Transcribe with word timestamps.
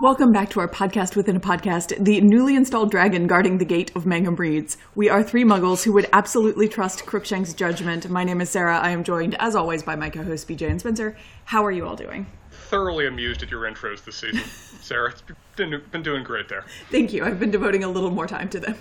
Welcome 0.00 0.32
back 0.32 0.50
to 0.50 0.60
our 0.60 0.68
podcast 0.68 1.16
within 1.16 1.34
a 1.34 1.40
podcast, 1.40 2.04
the 2.04 2.20
newly 2.20 2.54
installed 2.54 2.90
dragon 2.90 3.26
guarding 3.26 3.58
the 3.58 3.64
gate 3.64 3.90
of 3.96 4.06
Mangum 4.06 4.36
Reads. 4.36 4.76
We 4.94 5.08
are 5.08 5.22
three 5.22 5.44
muggles 5.44 5.82
who 5.82 5.92
would 5.94 6.08
absolutely 6.12 6.68
trust 6.68 7.06
Crookshank's 7.06 7.54
judgment. 7.54 8.08
My 8.08 8.22
name 8.22 8.40
is 8.40 8.50
Sarah. 8.50 8.78
I 8.78 8.90
am 8.90 9.02
joined, 9.02 9.34
as 9.40 9.56
always, 9.56 9.82
by 9.82 9.96
my 9.96 10.10
co 10.10 10.22
hosts, 10.22 10.48
BJ 10.48 10.70
and 10.70 10.78
Spencer. 10.78 11.16
How 11.46 11.64
are 11.64 11.72
you 11.72 11.86
all 11.86 11.96
doing? 11.96 12.26
Thoroughly 12.74 13.06
amused 13.06 13.40
at 13.44 13.52
your 13.52 13.62
intros 13.70 14.04
this 14.04 14.16
season, 14.16 14.40
Sarah. 14.80 15.10
It's 15.10 15.22
been, 15.54 15.80
been 15.92 16.02
doing 16.02 16.24
great 16.24 16.48
there. 16.48 16.64
Thank 16.90 17.12
you. 17.12 17.24
I've 17.24 17.38
been 17.38 17.52
devoting 17.52 17.84
a 17.84 17.88
little 17.88 18.10
more 18.10 18.26
time 18.26 18.48
to 18.48 18.58
them. 18.58 18.76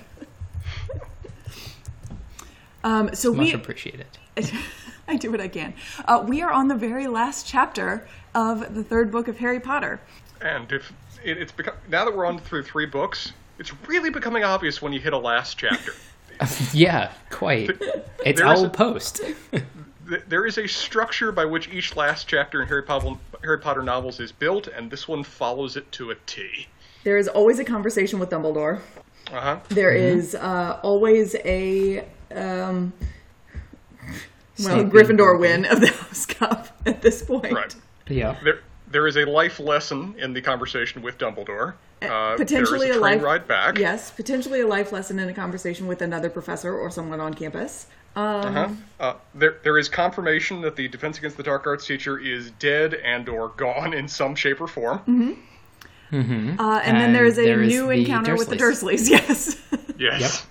um, 2.83 3.13
so 3.13 3.31
Much 3.31 3.53
we. 3.53 3.53
it. 4.35 4.51
I 5.07 5.17
do 5.17 5.29
what 5.29 5.39
I 5.39 5.47
can. 5.47 5.75
Uh, 6.05 6.25
we 6.27 6.41
are 6.41 6.51
on 6.51 6.69
the 6.69 6.75
very 6.75 7.05
last 7.05 7.45
chapter 7.45 8.07
of 8.33 8.73
the 8.73 8.83
third 8.83 9.11
book 9.11 9.27
of 9.27 9.37
Harry 9.37 9.59
Potter. 9.59 10.01
And 10.41 10.71
if 10.71 10.91
it, 11.23 11.37
it's 11.37 11.51
become 11.51 11.75
now 11.87 12.03
that 12.03 12.17
we're 12.17 12.25
on 12.25 12.39
through 12.39 12.63
three 12.63 12.87
books, 12.87 13.31
it's 13.59 13.71
really 13.87 14.09
becoming 14.09 14.43
obvious 14.43 14.81
when 14.81 14.91
you 14.91 14.99
hit 14.99 15.13
a 15.13 15.19
last 15.19 15.59
chapter. 15.59 15.93
Yeah, 16.73 17.11
quite. 17.29 17.79
It's 18.25 18.41
Owl 18.41 18.71
Post. 18.71 19.21
Th- 20.07 20.21
there 20.27 20.45
is 20.45 20.57
a 20.57 20.67
structure 20.67 21.31
by 21.31 21.45
which 21.45 21.69
each 21.69 21.95
last 21.95 22.27
chapter 22.27 22.61
in 22.61 22.67
Harry 22.67 22.83
Potter, 22.83 23.15
Harry 23.43 23.59
Potter 23.59 23.83
novels 23.83 24.19
is 24.19 24.31
built, 24.31 24.67
and 24.67 24.89
this 24.91 25.07
one 25.07 25.23
follows 25.23 25.77
it 25.77 25.91
to 25.93 26.11
a 26.11 26.15
T. 26.25 26.67
There 27.03 27.17
is 27.17 27.27
always 27.27 27.59
a 27.59 27.65
conversation 27.65 28.19
with 28.19 28.29
Dumbledore. 28.29 28.79
Uh 29.31 29.41
huh. 29.41 29.59
There 29.69 29.91
is 29.91 30.35
uh, 30.35 30.79
always 30.83 31.35
a 31.45 32.05
um, 32.35 32.93
well 34.01 34.15
Snape 34.55 34.87
Gryffindor 34.87 35.39
win 35.39 35.65
of 35.65 35.81
the 35.81 35.87
House 35.87 36.25
Cup 36.25 36.67
at 36.85 37.01
this 37.01 37.23
point. 37.23 37.53
Right. 37.53 37.75
yeah. 38.07 38.37
There, 38.43 38.59
there 38.87 39.07
is 39.07 39.17
a 39.17 39.25
life 39.25 39.59
lesson 39.59 40.15
in 40.17 40.33
the 40.33 40.41
conversation 40.41 41.01
with 41.01 41.17
Dumbledore. 41.17 41.73
Uh, 42.01 42.35
potentially 42.35 42.87
there 42.87 42.89
is 42.91 42.97
a 42.97 42.99
a 42.99 43.01
life 43.01 43.23
ride 43.23 43.47
back. 43.47 43.77
Yes, 43.77 44.11
potentially 44.11 44.61
a 44.61 44.67
life 44.67 44.91
lesson 44.91 45.19
in 45.19 45.29
a 45.29 45.33
conversation 45.33 45.87
with 45.87 46.01
another 46.01 46.29
professor 46.29 46.77
or 46.77 46.91
someone 46.91 47.19
on 47.19 47.33
campus. 47.33 47.87
Um, 48.15 48.25
Uh-huh. 48.25 48.69
Uh, 48.99 49.13
there, 49.33 49.57
there 49.63 49.77
is 49.77 49.89
confirmation 49.89 50.61
that 50.61 50.75
the 50.75 50.87
Defense 50.87 51.17
Against 51.17 51.37
the 51.37 51.43
Dark 51.43 51.65
Arts 51.67 51.85
teacher 51.85 52.19
is 52.19 52.51
dead 52.51 52.93
and 52.93 53.27
or 53.27 53.49
gone 53.49 53.93
in 53.93 54.07
some 54.07 54.35
shape 54.35 54.61
or 54.61 54.67
form. 54.67 54.99
mm-hmm 54.99 55.33
uh, 56.59 56.79
and, 56.83 56.97
then 56.97 57.11
there 57.11 57.25
is 57.25 57.39
a 57.39 57.43
there 57.43 57.63
is 57.63 57.73
new 57.73 57.87
the 57.87 57.93
encounter 57.93 58.35
with 58.35 58.47
the 58.47 58.55
Dursleys. 58.55 59.09
Yes, 59.09 59.57
Yes. 59.97 60.45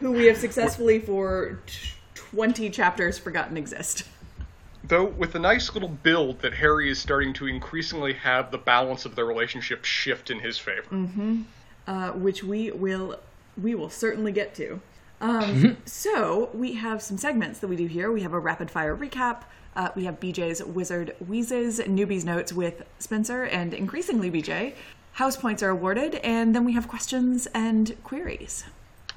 who 0.00 0.12
we 0.12 0.26
have 0.26 0.36
successfully 0.36 0.98
for 0.98 1.60
t- 1.66 1.72
twenty 2.14 2.68
chapters 2.68 3.18
forgotten 3.18 3.56
exist. 3.56 4.04
Though 4.84 5.04
with 5.06 5.34
a 5.34 5.38
nice 5.38 5.72
little 5.72 5.88
build 5.88 6.40
that 6.40 6.52
Harry 6.52 6.90
is 6.90 6.98
starting 6.98 7.32
to 7.34 7.46
increasingly 7.46 8.12
have 8.14 8.50
the 8.50 8.58
balance 8.58 9.06
of 9.06 9.14
their 9.16 9.24
relationship 9.24 9.84
shift 9.86 10.30
in 10.30 10.40
his 10.40 10.58
favor. 10.58 10.88
Mm-hmm. 10.90 11.42
uh, 11.86 12.10
which 12.10 12.44
we 12.44 12.70
will 12.70 13.18
we 13.60 13.74
will 13.74 13.88
certainly 13.90 14.32
get 14.32 14.54
to. 14.56 14.80
Um, 15.22 15.76
so 15.86 16.50
we 16.52 16.74
have 16.74 17.00
some 17.00 17.16
segments 17.16 17.60
that 17.60 17.68
we 17.68 17.76
do 17.76 17.86
here. 17.86 18.10
We 18.12 18.22
have 18.22 18.32
a 18.34 18.38
rapid 18.40 18.70
fire 18.70 18.96
recap. 18.96 19.42
Uh, 19.74 19.88
we 19.94 20.04
have 20.04 20.20
BJ's 20.20 20.62
Wizard 20.64 21.14
Wheezes, 21.26 21.78
newbies 21.80 22.24
notes 22.24 22.52
with 22.52 22.82
Spencer, 22.98 23.44
and 23.44 23.72
increasingly 23.72 24.30
BJ. 24.30 24.74
House 25.12 25.36
points 25.36 25.62
are 25.62 25.70
awarded, 25.70 26.16
and 26.16 26.54
then 26.54 26.64
we 26.64 26.72
have 26.72 26.88
questions 26.88 27.46
and 27.54 27.96
queries. 28.02 28.64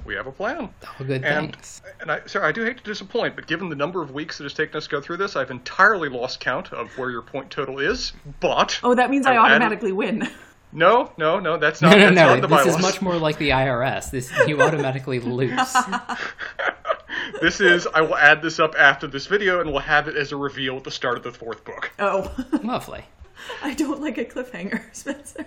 We 0.04 0.14
have 0.14 0.26
a 0.28 0.32
plan. 0.32 0.60
All 0.60 1.06
good 1.06 1.24
And, 1.24 1.52
things. 1.52 1.82
and 2.00 2.10
I, 2.12 2.20
sorry, 2.26 2.46
I 2.46 2.52
do 2.52 2.62
hate 2.64 2.78
to 2.78 2.84
disappoint, 2.84 3.34
but 3.34 3.46
given 3.48 3.68
the 3.68 3.74
number 3.76 4.00
of 4.02 4.12
weeks 4.12 4.38
that 4.38 4.44
has 4.44 4.54
taken 4.54 4.76
us 4.76 4.84
to 4.84 4.90
go 4.90 5.00
through 5.00 5.16
this, 5.16 5.34
I've 5.34 5.50
entirely 5.50 6.08
lost 6.08 6.38
count 6.38 6.72
of 6.72 6.96
where 6.96 7.10
your 7.10 7.22
point 7.22 7.50
total 7.50 7.80
is. 7.80 8.12
But 8.40 8.78
Oh, 8.84 8.94
that 8.94 9.10
means 9.10 9.26
I 9.26 9.32
I've 9.32 9.38
added- 9.38 9.54
automatically 9.56 9.92
win. 9.92 10.28
no, 10.76 11.10
no, 11.16 11.40
no, 11.40 11.56
that's 11.56 11.80
not. 11.80 11.96
no, 11.96 12.04
that's 12.04 12.14
no. 12.14 12.34
not 12.34 12.40
the 12.42 12.48
This 12.48 12.76
is 12.76 12.82
much 12.82 13.00
more 13.00 13.16
like 13.16 13.38
the 13.38 13.48
IRS. 13.48 14.10
This 14.10 14.30
you 14.46 14.60
automatically 14.62 15.20
lose. 15.20 15.58
This 17.40 17.60
is. 17.60 17.86
I 17.88 18.02
will 18.02 18.16
add 18.16 18.40
this 18.40 18.60
up 18.60 18.74
after 18.78 19.06
this 19.06 19.26
video, 19.26 19.60
and 19.60 19.70
we'll 19.70 19.80
have 19.80 20.06
it 20.06 20.16
as 20.16 20.32
a 20.32 20.36
reveal 20.36 20.76
at 20.76 20.84
the 20.84 20.90
start 20.90 21.16
of 21.16 21.24
the 21.24 21.32
fourth 21.32 21.64
book. 21.64 21.90
Oh, 21.98 22.32
Lovely. 22.62 23.04
I 23.62 23.74
don't 23.74 24.00
like 24.00 24.16
a 24.18 24.24
cliffhanger, 24.24 24.82
Spencer. 24.92 25.44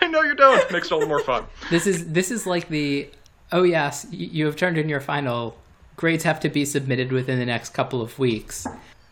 I 0.00 0.06
know 0.06 0.22
you 0.22 0.34
don't. 0.34 0.60
It 0.60 0.72
Makes 0.72 0.86
it 0.86 0.92
all 0.92 1.00
the 1.00 1.06
more 1.06 1.20
fun. 1.20 1.46
This 1.70 1.86
is 1.86 2.12
this 2.12 2.30
is 2.30 2.46
like 2.46 2.68
the 2.68 3.10
oh 3.50 3.62
yes, 3.62 4.06
you 4.10 4.46
have 4.46 4.56
turned 4.56 4.78
in 4.78 4.88
your 4.88 5.00
final. 5.00 5.56
Grades 5.96 6.24
have 6.24 6.40
to 6.40 6.48
be 6.48 6.64
submitted 6.64 7.12
within 7.12 7.38
the 7.38 7.46
next 7.46 7.70
couple 7.70 8.00
of 8.00 8.18
weeks. 8.18 8.66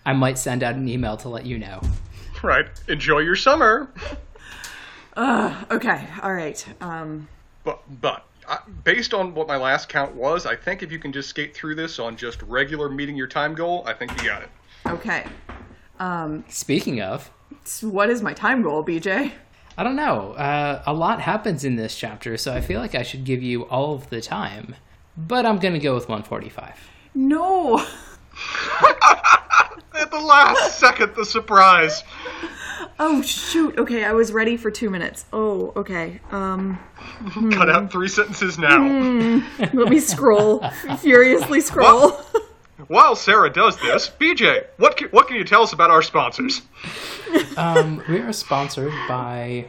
I 0.04 0.12
might 0.12 0.38
send 0.38 0.62
out 0.62 0.74
an 0.74 0.88
email 0.88 1.16
to 1.18 1.28
let 1.28 1.46
you 1.46 1.58
know. 1.58 1.80
Right. 2.42 2.66
Enjoy 2.88 3.20
your 3.20 3.36
summer. 3.36 3.88
Okay, 5.16 6.06
all 6.22 6.32
right. 6.32 6.64
Um, 6.80 7.28
But 7.64 7.80
but 8.00 8.24
uh, 8.48 8.58
based 8.84 9.14
on 9.14 9.34
what 9.34 9.46
my 9.46 9.56
last 9.56 9.88
count 9.88 10.14
was, 10.14 10.46
I 10.46 10.56
think 10.56 10.82
if 10.82 10.90
you 10.90 10.98
can 10.98 11.12
just 11.12 11.28
skate 11.28 11.54
through 11.54 11.74
this 11.76 11.98
on 11.98 12.16
just 12.16 12.42
regular 12.42 12.88
meeting 12.88 13.16
your 13.16 13.26
time 13.28 13.54
goal, 13.54 13.84
I 13.86 13.92
think 13.92 14.10
you 14.22 14.28
got 14.28 14.42
it. 14.42 14.48
okay. 14.86 15.26
Um, 16.00 16.44
Speaking 16.48 17.00
of, 17.00 17.30
what 17.82 18.10
is 18.10 18.22
my 18.22 18.32
time 18.32 18.62
goal, 18.62 18.84
BJ? 18.84 19.30
I 19.78 19.84
don't 19.84 19.96
know. 19.96 20.32
Uh, 20.32 20.82
a 20.86 20.92
lot 20.92 21.20
happens 21.20 21.64
in 21.64 21.76
this 21.76 21.96
chapter, 21.96 22.36
so 22.36 22.52
I 22.52 22.60
feel 22.60 22.80
like 22.80 22.94
I 22.94 23.02
should 23.02 23.24
give 23.24 23.42
you 23.42 23.62
all 23.64 23.94
of 23.94 24.10
the 24.10 24.20
time. 24.20 24.74
But 25.16 25.46
I'm 25.46 25.58
gonna 25.58 25.78
go 25.78 25.94
with 25.94 26.08
145. 26.08 26.74
No. 27.14 27.78
At 29.94 30.10
the 30.10 30.18
last 30.20 30.78
second, 30.78 31.14
the 31.14 31.24
surprise. 31.24 32.02
Oh 32.98 33.22
shoot. 33.22 33.76
Okay, 33.78 34.04
I 34.04 34.12
was 34.12 34.32
ready 34.32 34.56
for 34.56 34.70
two 34.70 34.90
minutes. 34.90 35.24
Oh, 35.32 35.72
okay. 35.76 36.20
Um, 36.30 36.78
Cut 37.52 37.68
out 37.70 37.90
three 37.92 38.08
sentences 38.08 38.58
now. 38.58 38.82
let 39.72 39.88
me 39.88 39.98
scroll. 40.00 40.60
Furiously 41.00 41.60
scroll. 41.60 42.12
While 42.88 43.14
Sarah 43.14 43.50
does 43.52 43.76
this, 43.80 44.10
BJ, 44.20 44.66
what 44.76 44.96
can, 44.96 45.08
what 45.10 45.28
can 45.28 45.36
you 45.36 45.44
tell 45.44 45.62
us 45.62 45.72
about 45.72 45.90
our 45.90 46.02
sponsors? 46.02 46.62
Um, 47.56 48.02
we 48.08 48.18
are 48.18 48.32
sponsored 48.32 48.92
by 49.08 49.66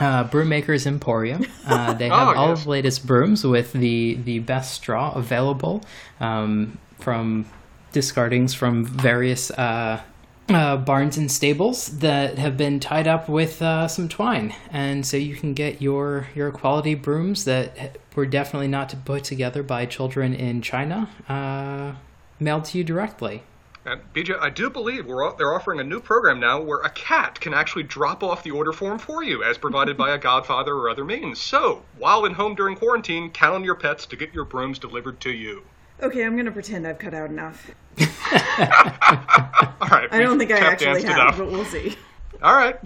uh, 0.00 0.24
Brewmakers 0.28 0.86
Emporium. 0.86 1.44
Uh, 1.66 1.92
they 1.94 2.08
have 2.08 2.28
Oh, 2.28 2.34
all 2.40 2.48
yes. 2.50 2.58
of 2.60 2.64
the 2.64 2.70
latest 2.70 3.06
brooms 3.06 3.44
with 3.44 3.72
the, 3.74 4.14
the 4.24 4.38
best 4.38 4.72
straw 4.74 5.12
available 5.14 5.82
um, 6.20 6.78
from 6.98 7.44
discardings 7.92 8.54
from 8.54 8.84
various 8.86 9.50
uh, 9.50 10.00
uh, 10.48 10.76
barns 10.76 11.16
and 11.16 11.30
stables 11.30 11.98
that 11.98 12.38
have 12.38 12.56
been 12.56 12.80
tied 12.80 13.08
up 13.08 13.28
with 13.28 13.62
uh, 13.62 13.88
some 13.88 14.08
twine. 14.08 14.54
And 14.70 15.06
so 15.06 15.16
you 15.16 15.36
can 15.36 15.54
get 15.54 15.80
your, 15.80 16.28
your 16.34 16.50
quality 16.50 16.94
brooms 16.94 17.44
that 17.44 17.98
were 18.14 18.26
definitely 18.26 18.68
not 18.68 18.94
put 19.04 19.24
together 19.24 19.62
by 19.62 19.86
children 19.86 20.34
in 20.34 20.62
China 20.62 21.08
uh, 21.28 21.94
mailed 22.38 22.66
to 22.66 22.78
you 22.78 22.84
directly. 22.84 23.42
And 23.86 24.00
BJ, 24.14 24.38
I 24.40 24.48
do 24.48 24.70
believe 24.70 25.04
we're 25.04 25.36
they're 25.36 25.52
offering 25.52 25.78
a 25.78 25.84
new 25.84 26.00
program 26.00 26.40
now 26.40 26.58
where 26.58 26.80
a 26.80 26.90
cat 26.90 27.38
can 27.38 27.52
actually 27.52 27.82
drop 27.82 28.22
off 28.22 28.42
the 28.42 28.50
order 28.50 28.72
form 28.72 28.98
for 28.98 29.22
you, 29.22 29.42
as 29.44 29.58
provided 29.58 29.94
by 29.96 30.14
a 30.14 30.18
godfather 30.30 30.74
or 30.74 30.88
other 30.88 31.04
means. 31.04 31.38
So, 31.38 31.82
while 31.98 32.24
in 32.24 32.32
home 32.32 32.54
during 32.54 32.76
quarantine, 32.76 33.30
count 33.30 33.56
on 33.56 33.64
your 33.64 33.74
pets 33.74 34.06
to 34.06 34.16
get 34.16 34.32
your 34.32 34.46
brooms 34.46 34.78
delivered 34.78 35.20
to 35.20 35.30
you. 35.30 35.64
okay, 36.02 36.24
I'm 36.24 36.34
gonna 36.34 36.50
pretend 36.50 36.86
I've 36.86 36.98
cut 36.98 37.12
out 37.12 37.28
enough. 37.28 37.70
All 38.32 39.88
right. 39.88 40.08
I 40.10 40.18
don't 40.20 40.38
we've 40.38 40.48
think 40.48 40.52
I 40.52 40.58
tap 40.60 40.72
actually 40.72 40.86
danced 41.02 41.06
have, 41.06 41.16
enough. 41.18 41.38
but 41.38 41.50
we'll 41.50 41.64
see. 41.64 41.96
All 42.42 42.54
right. 42.54 42.76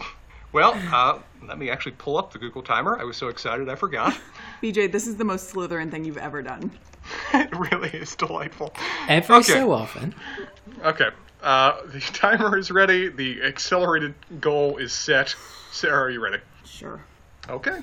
Well, 0.52 0.72
uh, 0.92 1.18
let 1.46 1.58
me 1.58 1.70
actually 1.70 1.92
pull 1.92 2.16
up 2.16 2.32
the 2.32 2.38
Google 2.38 2.62
timer. 2.62 2.98
I 2.98 3.04
was 3.04 3.16
so 3.16 3.28
excited 3.28 3.68
I 3.68 3.74
forgot. 3.74 4.18
BJ, 4.62 4.90
this 4.90 5.06
is 5.06 5.16
the 5.16 5.24
most 5.24 5.52
Slytherin 5.54 5.90
thing 5.90 6.04
you've 6.04 6.18
ever 6.18 6.42
done. 6.42 6.70
it 7.34 7.56
really 7.56 7.90
is 7.90 8.14
delightful. 8.16 8.74
Every 9.08 9.36
Okay. 9.36 9.52
so 9.52 9.72
often. 9.72 10.14
Okay. 10.84 11.08
Uh, 11.42 11.76
the 11.86 12.00
timer 12.12 12.56
is 12.58 12.70
ready. 12.70 13.08
The 13.08 13.42
accelerated 13.42 14.14
goal 14.40 14.78
is 14.78 14.92
set. 14.92 15.34
Sarah, 15.70 16.04
are 16.04 16.10
you 16.10 16.20
ready? 16.22 16.38
Sure. 16.64 17.00
Okay. 17.48 17.80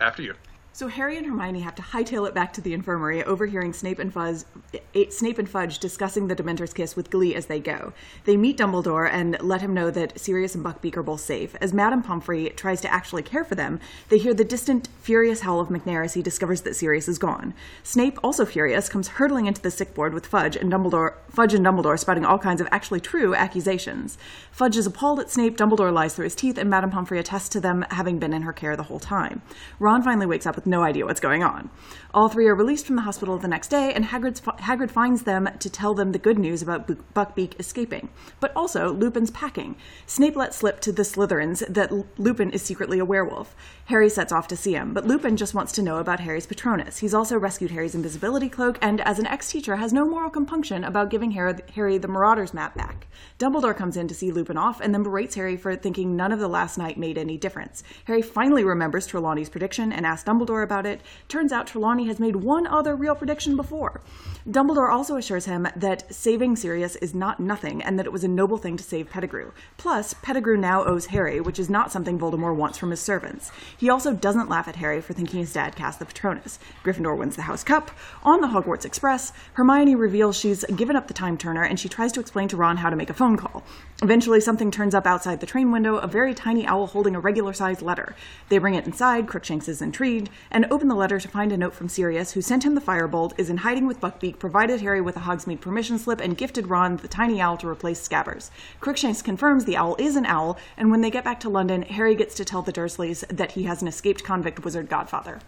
After 0.00 0.22
you. 0.22 0.34
So 0.80 0.88
Harry 0.88 1.18
and 1.18 1.26
Hermione 1.26 1.60
have 1.60 1.74
to 1.74 1.82
hightail 1.82 2.26
it 2.26 2.32
back 2.32 2.54
to 2.54 2.62
the 2.62 2.72
infirmary, 2.72 3.22
overhearing 3.22 3.74
Snape 3.74 3.98
and 3.98 4.10
Fuzz, 4.10 4.46
eh, 4.94 5.10
Snape 5.10 5.38
and 5.38 5.46
Fudge 5.46 5.78
discussing 5.78 6.26
the 6.26 6.34
Dementor's 6.34 6.72
kiss 6.72 6.96
with 6.96 7.10
glee 7.10 7.34
as 7.34 7.44
they 7.48 7.60
go. 7.60 7.92
They 8.24 8.38
meet 8.38 8.56
Dumbledore 8.56 9.06
and 9.06 9.36
let 9.42 9.60
him 9.60 9.74
know 9.74 9.90
that 9.90 10.18
Sirius 10.18 10.54
and 10.54 10.64
Buckbeak 10.64 10.96
are 10.96 11.02
both 11.02 11.20
safe. 11.20 11.54
As 11.60 11.74
Madame 11.74 12.02
Pomfrey 12.02 12.48
tries 12.56 12.80
to 12.80 12.90
actually 12.90 13.22
care 13.22 13.44
for 13.44 13.54
them, 13.54 13.78
they 14.08 14.16
hear 14.16 14.32
the 14.32 14.42
distant, 14.42 14.88
furious 15.02 15.40
howl 15.40 15.60
of 15.60 15.68
Macnair 15.68 16.02
as 16.02 16.14
he 16.14 16.22
discovers 16.22 16.62
that 16.62 16.76
Sirius 16.76 17.08
is 17.08 17.18
gone. 17.18 17.52
Snape, 17.82 18.18
also 18.24 18.46
furious, 18.46 18.88
comes 18.88 19.08
hurtling 19.08 19.44
into 19.44 19.60
the 19.60 19.70
sick 19.70 19.92
board 19.92 20.14
with 20.14 20.26
Fudge 20.26 20.56
and 20.56 20.72
Dumbledore, 20.72 21.16
Fudge 21.28 21.52
and 21.52 21.66
Dumbledore 21.66 21.98
spouting 21.98 22.24
all 22.24 22.38
kinds 22.38 22.62
of 22.62 22.68
actually 22.70 23.00
true 23.00 23.34
accusations. 23.34 24.16
Fudge 24.50 24.78
is 24.78 24.86
appalled 24.86 25.20
at 25.20 25.28
Snape. 25.28 25.58
Dumbledore 25.58 25.92
lies 25.92 26.14
through 26.14 26.24
his 26.24 26.34
teeth, 26.34 26.56
and 26.56 26.70
Madame 26.70 26.90
Pomfrey 26.90 27.18
attests 27.18 27.50
to 27.50 27.60
them 27.60 27.84
having 27.90 28.18
been 28.18 28.32
in 28.32 28.42
her 28.42 28.54
care 28.54 28.76
the 28.76 28.84
whole 28.84 28.98
time. 28.98 29.42
Ron 29.78 30.02
finally 30.02 30.24
wakes 30.24 30.46
up 30.46 30.56
with 30.56 30.69
no 30.70 30.82
idea 30.82 31.04
what's 31.04 31.20
going 31.20 31.42
on. 31.42 31.68
All 32.12 32.28
three 32.28 32.48
are 32.48 32.54
released 32.54 32.86
from 32.86 32.96
the 32.96 33.02
hospital 33.02 33.38
the 33.38 33.46
next 33.46 33.68
day, 33.68 33.92
and 33.92 34.06
Hagrid's, 34.06 34.40
Hagrid 34.40 34.90
finds 34.90 35.22
them 35.22 35.48
to 35.60 35.70
tell 35.70 35.94
them 35.94 36.10
the 36.10 36.18
good 36.18 36.38
news 36.38 36.60
about 36.60 36.86
Bu- 36.88 36.96
Buckbeak 37.14 37.58
escaping, 37.60 38.08
but 38.40 38.52
also 38.56 38.92
Lupin's 38.92 39.30
packing. 39.30 39.76
Snape 40.06 40.34
lets 40.34 40.56
slip 40.56 40.80
to 40.80 40.90
the 40.90 41.02
Slytherins 41.02 41.64
that 41.72 41.92
Lupin 42.18 42.50
is 42.50 42.62
secretly 42.62 42.98
a 42.98 43.04
werewolf. 43.04 43.54
Harry 43.84 44.08
sets 44.08 44.32
off 44.32 44.48
to 44.48 44.56
see 44.56 44.72
him, 44.72 44.92
but 44.92 45.06
Lupin 45.06 45.36
just 45.36 45.54
wants 45.54 45.70
to 45.72 45.82
know 45.82 45.98
about 45.98 46.18
Harry's 46.20 46.46
Patronus. 46.46 46.98
He's 46.98 47.14
also 47.14 47.38
rescued 47.38 47.70
Harry's 47.70 47.94
invisibility 47.94 48.48
cloak, 48.48 48.76
and 48.82 49.00
as 49.02 49.20
an 49.20 49.26
ex-teacher, 49.26 49.76
has 49.76 49.92
no 49.92 50.04
moral 50.04 50.30
compunction 50.30 50.82
about 50.82 51.10
giving 51.10 51.30
Harry 51.30 51.98
the 51.98 52.08
Marauders 52.08 52.52
map 52.52 52.74
back. 52.74 53.06
Dumbledore 53.38 53.76
comes 53.76 53.96
in 53.96 54.08
to 54.08 54.14
see 54.14 54.32
Lupin 54.32 54.56
off, 54.56 54.80
and 54.80 54.92
then 54.92 55.04
berates 55.04 55.36
Harry 55.36 55.56
for 55.56 55.76
thinking 55.76 56.16
none 56.16 56.32
of 56.32 56.40
the 56.40 56.48
last 56.48 56.76
night 56.76 56.98
made 56.98 57.18
any 57.18 57.36
difference. 57.36 57.84
Harry 58.06 58.22
finally 58.22 58.64
remembers 58.64 59.06
Trelawney's 59.06 59.48
prediction 59.48 59.92
and 59.92 60.04
asks 60.04 60.28
Dumbledore 60.28 60.49
about 60.58 60.86
it. 60.86 61.00
Turns 61.28 61.52
out 61.52 61.66
Trelawney 61.66 62.06
has 62.06 62.18
made 62.18 62.36
one 62.36 62.66
other 62.66 62.96
real 62.96 63.14
prediction 63.14 63.56
before. 63.56 64.00
Dumbledore 64.48 64.90
also 64.90 65.16
assures 65.16 65.44
him 65.44 65.68
that 65.76 66.12
saving 66.12 66.56
Sirius 66.56 66.96
is 66.96 67.14
not 67.14 67.40
nothing, 67.40 67.82
and 67.82 67.98
that 67.98 68.06
it 68.06 68.12
was 68.12 68.24
a 68.24 68.28
noble 68.28 68.58
thing 68.58 68.76
to 68.76 68.82
save 68.82 69.10
Pettigrew. 69.10 69.52
Plus, 69.76 70.14
Pettigrew 70.14 70.56
now 70.56 70.84
owes 70.84 71.06
Harry, 71.06 71.40
which 71.40 71.58
is 71.58 71.70
not 71.70 71.92
something 71.92 72.18
Voldemort 72.18 72.56
wants 72.56 72.78
from 72.78 72.90
his 72.90 73.00
servants. 73.00 73.52
He 73.76 73.88
also 73.88 74.12
doesn't 74.12 74.48
laugh 74.48 74.66
at 74.66 74.76
Harry 74.76 75.00
for 75.00 75.12
thinking 75.12 75.40
his 75.40 75.52
dad 75.52 75.76
cast 75.76 75.98
the 75.98 76.06
Patronus. 76.06 76.58
Gryffindor 76.82 77.16
wins 77.16 77.36
the 77.36 77.42
House 77.42 77.62
Cup. 77.62 77.90
On 78.22 78.40
the 78.40 78.48
Hogwarts 78.48 78.84
Express, 78.84 79.32
Hermione 79.54 79.94
reveals 79.94 80.36
she's 80.36 80.64
given 80.76 80.96
up 80.96 81.06
the 81.06 81.14
time 81.14 81.36
turner 81.36 81.62
and 81.62 81.78
she 81.78 81.88
tries 81.88 82.12
to 82.12 82.20
explain 82.20 82.48
to 82.48 82.56
Ron 82.56 82.78
how 82.78 82.90
to 82.90 82.96
make 82.96 83.10
a 83.10 83.14
phone 83.14 83.36
call. 83.36 83.62
Eventually, 84.02 84.40
something 84.40 84.70
turns 84.70 84.94
up 84.94 85.06
outside 85.06 85.40
the 85.40 85.46
train 85.46 85.70
window, 85.70 85.96
a 85.96 86.06
very 86.06 86.32
tiny 86.32 86.66
owl 86.66 86.86
holding 86.86 87.14
a 87.14 87.20
regular 87.20 87.52
sized 87.52 87.82
letter. 87.82 88.16
They 88.48 88.56
bring 88.56 88.74
it 88.74 88.86
inside, 88.86 89.28
Crookshanks 89.28 89.68
is 89.68 89.82
intrigued, 89.82 90.30
and 90.50 90.66
open 90.70 90.88
the 90.88 90.94
letter 90.94 91.20
to 91.20 91.28
find 91.28 91.52
a 91.52 91.58
note 91.58 91.74
from 91.74 91.90
Sirius, 91.90 92.32
who 92.32 92.40
sent 92.40 92.64
him 92.64 92.74
the 92.74 92.80
firebolt, 92.80 93.34
is 93.36 93.50
in 93.50 93.58
hiding 93.58 93.86
with 93.86 94.00
Buckbeak, 94.00 94.38
provided 94.38 94.80
Harry 94.80 95.02
with 95.02 95.18
a 95.18 95.20
Hogsmeade 95.20 95.60
permission 95.60 95.98
slip, 95.98 96.18
and 96.18 96.38
gifted 96.38 96.68
Ron 96.68 96.96
the 96.96 97.08
tiny 97.08 97.42
owl 97.42 97.58
to 97.58 97.68
replace 97.68 98.00
Scabbers. 98.00 98.50
Crookshanks 98.80 99.20
confirms 99.20 99.66
the 99.66 99.76
owl 99.76 99.96
is 99.98 100.16
an 100.16 100.24
owl, 100.24 100.56
and 100.78 100.90
when 100.90 101.02
they 101.02 101.10
get 101.10 101.24
back 101.24 101.38
to 101.40 101.50
London, 101.50 101.82
Harry 101.82 102.14
gets 102.14 102.34
to 102.36 102.44
tell 102.46 102.62
the 102.62 102.72
Dursleys 102.72 103.22
that 103.28 103.52
he 103.52 103.64
has 103.64 103.82
an 103.82 103.88
escaped 103.88 104.24
convict 104.24 104.64
wizard 104.64 104.88
godfather. 104.88 105.40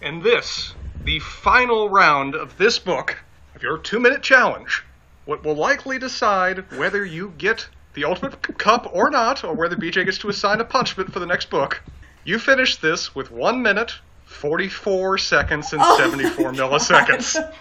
And 0.00 0.22
this, 0.22 0.72
the 1.02 1.18
final 1.18 1.88
round 1.88 2.36
of 2.36 2.56
this 2.58 2.78
book, 2.78 3.18
of 3.56 3.62
your 3.64 3.78
two 3.78 3.98
minute 3.98 4.22
challenge, 4.22 4.84
what 5.28 5.44
will 5.44 5.54
likely 5.54 5.98
decide 5.98 6.64
whether 6.78 7.04
you 7.04 7.34
get 7.36 7.68
the 7.92 8.02
ultimate 8.02 8.40
cup 8.56 8.88
or 8.94 9.10
not, 9.10 9.44
or 9.44 9.52
whether 9.52 9.76
BJ 9.76 10.06
gets 10.06 10.16
to 10.16 10.30
assign 10.30 10.58
a 10.58 10.64
punishment 10.64 11.12
for 11.12 11.18
the 11.18 11.26
next 11.26 11.50
book. 11.50 11.82
You 12.24 12.38
finish 12.38 12.76
this 12.76 13.14
with 13.14 13.30
one 13.30 13.60
minute, 13.60 13.92
44 14.24 15.18
seconds, 15.18 15.70
and 15.74 15.82
74 15.98 16.52
milliseconds. 16.52 17.52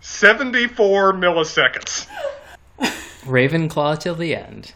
74 0.00 1.12
milliseconds. 1.12 2.06
Ravenclaw 3.26 4.00
till 4.00 4.14
the 4.14 4.34
end. 4.34 4.72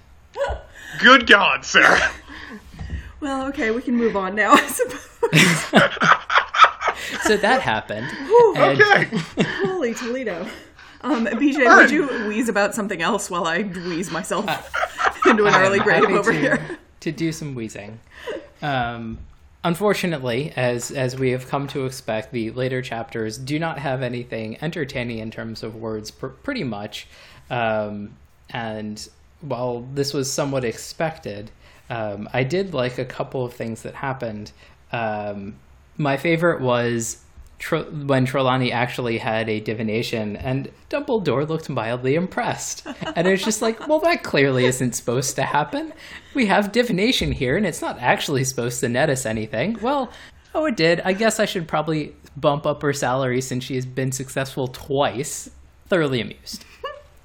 Good 1.00 1.26
God, 1.26 1.65
Sarah. 1.65 2.11
Well, 3.20 3.47
okay, 3.47 3.70
we 3.70 3.81
can 3.81 3.97
move 3.97 4.17
on 4.19 4.35
now, 4.35 4.53
I 4.53 4.67
suppose. 4.67 5.08
So 7.25 7.37
that 7.37 7.61
happened. 7.62 8.06
and- 8.56 8.81
Okay. 8.81 9.05
Holy 9.65 9.94
Toledo. 9.94 10.47
Um, 11.02 11.26
BJ, 11.26 11.64
Fine. 11.64 11.76
would 11.76 11.90
you 11.90 12.06
wheeze 12.28 12.49
about 12.49 12.75
something 12.75 13.02
else 13.02 13.28
while 13.31 13.46
I 13.46 13.62
wheeze 13.62 14.10
myself 14.10 14.46
into 15.26 15.46
an 15.46 15.54
early 15.54 15.78
I'm 15.81 15.84
grave 15.84 16.04
over 16.04 16.32
to, 16.32 16.38
here? 16.38 16.78
to 17.00 17.12
do 17.12 17.32
some 17.32 17.54
wheezing. 17.54 17.99
Um, 18.60 19.19
unfortunately, 19.64 20.52
as 20.56 20.90
as 20.90 21.19
we 21.19 21.31
have 21.31 21.49
come 21.49 21.66
to 21.69 21.87
expect, 21.87 22.32
the 22.32 22.50
later 22.52 22.82
chapters 22.82 23.38
do 23.38 23.58
not 23.58 23.78
have 23.78 24.02
anything 24.02 24.58
entertaining 24.62 25.19
in 25.19 25.31
terms 25.31 25.62
of 25.62 25.75
words, 25.76 26.10
pr- 26.10 26.28
pretty 26.28 26.64
much. 26.64 27.06
Um, 27.50 28.16
and 28.50 29.08
while 29.40 29.87
this 29.94 30.14
was 30.14 30.32
somewhat 30.32 30.64
expected, 30.64 31.50
um, 31.90 32.28
I 32.32 32.44
did 32.44 32.75
like 32.75 32.98
a 32.98 33.05
couple 33.05 33.44
of 33.44 33.52
things 33.55 33.82
that 33.82 33.94
happened. 33.94 34.52
Um, 34.93 35.56
my 35.98 36.16
favorite 36.16 36.60
was 36.60 37.21
Tr- 37.62 37.76
when 37.76 38.25
Trelawney 38.25 38.73
actually 38.73 39.19
had 39.19 39.49
a 39.49 39.61
divination, 39.61 40.35
and 40.35 40.69
Dumbledore 40.91 41.49
looked 41.49 41.70
mildly 41.70 42.17
impressed. 42.17 42.85
And 43.14 43.25
it 43.25 43.31
was 43.31 43.44
just 43.44 43.62
like, 43.62 43.87
well, 43.87 44.00
that 44.00 44.25
clearly 44.25 44.64
isn't 44.64 44.97
supposed 44.97 45.37
to 45.37 45.44
happen. 45.44 45.93
We 46.35 46.47
have 46.47 46.73
divination 46.73 47.31
here, 47.31 47.56
and 47.56 47.64
it's 47.64 47.81
not 47.81 48.00
actually 48.00 48.43
supposed 48.43 48.81
to 48.81 48.88
net 48.88 49.11
us 49.11 49.25
anything. 49.25 49.79
Well, 49.81 50.11
oh, 50.56 50.67
it 50.67 50.76
did. 50.76 51.03
I 51.03 51.12
guess 51.12 51.38
I 51.38 51.44
should 51.44 51.69
probably 51.69 52.17
bump 52.37 52.67
up 52.67 52.82
her 52.82 52.93
salary 52.93 53.41
since 53.41 53.62
she 53.62 53.76
has 53.76 53.87
been 53.87 54.11
successful 54.11 54.67
twice. 54.67 55.49
Thoroughly 55.87 56.20
amused. 56.20 56.65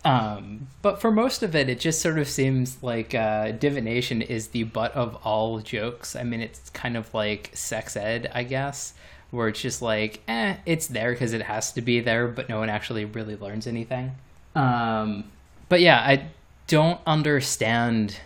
Um, 0.05 0.67
but 0.81 1.01
for 1.01 1.11
most 1.11 1.43
of 1.43 1.53
it, 1.53 1.67
it 1.67 1.81
just 1.81 2.01
sort 2.01 2.17
of 2.17 2.29
seems 2.29 2.81
like 2.81 3.13
uh, 3.13 3.51
divination 3.51 4.21
is 4.21 4.49
the 4.49 4.63
butt 4.63 4.93
of 4.93 5.15
all 5.25 5.59
jokes. 5.59 6.15
I 6.15 6.23
mean, 6.23 6.39
it's 6.39 6.69
kind 6.69 6.95
of 6.95 7.13
like 7.13 7.49
sex 7.53 7.97
ed, 7.97 8.31
I 8.33 8.43
guess, 8.43 8.93
where 9.31 9.47
it's 9.47 9.61
just 9.61 9.81
like, 9.81 10.21
eh, 10.27 10.55
it's 10.65 10.87
there 10.87 11.11
because 11.11 11.33
it 11.33 11.41
has 11.41 11.71
to 11.73 11.81
be 11.81 11.99
there, 11.99 12.27
but 12.27 12.49
no 12.49 12.59
one 12.59 12.69
actually 12.69 13.05
really 13.05 13.35
learns 13.35 13.67
anything. 13.67 14.11
Um, 14.55 15.25
but 15.69 15.81
yeah, 15.81 15.99
I 15.99 16.27
don't 16.67 16.99
understand 17.05 18.19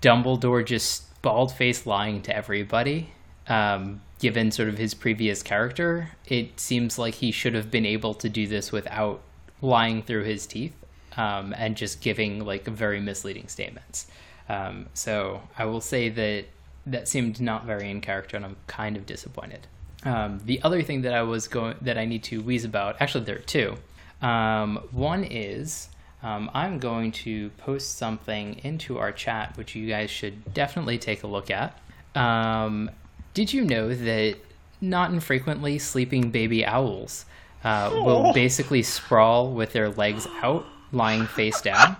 Dumbledore 0.00 0.64
just 0.64 1.22
bald 1.22 1.52
faced 1.52 1.86
lying 1.86 2.22
to 2.22 2.36
everybody. 2.36 3.10
Um, 3.46 4.00
given 4.18 4.50
sort 4.50 4.68
of 4.68 4.78
his 4.78 4.94
previous 4.94 5.42
character, 5.42 6.10
it 6.26 6.58
seems 6.58 6.98
like 6.98 7.14
he 7.14 7.30
should 7.30 7.54
have 7.54 7.70
been 7.70 7.84
able 7.84 8.14
to 8.14 8.28
do 8.28 8.46
this 8.46 8.72
without 8.72 9.20
lying 9.60 10.02
through 10.02 10.24
his 10.24 10.46
teeth 10.46 10.74
um, 11.16 11.54
and 11.58 11.76
just 11.76 12.00
giving 12.00 12.44
like 12.44 12.66
very 12.66 13.00
misleading 13.00 13.48
statements. 13.48 14.06
Um, 14.48 14.86
so 14.94 15.42
I 15.58 15.64
will 15.66 15.80
say 15.80 16.08
that 16.08 16.46
that 16.86 17.08
seemed 17.08 17.40
not 17.40 17.64
very 17.64 17.90
in 17.90 18.00
character, 18.00 18.36
and 18.36 18.44
I'm 18.44 18.56
kind 18.66 18.96
of 18.96 19.06
disappointed. 19.06 19.66
Um, 20.04 20.40
the 20.44 20.60
other 20.62 20.82
thing 20.82 21.02
that 21.02 21.14
I 21.14 21.22
was 21.22 21.48
going 21.48 21.76
that 21.82 21.96
I 21.98 22.04
need 22.04 22.22
to 22.24 22.40
wheeze 22.42 22.64
about, 22.64 22.96
actually 23.00 23.24
there 23.24 23.36
are 23.36 23.40
two. 23.40 23.76
Um, 24.22 24.76
one 24.92 25.24
is 25.24 25.88
um, 26.22 26.50
I'm 26.54 26.78
going 26.78 27.12
to 27.12 27.50
post 27.58 27.96
something 27.98 28.60
into 28.64 28.98
our 28.98 29.12
chat, 29.12 29.56
which 29.56 29.74
you 29.74 29.88
guys 29.88 30.10
should 30.10 30.52
definitely 30.54 30.98
take 30.98 31.22
a 31.22 31.26
look 31.26 31.50
at. 31.50 31.78
Um, 32.14 32.90
did 33.34 33.52
you 33.52 33.64
know 33.64 33.94
that 33.94 34.36
not 34.80 35.10
infrequently 35.10 35.78
sleeping 35.78 36.30
baby 36.30 36.64
owls 36.64 37.24
uh, 37.64 37.90
will 37.92 38.26
Oh. 38.28 38.32
basically 38.32 38.82
sprawl 38.82 39.50
with 39.52 39.72
their 39.72 39.88
legs 39.90 40.26
out, 40.42 40.64
lying 40.92 41.26
face 41.26 41.60
down? 41.62 41.96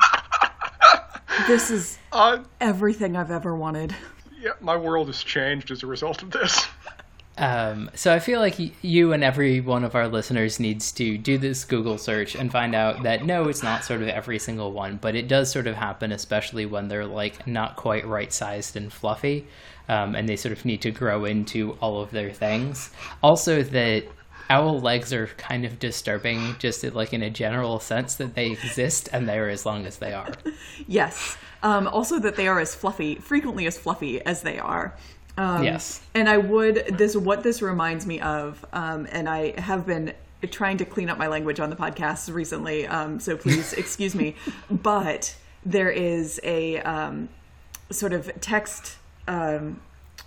This 1.47 1.71
is 1.71 1.99
Uh, 2.13 2.39
everything 2.61 3.17
I've 3.17 3.31
ever 3.31 3.55
wanted. 3.57 3.95
yeah, 4.41 4.53
my 4.61 4.77
world 4.77 5.09
has 5.09 5.23
changed 5.23 5.71
as 5.71 5.83
a 5.83 5.87
result 5.87 6.23
of 6.23 6.31
this. 6.31 6.67
Um, 7.37 7.91
so 7.95 8.15
I 8.15 8.21
feel 8.21 8.39
like 8.39 8.57
you 8.85 9.13
and 9.13 9.25
every 9.25 9.61
one 9.61 9.83
of 9.83 9.95
our 9.95 10.07
listeners 10.07 10.61
needs 10.61 10.93
to 10.93 11.19
do 11.19 11.37
this 11.37 11.65
Google 11.65 11.99
search 11.99 12.37
and 12.37 12.51
find 12.51 12.75
out 12.75 13.03
that 13.03 13.25
no, 13.25 13.49
it's 13.49 13.63
not 13.63 13.85
sort 13.85 14.03
of 14.03 14.09
every 14.09 14.39
single 14.39 14.73
one, 14.73 14.99
but 15.01 15.17
it 15.17 15.27
does 15.27 15.51
sort 15.51 15.67
of 15.67 15.75
happen, 15.75 16.13
especially 16.13 16.65
when 16.65 16.89
they're 16.89 17.07
like 17.07 17.47
not 17.47 17.75
quite 17.77 18.07
right 18.07 18.33
sized 18.33 18.77
and 18.77 18.93
fluffy, 18.93 19.47
um, 19.89 20.15
and 20.15 20.29
they 20.29 20.37
sort 20.37 20.53
of 20.53 20.65
need 20.65 20.83
to 20.83 20.93
grow 20.93 21.25
into 21.25 21.73
all 21.81 22.01
of 22.01 22.13
their 22.13 22.31
things. 22.31 22.91
Also, 23.21 23.65
that 23.65 24.05
owl 24.49 24.81
legs 24.81 25.13
are 25.13 25.27
kind 25.27 25.65
of 25.65 25.79
disturbing, 25.81 26.55
just 26.61 26.85
like 26.85 27.13
in 27.13 27.23
a 27.23 27.31
general 27.31 27.81
sense 27.81 28.15
that 28.17 28.35
they 28.35 28.53
exist 28.53 29.09
and 29.13 29.29
they're 29.29 29.49
as 29.49 29.67
long 29.67 29.87
as 29.87 29.99
they 29.99 30.13
are. 30.13 30.33
Yes. 30.87 31.37
Um, 31.63 31.87
also, 31.89 32.19
that 32.19 32.37
they 32.37 32.47
are 32.47 32.61
as 32.61 32.75
fluffy, 32.75 33.15
frequently 33.15 33.67
as 33.67 33.79
fluffy 33.79 34.21
as 34.27 34.43
they 34.43 34.59
are. 34.59 34.95
Um, 35.37 35.65
Yes. 35.65 36.01
And 36.15 36.29
I 36.29 36.39
would 36.39 36.97
this 36.99 37.17
what 37.17 37.43
this 37.43 37.63
reminds 37.63 38.07
me 38.07 38.21
of, 38.21 38.65
um, 38.73 39.07
and 39.11 39.29
I 39.29 39.59
have 39.61 39.87
been 39.87 40.13
trying 40.51 40.77
to 40.79 40.85
clean 40.85 41.09
up 41.09 41.19
my 41.19 41.27
language 41.27 41.59
on 41.61 41.71
the 41.71 41.77
podcast 41.77 42.33
recently, 42.33 42.87
um, 42.87 43.19
so 43.19 43.37
please 43.37 43.73
excuse 43.85 44.15
me. 44.15 44.37
But 44.71 45.37
there 45.65 45.91
is 45.91 46.41
a 46.45 46.79
um, 46.81 47.29
sort 47.91 48.13
of 48.13 48.31
text 48.41 48.97
um, 49.27 49.81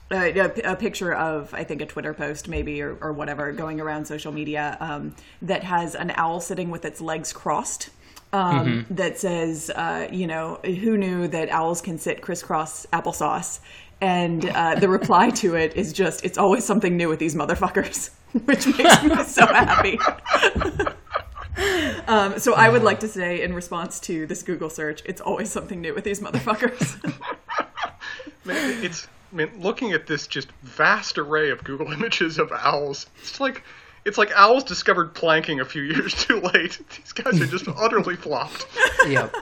uh, 0.09 0.15
a, 0.15 0.71
a 0.71 0.75
picture 0.75 1.13
of 1.13 1.53
I 1.53 1.63
think 1.63 1.81
a 1.81 1.85
Twitter 1.85 2.13
post 2.13 2.47
maybe 2.47 2.81
or, 2.81 2.97
or 3.01 3.11
whatever 3.11 3.51
going 3.51 3.81
around 3.81 4.05
social 4.05 4.31
media 4.31 4.77
um, 4.79 5.15
that 5.41 5.63
has 5.63 5.95
an 5.95 6.13
owl 6.15 6.39
sitting 6.39 6.69
with 6.69 6.85
its 6.85 7.01
legs 7.01 7.33
crossed. 7.33 7.89
Um, 8.33 8.85
That 8.89 9.17
says, 9.17 9.69
uh, 9.73 10.09
you 10.11 10.27
know, 10.27 10.59
who 10.63 10.97
knew 10.97 11.27
that 11.29 11.49
owls 11.49 11.81
can 11.81 11.97
sit 11.97 12.21
crisscross 12.21 12.85
applesauce? 12.87 13.59
And 13.99 14.45
uh, 14.45 14.75
the 14.75 14.89
reply 14.89 15.31
to 15.31 15.55
it 15.55 15.75
is 15.75 15.91
just, 15.91 16.23
it's 16.23 16.37
always 16.37 16.63
something 16.63 16.95
new 16.95 17.09
with 17.09 17.19
these 17.19 17.35
motherfuckers, 17.35 18.11
which 18.45 18.67
makes 18.77 19.03
me 19.03 19.23
so 19.23 19.45
happy. 19.47 19.97
um, 22.07 22.37
so 22.39 22.53
I 22.53 22.69
would 22.69 22.83
like 22.83 22.99
to 22.99 23.07
say, 23.07 23.41
in 23.41 23.53
response 23.53 23.99
to 24.01 24.27
this 24.27 24.43
Google 24.43 24.69
search, 24.69 25.01
it's 25.05 25.21
always 25.21 25.51
something 25.51 25.81
new 25.81 25.95
with 25.95 26.03
these 26.03 26.19
motherfuckers. 26.19 27.01
Man, 28.45 28.83
it's 28.83 29.07
I 29.33 29.35
mean, 29.35 29.49
looking 29.59 29.91
at 29.93 30.07
this 30.07 30.27
just 30.27 30.51
vast 30.61 31.17
array 31.17 31.49
of 31.49 31.63
Google 31.63 31.91
images 31.91 32.37
of 32.37 32.51
owls. 32.51 33.07
It's 33.19 33.39
like 33.39 33.63
it's 34.05 34.17
like 34.17 34.31
owls 34.35 34.63
discovered 34.63 35.13
planking 35.13 35.59
a 35.59 35.65
few 35.65 35.81
years 35.81 36.13
too 36.13 36.39
late. 36.39 36.79
These 36.95 37.11
guys 37.13 37.41
are 37.41 37.47
just 37.47 37.67
utterly 37.67 38.15
flopped. 38.15 38.67
yep. 39.07 39.35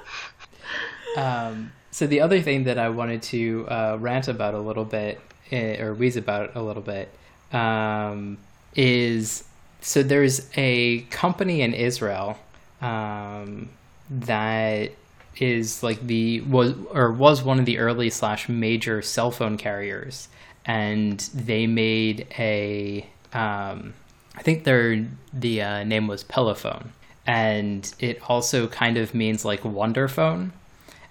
Um, 1.17 1.71
so 1.95 2.05
the 2.05 2.19
other 2.19 2.41
thing 2.41 2.65
that 2.65 2.77
I 2.77 2.89
wanted 2.89 3.21
to 3.21 3.65
uh, 3.69 3.97
rant 3.97 4.27
about 4.27 4.53
a 4.53 4.59
little 4.59 4.83
bit, 4.83 5.17
eh, 5.49 5.81
or 5.81 5.93
wheeze 5.93 6.17
about 6.17 6.53
a 6.53 6.61
little 6.61 6.81
bit, 6.81 7.09
um, 7.53 8.37
is 8.75 9.45
so 9.79 10.03
there's 10.03 10.49
a 10.57 11.03
company 11.03 11.61
in 11.61 11.73
Israel 11.73 12.37
um, 12.81 13.69
that 14.09 14.91
is 15.37 15.83
like 15.83 16.05
the 16.05 16.41
was 16.41 16.73
or 16.91 17.13
was 17.13 17.43
one 17.43 17.59
of 17.59 17.65
the 17.65 17.77
early 17.77 18.09
slash 18.09 18.49
major 18.49 19.01
cell 19.01 19.31
phone 19.31 19.55
carriers, 19.55 20.27
and 20.65 21.21
they 21.33 21.65
made 21.65 22.27
a 22.37 23.07
um, 23.31 23.93
I 24.35 24.41
think 24.41 24.65
their 24.65 25.07
the 25.31 25.61
uh, 25.61 25.83
name 25.85 26.07
was 26.07 26.25
Pelephone, 26.25 26.87
and 27.25 27.89
it 27.99 28.19
also 28.29 28.67
kind 28.67 28.97
of 28.97 29.15
means 29.15 29.45
like 29.45 29.63
wonder 29.63 30.09
phone, 30.09 30.51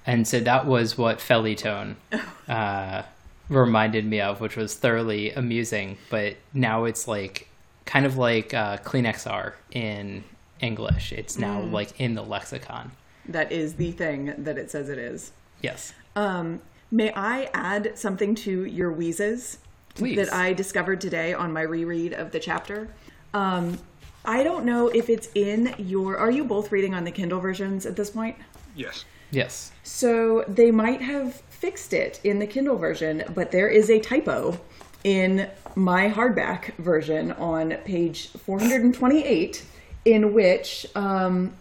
and 0.06 0.26
so 0.26 0.40
that 0.40 0.66
was 0.66 0.96
what 0.99 1.18
fellytone 1.18 1.96
uh, 2.49 3.02
reminded 3.49 4.04
me 4.06 4.20
of, 4.20 4.40
which 4.40 4.56
was 4.56 4.75
thoroughly 4.75 5.30
amusing. 5.32 5.96
But 6.11 6.37
now 6.52 6.84
it's 6.84 7.06
like 7.08 7.49
kind 7.87 8.06
of 8.06 8.16
like 8.16 8.54
uh, 8.54 8.78
Kleenexar 8.78 9.52
in 9.73 10.25
English. 10.61 11.12
It's 11.12 11.38
now 11.38 11.61
like 11.61 12.00
in 12.00 12.14
the 12.14 12.23
lexicon. 12.23 12.92
that 13.28 13.50
is 13.52 13.75
the 13.75 13.92
thing 13.92 14.34
that 14.38 14.58
it 14.58 14.70
says 14.70 14.88
it 14.88 14.99
is. 14.99 15.32
Yes, 15.62 15.94
Um, 16.16 16.61
may 16.90 17.11
I 17.14 17.49
add 17.54 17.99
something 17.99 18.34
to 18.37 18.64
your 18.66 18.92
wheezes 18.92 19.58
Please. 19.94 20.16
that 20.16 20.32
I 20.32 20.52
discovered 20.52 21.00
today 21.00 21.32
on 21.32 21.52
my 21.52 21.62
reread 21.62 22.12
of 22.12 22.32
the 22.32 22.38
chapter? 22.40 22.88
Um, 23.32 23.78
I 24.26 24.42
don't 24.42 24.64
know 24.66 24.88
if 24.88 25.08
it's 25.08 25.28
in 25.34 25.75
your. 25.78 26.18
Are 26.18 26.30
you 26.30 26.44
both 26.44 26.70
reading 26.73 26.94
on 26.94 27.04
the 27.04 27.11
Kindle 27.11 27.40
versions 27.40 27.87
at 27.87 27.96
this 27.96 28.11
point? 28.11 28.37
Yes. 28.76 29.04
Yes. 29.35 29.73
So 29.83 30.45
they 30.49 30.71
might 30.71 31.03
have 31.03 31.35
fixed 31.50 31.93
it 31.93 32.21
in 32.25 32.38
the 32.38 32.47
Kindle 32.47 32.76
version, 32.76 33.25
but 33.35 33.50
there 33.50 33.69
is 33.69 33.91
a 33.91 34.00
typo 34.00 34.59
in 35.03 35.49
my 35.75 36.11
hardback 36.11 36.75
version 36.76 37.33
on 37.33 37.73
page 37.85 38.29
428 38.29 39.64
in 40.05 40.33
which 40.33 40.87
um, 40.95 41.55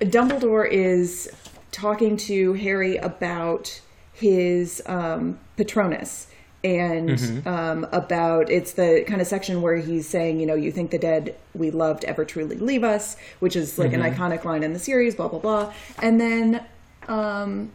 Dumbledore 0.00 0.68
is 0.68 1.30
talking 1.72 2.16
to 2.16 2.52
Harry 2.54 2.96
about 2.96 3.80
his 4.12 4.82
um, 4.86 5.38
Patronus 5.56 6.28
and 6.64 7.46
um, 7.46 7.86
about 7.92 8.50
it's 8.50 8.72
the 8.72 9.04
kind 9.06 9.20
of 9.20 9.26
section 9.26 9.62
where 9.62 9.76
he's 9.76 10.08
saying, 10.08 10.40
you 10.40 10.46
know, 10.46 10.56
you 10.56 10.72
think 10.72 10.90
the 10.90 10.98
dead 10.98 11.36
we 11.54 11.70
loved 11.70 12.04
ever 12.04 12.24
truly 12.24 12.56
leave 12.56 12.82
us, 12.82 13.16
which 13.38 13.54
is 13.54 13.78
like 13.78 13.92
an 13.92 14.00
iconic 14.00 14.44
line 14.44 14.64
in 14.64 14.72
the 14.72 14.78
series, 14.78 15.14
blah 15.14 15.28
blah 15.28 15.38
blah, 15.38 15.72
and 16.02 16.20
then 16.20 16.64
um, 17.08 17.70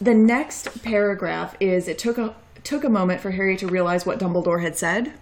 the 0.00 0.14
next 0.14 0.82
paragraph 0.82 1.56
is 1.60 1.88
it 1.88 1.98
took 1.98 2.18
a 2.18 2.34
took 2.64 2.82
a 2.84 2.88
moment 2.88 3.20
for 3.20 3.30
Harry 3.30 3.56
to 3.56 3.66
realize 3.68 4.04
what 4.04 4.18
Dumbledore 4.18 4.60
had 4.60 4.76
said. 4.76 5.12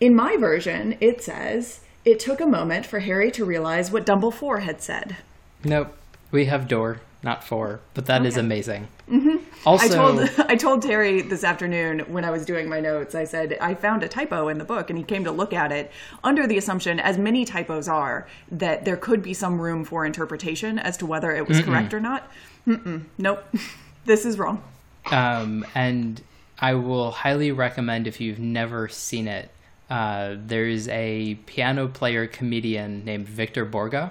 In 0.00 0.14
my 0.14 0.36
version, 0.36 0.96
it 1.00 1.22
says 1.22 1.80
it 2.04 2.20
took 2.20 2.40
a 2.40 2.46
moment 2.46 2.86
for 2.86 3.00
Harry 3.00 3.30
to 3.32 3.44
realize 3.44 3.90
what 3.90 4.06
Dumbledore 4.06 4.62
had 4.62 4.80
said. 4.80 5.16
Nope. 5.64 5.96
We 6.30 6.46
have 6.46 6.66
door, 6.68 7.00
not 7.22 7.44
four, 7.44 7.80
but 7.94 8.06
that 8.06 8.24
is 8.24 8.36
amazing. 8.36 8.88
I 9.10 9.41
Also, 9.64 9.94
told 9.94 10.30
I 10.48 10.56
told 10.56 10.82
Terry 10.82 11.22
this 11.22 11.44
afternoon 11.44 12.00
when 12.12 12.24
I 12.24 12.30
was 12.30 12.44
doing 12.44 12.68
my 12.68 12.80
notes. 12.80 13.14
I 13.14 13.24
said 13.24 13.56
I 13.60 13.74
found 13.74 14.02
a 14.02 14.08
typo 14.08 14.48
in 14.48 14.58
the 14.58 14.64
book, 14.64 14.90
and 14.90 14.98
he 14.98 15.04
came 15.04 15.24
to 15.24 15.30
look 15.32 15.52
at 15.52 15.70
it 15.72 15.92
under 16.24 16.46
the 16.46 16.58
assumption, 16.58 16.98
as 16.98 17.18
many 17.18 17.44
typos 17.44 17.88
are, 17.88 18.26
that 18.50 18.84
there 18.84 18.96
could 18.96 19.22
be 19.22 19.34
some 19.34 19.60
room 19.60 19.84
for 19.84 20.04
interpretation 20.04 20.78
as 20.78 20.96
to 20.98 21.06
whether 21.06 21.30
it 21.30 21.46
was 21.46 21.60
correct 21.60 21.94
or 21.94 22.00
not. 22.00 22.30
Mm-mm, 22.66 23.04
nope, 23.18 23.44
this 24.04 24.24
is 24.24 24.38
wrong. 24.38 24.62
um, 25.10 25.64
and 25.74 26.20
I 26.58 26.74
will 26.74 27.10
highly 27.10 27.50
recommend 27.52 28.06
if 28.06 28.20
you've 28.20 28.38
never 28.38 28.88
seen 28.88 29.26
it. 29.28 29.50
Uh, 29.90 30.36
there's 30.38 30.88
a 30.88 31.34
piano 31.46 31.86
player 31.88 32.26
comedian 32.26 33.04
named 33.04 33.28
Victor 33.28 33.66
Borge 33.66 34.10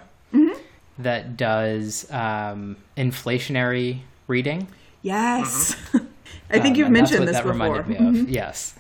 that 1.00 1.36
does 1.38 2.10
um, 2.12 2.78
inflationary 2.96 4.02
reading. 4.28 4.68
Yes, 5.02 5.76
mm-hmm. 5.76 6.06
I 6.50 6.60
think 6.60 6.74
Um, 6.74 6.76
you've 6.76 6.88
and 6.88 6.96
that's 6.96 7.12
mentioned 7.12 7.20
what 7.22 7.26
this 7.28 7.36
that 7.38 7.44
before. 7.44 7.52
reminded 7.54 7.88
me 7.88 7.96
of. 7.96 8.02
Mm-hmm. 8.26 8.30
Yes. 8.34 8.76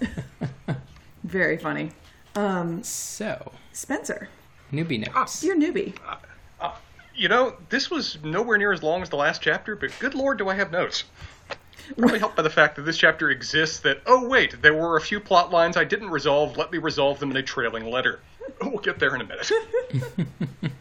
Very 1.24 1.58
funny. 1.58 1.92
Um, 2.36 2.84
so, 2.84 3.51
Spencer, 3.74 4.30
newbie 4.72 5.00
notes. 5.00 5.44
Ah. 5.44 5.46
you're 5.46 5.56
newbie. 5.58 5.94
Uh, 6.08 6.16
uh, 6.60 6.75
you 7.16 7.28
know, 7.30 7.56
this 7.70 7.90
was 7.92 8.18
nowhere 8.24 8.58
near 8.58 8.72
as 8.72 8.82
long 8.84 9.01
as 9.01 9.10
the 9.10 9.16
last 9.18 9.42
chapter, 9.42 9.75
but 9.75 9.92
good 10.00 10.16
lord, 10.16 10.38
do 10.38 10.48
I 10.50 10.56
have 10.56 10.72
notes. 10.72 11.04
Probably 11.98 12.20
helped 12.20 12.38
by 12.38 12.44
the 12.44 12.50
fact 12.50 12.78
that 12.78 12.84
this 12.84 12.98
chapter 12.98 13.30
exists 13.32 13.80
that, 13.82 14.01
oh, 14.06 14.25
wait, 14.28 14.62
there 14.62 14.74
were 14.74 14.96
a 14.96 15.01
few 15.01 15.20
plot 15.20 15.51
lines 15.51 15.75
I 15.75 15.84
didn't 15.84 16.10
resolve. 16.10 16.56
Let 16.56 16.72
me 16.72 16.78
resolve 16.78 17.20
them 17.20 17.32
in 17.32 17.38
a 17.38 17.44
trailing 17.44 17.86
letter. 17.90 18.20
We'll 18.62 18.78
get 18.78 18.98
there 19.00 19.13
in 19.16 19.22
a 19.22 19.25
minute. 19.25 19.51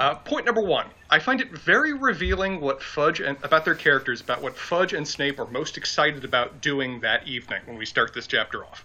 uh, 0.00 0.14
point 0.16 0.44
number 0.44 0.62
one 0.62 0.86
I 1.10 1.18
find 1.18 1.40
it 1.40 1.50
very 1.50 1.92
revealing 1.92 2.60
what 2.60 2.80
Fudge 2.82 3.20
and 3.20 3.36
about 3.42 3.64
their 3.64 3.74
characters, 3.74 4.20
about 4.20 4.42
what 4.42 4.56
Fudge 4.56 4.92
and 4.92 5.06
Snape 5.06 5.40
are 5.40 5.46
most 5.46 5.76
excited 5.76 6.24
about 6.24 6.60
doing 6.60 7.00
that 7.00 7.26
evening 7.26 7.62
when 7.66 7.76
we 7.76 7.84
start 7.84 8.14
this 8.14 8.28
chapter 8.28 8.64
off. 8.64 8.84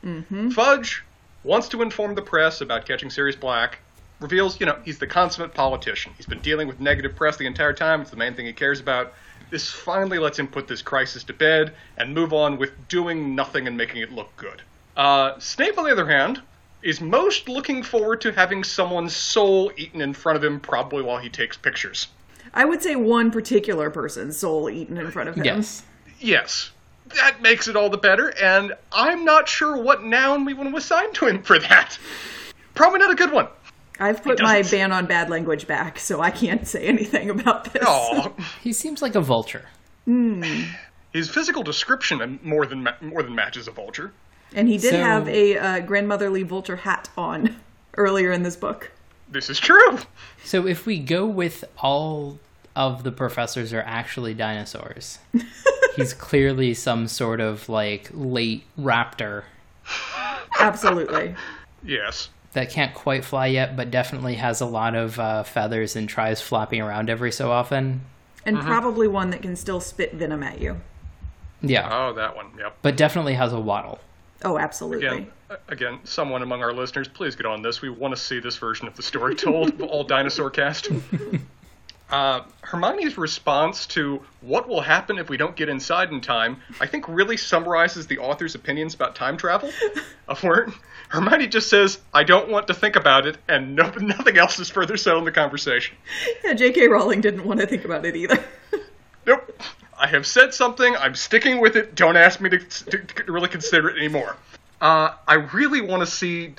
Fudge 0.51 1.03
wants 1.43 1.67
to 1.69 1.83
inform 1.83 2.15
the 2.15 2.23
press 2.23 2.61
about 2.61 2.87
catching 2.87 3.11
Sirius 3.11 3.35
Black, 3.35 3.77
reveals, 4.19 4.59
you 4.59 4.65
know, 4.65 4.77
he's 4.83 4.97
the 4.97 5.05
consummate 5.05 5.53
politician. 5.53 6.13
He's 6.17 6.25
been 6.25 6.39
dealing 6.39 6.67
with 6.67 6.79
negative 6.79 7.15
press 7.15 7.37
the 7.37 7.45
entire 7.45 7.73
time. 7.73 8.01
It's 8.01 8.09
the 8.09 8.17
main 8.17 8.33
thing 8.33 8.47
he 8.47 8.53
cares 8.53 8.79
about. 8.79 9.13
This 9.51 9.69
finally 9.69 10.17
lets 10.17 10.39
him 10.39 10.47
put 10.47 10.67
this 10.67 10.81
crisis 10.81 11.23
to 11.25 11.33
bed 11.33 11.75
and 11.97 12.13
move 12.13 12.33
on 12.33 12.57
with 12.57 12.87
doing 12.87 13.35
nothing 13.35 13.67
and 13.67 13.77
making 13.77 14.01
it 14.01 14.11
look 14.11 14.35
good. 14.35 14.61
Uh, 14.97 15.37
Snape, 15.39 15.77
on 15.77 15.85
the 15.85 15.91
other 15.91 16.07
hand, 16.07 16.41
is 16.83 17.01
most 17.01 17.49
looking 17.49 17.83
forward 17.83 18.21
to 18.21 18.31
having 18.31 18.63
someone's 18.63 19.15
soul 19.15 19.71
eaten 19.77 20.01
in 20.01 20.13
front 20.13 20.37
of 20.37 20.43
him, 20.43 20.59
probably 20.59 21.03
while 21.03 21.17
he 21.17 21.29
takes 21.29 21.57
pictures. 21.57 22.07
I 22.53 22.65
would 22.65 22.81
say 22.81 22.95
one 22.95 23.31
particular 23.31 23.89
person's 23.89 24.37
soul 24.37 24.69
eaten 24.69 24.97
in 24.97 25.11
front 25.11 25.29
of 25.29 25.35
him. 25.35 25.45
Yes. 25.45 25.83
Yes, 26.19 26.71
that 27.15 27.41
makes 27.41 27.67
it 27.67 27.75
all 27.75 27.89
the 27.89 27.97
better, 27.97 28.29
and 28.41 28.73
I'm 28.91 29.25
not 29.25 29.49
sure 29.49 29.77
what 29.77 30.03
noun 30.03 30.45
we 30.45 30.53
want 30.53 30.69
to 30.69 30.77
assign 30.77 31.11
to 31.13 31.27
him 31.27 31.43
for 31.43 31.59
that. 31.59 31.97
Probably 32.73 32.99
not 32.99 33.11
a 33.11 33.15
good 33.15 33.31
one. 33.31 33.47
I've 33.99 34.23
put 34.23 34.41
my 34.41 34.61
ban 34.63 34.91
on 34.91 35.05
bad 35.05 35.29
language 35.29 35.67
back, 35.67 35.99
so 35.99 36.21
I 36.21 36.31
can't 36.31 36.67
say 36.67 36.85
anything 36.85 37.29
about 37.29 37.73
this. 37.73 37.83
Aw. 37.85 38.31
He 38.61 38.73
seems 38.73 39.01
like 39.01 39.15
a 39.15 39.21
vulture. 39.21 39.65
Hmm. 40.05 40.43
His 41.13 41.29
physical 41.29 41.63
description 41.63 42.21
uh, 42.21 42.27
more 42.43 42.65
than 42.65 42.83
ma- 42.83 42.95
more 43.01 43.23
than 43.23 43.35
matches 43.35 43.67
a 43.67 43.71
vulture. 43.71 44.11
And 44.55 44.67
he 44.67 44.77
did 44.77 44.91
So- 44.91 44.97
have 45.03 45.27
a 45.29 45.57
uh, 45.57 45.79
grandmotherly 45.81 46.43
vulture 46.43 46.77
hat 46.77 47.09
on 47.17 47.55
earlier 47.97 48.31
in 48.31 48.41
this 48.43 48.55
book. 48.55 48.91
This 49.29 49.49
is 49.49 49.59
true. 49.59 49.99
So 50.43 50.65
if 50.67 50.85
we 50.85 50.97
go 50.99 51.25
with 51.25 51.63
all 51.79 52.39
of 52.75 53.03
the 53.03 53.11
professors 53.11 53.73
are 53.73 53.81
actually 53.85 54.33
dinosaurs, 54.33 55.19
he's 55.95 56.13
clearly 56.13 56.73
some 56.73 57.07
sort 57.07 57.39
of 57.41 57.67
like 57.69 58.09
late 58.13 58.63
raptor 58.79 59.43
Absolutely. 60.59 61.35
Yes. 61.83 62.29
that 62.53 62.69
can't 62.69 62.93
quite 62.93 63.25
fly 63.25 63.47
yet, 63.47 63.75
but 63.75 63.91
definitely 63.91 64.35
has 64.35 64.61
a 64.61 64.65
lot 64.65 64.95
of 64.95 65.19
uh, 65.19 65.43
feathers 65.43 65.95
and 65.95 66.07
tries 66.07 66.41
flopping 66.41 66.81
around 66.81 67.09
every 67.09 67.31
so 67.31 67.51
often. 67.51 68.01
And 68.45 68.57
Mm-hmm. 68.57 68.67
probably 68.67 69.07
one 69.07 69.31
that 69.31 69.41
can 69.41 69.55
still 69.55 69.81
spit 69.81 70.13
venom 70.13 70.43
at 70.43 70.61
you. 70.61 70.79
Yeah, 71.61 71.89
Oh, 71.91 72.13
that 72.13 72.35
one. 72.35 72.47
Yep. 72.59 72.77
but 72.83 72.95
definitely 72.95 73.33
has 73.33 73.51
a 73.53 73.59
waddle. 73.59 73.99
Oh, 74.43 74.57
absolutely. 74.57 75.07
Again, 75.07 75.27
again, 75.67 75.99
someone 76.03 76.41
among 76.41 76.61
our 76.61 76.73
listeners, 76.73 77.07
please 77.07 77.35
get 77.35 77.45
on 77.45 77.61
this. 77.61 77.81
We 77.81 77.89
want 77.89 78.15
to 78.15 78.21
see 78.21 78.39
this 78.39 78.57
version 78.57 78.87
of 78.87 78.95
the 78.95 79.03
story 79.03 79.35
told 79.35 79.81
all 79.81 80.03
dinosaur 80.03 80.49
cast. 80.49 80.89
Uh, 82.09 82.41
Hermione's 82.61 83.17
response 83.17 83.87
to 83.87 84.21
what 84.41 84.67
will 84.67 84.81
happen 84.81 85.17
if 85.17 85.27
we 85.27 85.37
don't 85.37 85.55
get 85.55 85.69
inside 85.69 86.11
in 86.11 86.21
time, 86.21 86.61
I 86.79 86.85
think 86.85 87.07
really 87.07 87.35
summarizes 87.35 88.05
the 88.05 88.19
author's 88.19 88.53
opinions 88.53 88.93
about 88.93 89.15
time 89.15 89.37
travel. 89.37 89.71
Of 90.27 90.43
where 90.43 90.67
Hermione 91.09 91.45
just 91.45 91.69
says, 91.69 91.99
I 92.11 92.23
don't 92.23 92.49
want 92.49 92.67
to 92.67 92.73
think 92.73 92.95
about 92.95 93.27
it, 93.27 93.37
and 93.47 93.75
no, 93.75 93.91
nothing 93.99 94.37
else 94.39 94.57
is 94.59 94.69
further 94.69 94.97
said 94.97 95.17
in 95.17 95.23
the 95.23 95.31
conversation. 95.31 95.95
Yeah, 96.43 96.53
J.K. 96.53 96.87
Rowling 96.87 97.21
didn't 97.21 97.43
want 97.45 97.59
to 97.59 97.67
think 97.67 97.85
about 97.85 98.05
it 98.05 98.15
either. 98.15 98.43
Nope. 99.27 99.61
I 100.05 100.07
have 100.09 100.27
said 100.27 100.53
something. 100.53 100.95
I'm 100.97 101.15
sticking 101.15 101.59
with 101.59 101.75
it. 101.75 101.95
Don't 101.95 102.15
ask 102.15 102.39
me 102.39 102.51
to, 102.51 102.59
to, 102.59 103.23
really 103.31 103.47
consider 103.47 103.89
it 103.89 103.97
anymore. 103.97 104.37
Uh, 104.79 105.15
I 105.27 105.33
really 105.33 105.81
want 105.81 106.01
to 106.01 106.05
see. 106.05 106.53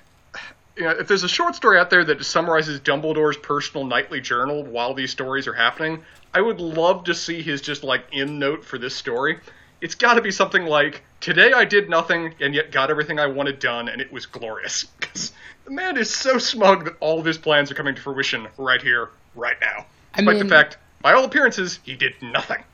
You 0.77 0.83
know, 0.83 0.91
if 0.91 1.07
there's 1.07 1.23
a 1.23 1.29
short 1.29 1.55
story 1.55 1.79
out 1.79 1.89
there 1.89 2.05
that 2.05 2.25
summarizes 2.25 2.81
Dumbledore's 2.81 3.37
personal 3.37 3.87
nightly 3.87 4.21
journal 4.21 4.65
while 4.65 4.95
these 4.95 5.13
stories 5.13 5.47
are 5.47 5.53
happening, 5.53 6.03
I 6.35 6.41
would 6.41 6.61
love 6.61 7.05
to 7.05 7.15
see 7.15 7.41
his 7.41 7.61
just 7.61 7.85
like 7.85 8.05
end 8.13 8.37
note 8.41 8.65
for 8.65 8.79
this 8.79 8.97
story. 8.97 9.39
It's 9.81 9.95
got 9.95 10.15
to 10.15 10.23
be 10.23 10.33
something 10.33 10.67
like, 10.67 11.05
"Today 11.21 11.53
I 11.53 11.65
did 11.65 11.89
nothing 11.89 12.35
and 12.41 12.53
yet 12.53 12.73
got 12.73 12.91
everything 12.91 13.21
I 13.21 13.27
wanted 13.29 13.61
done, 13.61 13.89
and 13.89 14.01
it 14.01 14.11
was 14.11 14.27
glorious." 14.27 14.87
Because 14.99 15.31
the 15.65 15.71
man 15.71 15.97
is 15.97 16.13
so 16.13 16.39
smug 16.39 16.87
that 16.87 16.97
all 16.99 17.21
of 17.21 17.25
his 17.25 17.39
plans 17.39 17.71
are 17.71 17.75
coming 17.75 17.95
to 17.95 18.03
fruition 18.03 18.49
right 18.59 18.83
here, 18.83 19.11
right 19.37 19.57
now. 19.61 19.87
I 20.15 20.23
Despite 20.23 20.39
the 20.41 20.49
fact, 20.49 20.79
by 21.01 21.13
all 21.13 21.25
appearances, 21.25 21.79
he 21.85 21.95
did 21.95 22.15
nothing. 22.21 22.65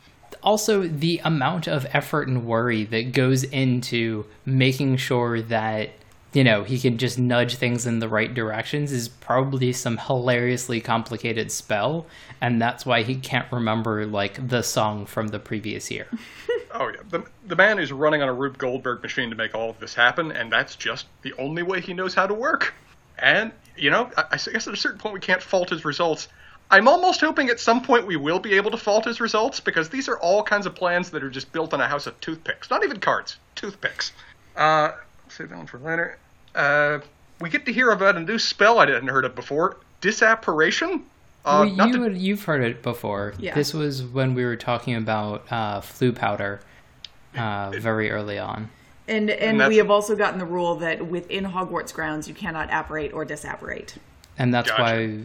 Also 0.43 0.83
the 0.83 1.21
amount 1.25 1.67
of 1.67 1.87
effort 1.93 2.29
and 2.29 2.47
worry 2.47 2.85
that 2.85 3.13
goes 3.13 3.45
into 3.45 4.25
making 4.45 4.97
sure 4.97 5.41
that 5.43 5.91
you 6.33 6.43
know 6.43 6.65
he 6.65 6.79
can 6.79 6.99
just 6.99 7.19
nudge 7.19 7.57
things 7.57 7.87
in 7.87 7.99
the 7.99 8.09
right 8.09 8.35
directions 8.35 8.93
is 8.93 9.09
probably 9.09 9.73
some 9.73 9.99
hilariously 9.99 10.81
complicated 10.81 11.53
spell 11.53 12.07
and 12.41 12.61
that's 12.61 12.87
why 12.87 13.03
he 13.03 13.15
can't 13.15 13.51
remember 13.53 14.07
like 14.07 14.49
the 14.49 14.63
song 14.63 15.05
from 15.07 15.29
the 15.29 15.39
previous 15.39 15.91
year 15.91 16.09
Oh 16.75 16.89
yeah, 16.89 17.01
the 17.11 17.25
the 17.47 17.57
man 17.57 17.79
is 17.79 17.93
running 17.93 18.23
on 18.23 18.29
a 18.29 18.33
Rube 18.33 18.57
Goldberg 18.57 19.03
machine 19.03 19.29
to 19.31 19.37
make 19.37 19.55
all 19.55 19.69
of 19.71 19.79
this 19.79 19.95
happen, 19.95 20.33
and 20.33 20.51
that's 20.51 20.75
just 20.75 21.07
the 21.21 21.35
only 21.35 21.63
way 21.63 21.81
he 21.81 21.93
knows 21.93 22.15
how 22.15 22.27
to 22.27 22.35
work. 22.35 22.73
And 23.19 23.53
you 23.77 23.91
know, 23.91 24.11
I, 24.17 24.25
I 24.31 24.37
guess 24.37 24.67
at 24.67 24.73
a 24.73 24.77
certain 24.77 24.99
point 24.99 25.13
we 25.13 25.21
can't 25.21 25.43
fault 25.43 25.69
his 25.71 25.85
results. 25.85 26.29
I'm 26.73 26.88
almost 26.88 27.21
hoping 27.21 27.50
at 27.50 27.61
some 27.61 27.83
point 27.83 28.07
we 28.07 28.17
will 28.17 28.38
be 28.38 28.55
able 28.55 28.71
to 28.71 28.76
fault 28.79 29.05
his 29.05 29.21
results 29.21 29.61
because 29.61 29.91
these 29.91 30.09
are 30.09 30.19
all 30.19 30.43
kinds 30.43 30.64
of 30.67 30.75
plans 30.75 31.11
that 31.11 31.23
are 31.23 31.31
just 31.31 31.52
built 31.52 31.75
on 31.75 31.81
a 31.83 31.87
house 31.87 32.07
of 32.07 32.19
toothpicks, 32.21 32.71
not 32.71 32.83
even 32.83 32.99
cards, 32.99 33.37
toothpicks. 33.55 34.12
Uh, 34.57 34.93
save 35.29 35.50
that 35.50 35.59
one 35.59 35.67
for 35.67 35.79
later. 35.79 36.17
Uh, 36.55 36.99
we 37.41 37.50
get 37.50 37.67
to 37.67 37.73
hear 37.73 37.91
about 37.91 38.17
a 38.17 38.21
new 38.21 38.38
spell 38.38 38.79
I 38.79 38.87
hadn't 38.91 39.09
heard 39.09 39.26
of 39.26 39.35
before, 39.35 39.76
disapparition. 40.00 41.02
Uh, 41.45 41.67
well, 41.76 41.88
you 41.88 41.93
to- 41.93 41.99
would, 42.00 42.17
you've 42.17 42.45
heard 42.45 42.62
it 42.62 42.83
before 42.83 43.35
Yeah. 43.38 43.55
this 43.55 43.75
was 43.75 44.02
when 44.02 44.35
we 44.35 44.45
were 44.45 44.57
talking 44.57 44.95
about 44.95 45.45
uh, 45.50 45.81
Floo 45.83 46.14
powder 46.14 46.61
uh, 47.37 47.71
very 47.79 48.11
early 48.11 48.38
on 48.38 48.71
And 49.09 49.29
and 49.29 49.61
that's- 49.61 49.69
we 49.69 49.76
have 49.79 49.91
also 49.91 50.14
gotten 50.17 50.38
the 50.38 50.45
rule 50.47 50.76
that 50.76 51.07
within 51.07 51.45
Hogwarts 51.45 51.93
grounds 51.93 52.29
you 52.29 52.35
cannot 52.35 52.69
apparate 52.73 53.12
or 53.12 53.25
disapparate. 53.26 53.97
And 54.39 54.53
that's 54.53 54.71
Gotcha. 54.71 54.83
why 54.83 55.19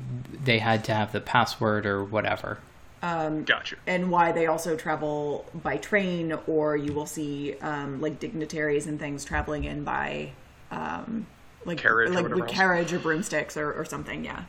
they 0.44 0.60
had 0.60 0.84
to 0.86 0.94
have 0.94 1.12
the 1.12 1.22
password 1.22 1.86
or 1.86 2.04
whatever 2.04 2.60
Gotcha. 3.02 3.76
And 3.86 4.12
why 4.12 4.32
they 4.32 4.48
also 4.48 4.76
travel 4.76 5.46
by 5.54 5.78
train, 5.78 6.38
or 6.48 6.76
you 6.76 6.94
will 6.94 7.06
see 7.06 7.56
um, 7.62 8.02
like 8.02 8.20
dignitaries 8.20 8.88
and 8.88 9.00
things 9.00 9.24
traveling 9.24 9.64
in 9.64 9.84
by 9.84 10.32
um, 10.72 11.28
like 11.66 11.78
Carriage 11.78 12.10
or 12.10 12.14
like 12.14 12.24
whatever 12.24 12.42
with 12.42 12.52
carriage 12.52 12.92
or 12.94 13.00
broomsticks 13.00 13.56
or, 13.56 13.72
or 13.74 13.86
something. 13.86 14.26
Yeah. 14.26 14.44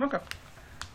Okay. 0.00 0.18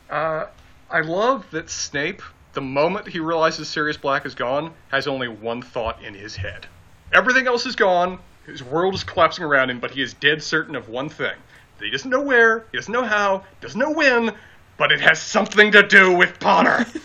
Uh, 0.10 0.48
I 0.90 1.02
love 1.02 1.50
that 1.52 1.70
Snape, 1.70 2.22
the 2.54 2.62
moment 2.62 3.08
he 3.08 3.20
realizes 3.20 3.70
Sirius 3.70 3.98
Black 3.98 4.25
is 4.25 4.36
gone, 4.36 4.74
has 4.90 5.08
only 5.08 5.28
one 5.28 5.62
thought 5.62 6.04
in 6.04 6.13
his 6.13 6.36
head. 6.36 6.68
Everything 7.13 7.48
else 7.48 7.66
is 7.66 7.75
gone, 7.75 8.20
his 8.46 8.63
world 8.63 8.94
is 8.94 9.04
collapsing 9.04 9.44
around 9.44 9.70
him, 9.70 9.80
but 9.80 9.92
he 9.92 10.02
is 10.02 10.13
dead 10.13 10.42
certain 10.44 10.75
of 10.75 10.90
one 10.90 11.10
thing. 11.10 11.36
He 11.84 11.92
doesn't 11.92 12.10
know 12.10 12.22
where, 12.22 12.66
he 12.72 12.78
doesn't 12.78 12.92
know 12.92 13.04
how, 13.04 13.44
doesn't 13.62 13.80
know 13.80 13.92
when, 13.92 14.34
but 14.78 14.92
it 14.92 15.02
has 15.02 15.22
something 15.22 15.72
to 15.72 15.88
do 15.88 16.16
with 16.16 16.40
Potter. 16.40 16.86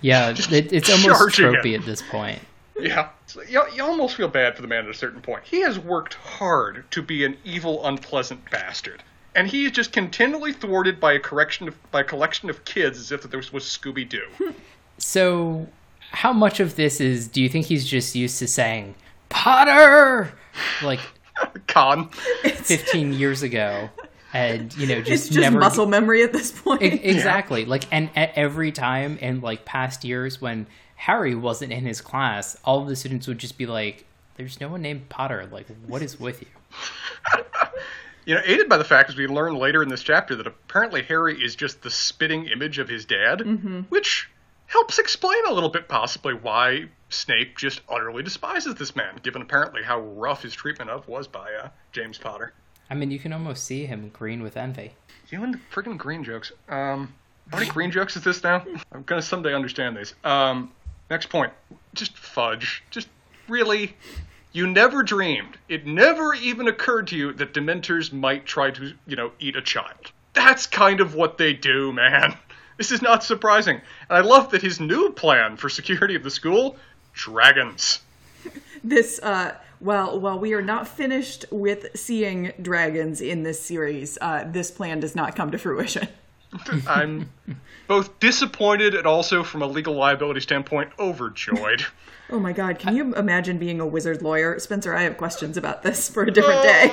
yeah 0.00 0.28
it, 0.28 0.70
it's 0.70 0.90
almost 0.90 1.38
tropey 1.38 1.72
him. 1.72 1.80
at 1.80 1.86
this 1.86 2.02
point 2.02 2.38
yeah. 2.78 3.10
So 3.26 3.42
you, 3.42 3.62
you 3.74 3.84
almost 3.84 4.16
feel 4.16 4.28
bad 4.28 4.56
for 4.56 4.62
the 4.62 4.68
man 4.68 4.84
at 4.84 4.90
a 4.90 4.94
certain 4.94 5.20
point. 5.20 5.44
He 5.44 5.60
has 5.60 5.78
worked 5.78 6.14
hard 6.14 6.84
to 6.90 7.02
be 7.02 7.24
an 7.24 7.36
evil, 7.44 7.86
unpleasant 7.86 8.50
bastard. 8.50 9.02
And 9.34 9.48
he 9.48 9.64
is 9.64 9.72
just 9.72 9.92
continually 9.92 10.52
thwarted 10.52 11.00
by 11.00 11.14
a 11.14 11.18
correction 11.18 11.66
of, 11.68 11.90
by 11.90 12.00
a 12.00 12.04
collection 12.04 12.50
of 12.50 12.64
kids 12.64 12.98
as 12.98 13.10
if 13.10 13.22
that 13.22 13.30
this 13.30 13.52
was 13.52 13.64
Scooby 13.64 14.08
Doo. 14.08 14.26
Hmm. 14.38 14.50
So, 14.98 15.66
how 16.10 16.32
much 16.32 16.60
of 16.60 16.76
this 16.76 17.00
is 17.00 17.26
do 17.26 17.42
you 17.42 17.48
think 17.48 17.66
he's 17.66 17.84
just 17.84 18.14
used 18.14 18.38
to 18.38 18.46
saying 18.46 18.94
Potter 19.28 20.32
like 20.82 21.00
Con. 21.74 22.08
15 22.08 23.12
years 23.12 23.42
ago 23.42 23.90
and 24.32 24.76
you 24.76 24.86
know 24.86 24.94
It's 24.94 25.08
just 25.08 25.32
just 25.32 25.40
never 25.40 25.58
muscle 25.58 25.86
memory 25.86 26.22
at 26.22 26.32
this 26.32 26.52
point. 26.52 26.82
Exactly. 26.82 27.64
Like 27.64 27.84
and 27.92 28.08
e- 28.10 28.32
every 28.36 28.72
time 28.72 29.18
in 29.18 29.40
like 29.40 29.64
past 29.64 30.04
years 30.04 30.40
when 30.40 30.68
Harry 30.94 31.34
wasn't 31.34 31.72
in 31.72 31.84
his 31.84 32.00
class 32.00 32.56
all 32.64 32.80
of 32.82 32.88
the 32.88 32.96
students 32.96 33.26
would 33.26 33.38
just 33.38 33.58
be 33.58 33.66
like 33.66 34.04
there's 34.36 34.60
no 34.60 34.68
one 34.68 34.82
named 34.82 35.08
Potter. 35.08 35.48
Like 35.50 35.66
what 35.86 36.00
is 36.00 36.18
with 36.20 36.42
you? 36.42 36.48
You 38.26 38.36
know, 38.36 38.40
aided 38.46 38.70
by 38.70 38.78
the 38.78 38.84
fact, 38.84 39.10
as 39.10 39.16
we 39.16 39.26
learn 39.26 39.54
later 39.54 39.82
in 39.82 39.90
this 39.90 40.02
chapter, 40.02 40.34
that 40.36 40.46
apparently 40.46 41.02
Harry 41.02 41.42
is 41.42 41.54
just 41.54 41.82
the 41.82 41.90
spitting 41.90 42.46
image 42.46 42.78
of 42.78 42.88
his 42.88 43.04
dad, 43.04 43.40
mm-hmm. 43.40 43.80
which 43.90 44.30
helps 44.66 44.98
explain 44.98 45.44
a 45.46 45.52
little 45.52 45.68
bit 45.68 45.88
possibly 45.88 46.32
why 46.32 46.86
Snape 47.08 47.56
just 47.56 47.80
utterly 47.88 48.22
despises 48.22 48.74
this 48.74 48.96
man, 48.96 49.20
given 49.22 49.42
apparently 49.42 49.82
how 49.82 50.00
rough 50.00 50.42
his 50.42 50.54
treatment 50.54 50.90
of 50.90 51.06
was 51.06 51.28
by 51.28 51.52
uh, 51.54 51.68
James 51.92 52.18
Potter. 52.18 52.52
I 52.90 52.94
mean 52.94 53.10
you 53.10 53.18
can 53.18 53.32
almost 53.32 53.64
see 53.64 53.86
him 53.86 54.10
green 54.10 54.42
with 54.42 54.56
envy 54.56 54.92
You 55.30 55.42
and 55.42 55.54
the 55.54 55.58
friggin' 55.72 55.96
green 55.96 56.22
jokes. 56.22 56.52
Um, 56.68 57.14
how 57.50 57.58
many 57.58 57.70
green 57.70 57.90
jokes 57.90 58.16
is 58.16 58.24
this 58.24 58.42
now? 58.42 58.64
I'm 58.92 59.02
gonna 59.04 59.22
someday 59.22 59.54
understand 59.54 59.96
these. 59.96 60.14
Um, 60.24 60.72
next 61.10 61.26
point. 61.28 61.52
Just 61.94 62.16
fudge. 62.16 62.82
Just 62.90 63.08
really. 63.48 63.96
You 64.52 64.68
never 64.68 65.02
dreamed. 65.02 65.58
It 65.68 65.84
never 65.84 66.32
even 66.34 66.68
occurred 66.68 67.08
to 67.08 67.16
you 67.16 67.32
that 67.34 67.54
Dementors 67.54 68.12
might 68.12 68.46
try 68.46 68.70
to, 68.70 68.92
you 69.04 69.16
know, 69.16 69.32
eat 69.40 69.56
a 69.56 69.62
child. 69.62 70.12
That's 70.32 70.66
kind 70.68 71.00
of 71.00 71.16
what 71.16 71.38
they 71.38 71.52
do, 71.52 71.92
man. 71.92 72.36
This 72.76 72.92
is 72.92 73.02
not 73.02 73.24
surprising. 73.24 73.80
And 74.08 74.16
I 74.18 74.20
love 74.20 74.50
that 74.50 74.62
his 74.62 74.80
new 74.80 75.10
plan 75.10 75.56
for 75.56 75.68
security 75.68 76.14
of 76.14 76.22
the 76.22 76.30
school 76.30 76.76
dragons. 77.14 78.00
this 78.84 79.18
uh 79.22 79.54
while 79.78 80.18
while 80.18 80.38
we 80.38 80.54
are 80.54 80.62
not 80.62 80.88
finished 80.88 81.44
with 81.50 81.86
seeing 81.94 82.52
dragons 82.60 83.20
in 83.20 83.42
this 83.42 83.60
series, 83.60 84.18
uh, 84.20 84.44
this 84.46 84.70
plan 84.70 85.00
does 85.00 85.14
not 85.14 85.36
come 85.36 85.50
to 85.50 85.58
fruition. 85.58 86.08
I'm 86.86 87.30
both 87.88 88.18
disappointed 88.20 88.94
and 88.94 89.06
also, 89.06 89.42
from 89.42 89.62
a 89.62 89.66
legal 89.66 89.94
liability 89.94 90.40
standpoint, 90.40 90.90
overjoyed. 90.98 91.84
Oh 92.30 92.40
my 92.40 92.54
god, 92.54 92.78
can 92.78 92.96
you 92.96 93.14
imagine 93.16 93.58
being 93.58 93.80
a 93.80 93.86
wizard 93.86 94.22
lawyer? 94.22 94.58
Spencer, 94.58 94.96
I 94.96 95.02
have 95.02 95.18
questions 95.18 95.58
about 95.58 95.82
this 95.82 96.08
for 96.08 96.22
a 96.22 96.30
different 96.30 96.62
day. 96.62 96.90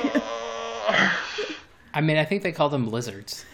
I 1.93 2.01
mean 2.01 2.17
I 2.17 2.25
think 2.25 2.43
they 2.43 2.51
call 2.51 2.67
them 2.67 2.91
lizards 2.91 3.45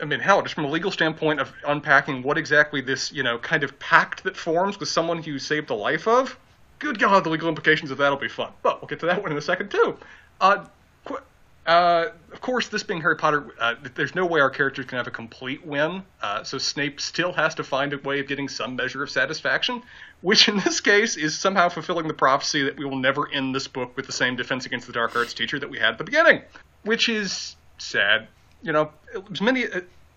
I 0.00 0.04
mean, 0.04 0.20
hell, 0.20 0.42
just 0.42 0.54
from 0.54 0.64
a 0.64 0.70
legal 0.70 0.90
standpoint 0.90 1.40
of 1.40 1.52
unpacking 1.66 2.22
what 2.22 2.36
exactly 2.36 2.80
this, 2.80 3.12
you 3.12 3.22
know, 3.22 3.38
kind 3.38 3.64
of 3.64 3.78
pact 3.78 4.24
that 4.24 4.36
forms 4.36 4.78
with 4.78 4.88
someone 4.88 5.22
who 5.22 5.32
you 5.32 5.38
saved 5.38 5.68
the 5.68 5.74
life 5.74 6.06
of, 6.06 6.38
good 6.78 6.98
God, 6.98 7.24
the 7.24 7.30
legal 7.30 7.48
implications 7.48 7.90
of 7.90 7.98
that'll 7.98 8.18
be 8.18 8.28
fun. 8.28 8.52
But 8.62 8.80
we'll 8.80 8.88
get 8.88 9.00
to 9.00 9.06
that 9.06 9.22
one 9.22 9.32
in 9.32 9.38
a 9.38 9.42
second, 9.42 9.70
too. 9.70 9.96
Uh, 10.38 10.66
qu- 11.06 11.20
uh, 11.66 12.10
of 12.30 12.40
course, 12.42 12.68
this 12.68 12.82
being 12.82 13.00
Harry 13.00 13.16
Potter, 13.16 13.46
uh, 13.58 13.74
there's 13.94 14.14
no 14.14 14.26
way 14.26 14.40
our 14.40 14.50
characters 14.50 14.84
can 14.84 14.98
have 14.98 15.06
a 15.06 15.10
complete 15.10 15.66
win, 15.66 16.02
uh, 16.20 16.44
so 16.44 16.58
Snape 16.58 17.00
still 17.00 17.32
has 17.32 17.54
to 17.54 17.64
find 17.64 17.94
a 17.94 17.98
way 17.98 18.20
of 18.20 18.28
getting 18.28 18.48
some 18.48 18.76
measure 18.76 19.02
of 19.02 19.10
satisfaction, 19.10 19.82
which 20.20 20.48
in 20.48 20.58
this 20.58 20.80
case 20.80 21.16
is 21.16 21.36
somehow 21.36 21.70
fulfilling 21.70 22.06
the 22.06 22.14
prophecy 22.14 22.62
that 22.64 22.76
we 22.76 22.84
will 22.84 22.96
never 22.96 23.30
end 23.32 23.54
this 23.54 23.66
book 23.66 23.96
with 23.96 24.06
the 24.06 24.12
same 24.12 24.36
Defense 24.36 24.66
Against 24.66 24.86
the 24.86 24.92
Dark 24.92 25.16
Arts 25.16 25.32
teacher 25.32 25.58
that 25.58 25.70
we 25.70 25.78
had 25.78 25.92
at 25.92 25.98
the 25.98 26.04
beginning, 26.04 26.42
which 26.84 27.08
is 27.08 27.56
sad. 27.78 28.28
You 28.66 28.72
know, 28.72 28.90
as 29.30 29.40
many 29.40 29.64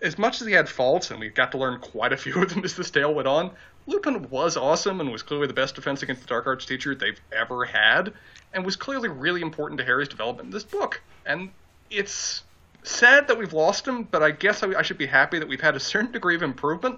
as 0.02 0.18
much 0.18 0.42
as 0.42 0.48
he 0.48 0.54
had 0.54 0.68
faults, 0.68 1.12
and 1.12 1.20
we 1.20 1.30
got 1.30 1.52
to 1.52 1.60
learn 1.60 1.80
quite 1.80 2.14
a 2.14 2.18
few 2.18 2.42
of 2.42 2.50
them 2.50 2.64
as 2.66 2.76
this 2.76 2.90
tale 2.90 3.14
went 3.14 3.28
on. 3.28 3.52
Lupin 3.86 4.28
was 4.30 4.58
awesome 4.58 5.00
and 5.02 5.12
was 5.12 5.22
clearly 5.22 5.46
the 5.46 5.54
best 5.54 5.76
Defense 5.76 6.02
Against 6.02 6.24
the 6.24 6.28
Dark 6.28 6.48
Arts 6.48 6.66
teacher 6.66 6.96
they've 6.96 7.22
ever 7.32 7.66
had, 7.66 8.12
and 8.52 8.66
was 8.66 8.76
clearly 8.76 9.08
really 9.08 9.42
important 9.42 9.78
to 9.78 9.86
Harry's 9.86 10.08
development 10.08 10.48
in 10.48 10.52
this 10.52 10.64
book. 10.64 11.00
And 11.28 11.52
it's 11.92 12.42
sad 12.82 13.28
that 13.28 13.38
we've 13.38 13.54
lost 13.54 13.88
him, 13.88 14.02
but 14.02 14.24
I 14.24 14.32
guess 14.32 14.64
I, 14.64 14.70
I 14.70 14.82
should 14.82 14.98
be 14.98 15.06
happy 15.06 15.38
that 15.38 15.48
we've 15.48 15.62
had 15.62 15.76
a 15.76 15.80
certain 15.80 16.12
degree 16.12 16.34
of 16.34 16.42
improvement. 16.42 16.98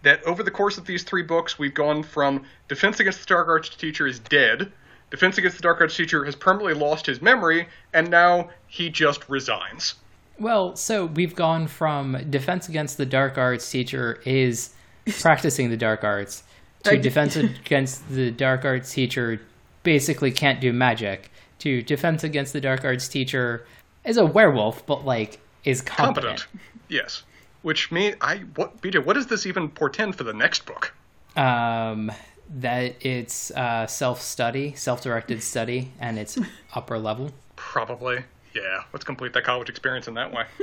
That 0.00 0.22
over 0.24 0.42
the 0.42 0.50
course 0.50 0.78
of 0.78 0.86
these 0.86 1.02
three 1.02 1.24
books, 1.24 1.58
we've 1.58 1.74
gone 1.74 2.02
from 2.02 2.44
Defense 2.68 3.00
Against 3.00 3.20
the 3.20 3.26
Dark 3.26 3.48
Arts 3.48 3.68
teacher 3.68 4.06
is 4.06 4.18
dead, 4.18 4.72
Defense 5.10 5.36
Against 5.36 5.58
the 5.58 5.62
Dark 5.62 5.82
Arts 5.82 5.94
teacher 5.94 6.24
has 6.24 6.34
permanently 6.34 6.72
lost 6.72 7.04
his 7.04 7.20
memory, 7.20 7.68
and 7.92 8.08
now 8.08 8.48
he 8.66 8.88
just 8.88 9.28
resigns. 9.28 9.96
Well, 10.38 10.76
so 10.76 11.06
we've 11.06 11.34
gone 11.34 11.68
from 11.68 12.18
defense 12.30 12.68
against 12.68 12.96
the 12.96 13.06
dark 13.06 13.38
arts 13.38 13.70
teacher 13.70 14.20
is 14.24 14.70
practicing 15.20 15.70
the 15.70 15.76
dark 15.76 16.02
arts 16.04 16.42
to 16.84 16.98
defense 16.98 17.36
against 17.36 18.08
the 18.08 18.30
dark 18.30 18.64
arts 18.64 18.92
teacher 18.92 19.40
basically 19.82 20.30
can't 20.30 20.60
do 20.60 20.72
magic 20.72 21.30
to 21.58 21.82
defense 21.82 22.24
against 22.24 22.52
the 22.52 22.60
dark 22.60 22.84
arts 22.84 23.08
teacher 23.08 23.66
is 24.04 24.16
a 24.16 24.24
werewolf 24.24 24.84
but 24.86 25.04
like 25.04 25.38
is 25.64 25.80
competent. 25.80 26.40
Competent. 26.40 26.62
Yes. 26.88 27.22
Which 27.62 27.90
mean 27.90 28.16
I 28.20 28.38
what 28.56 28.80
BJ, 28.80 29.04
what 29.04 29.14
does 29.14 29.26
this 29.26 29.46
even 29.46 29.68
portend 29.68 30.16
for 30.16 30.24
the 30.24 30.34
next 30.34 30.66
book? 30.66 30.94
Um 31.36 32.12
that 32.56 32.96
it's 33.04 33.50
uh, 33.52 33.86
self-study, 33.86 34.74
self-directed 34.74 35.42
study 35.42 35.90
and 35.98 36.18
it's 36.18 36.38
upper 36.74 36.98
level. 36.98 37.30
Probably. 37.56 38.22
Yeah. 38.54 38.82
Let's 38.92 39.04
complete 39.04 39.32
that 39.34 39.44
college 39.44 39.68
experience 39.68 40.08
in 40.08 40.14
that 40.14 40.32
way. 40.32 40.44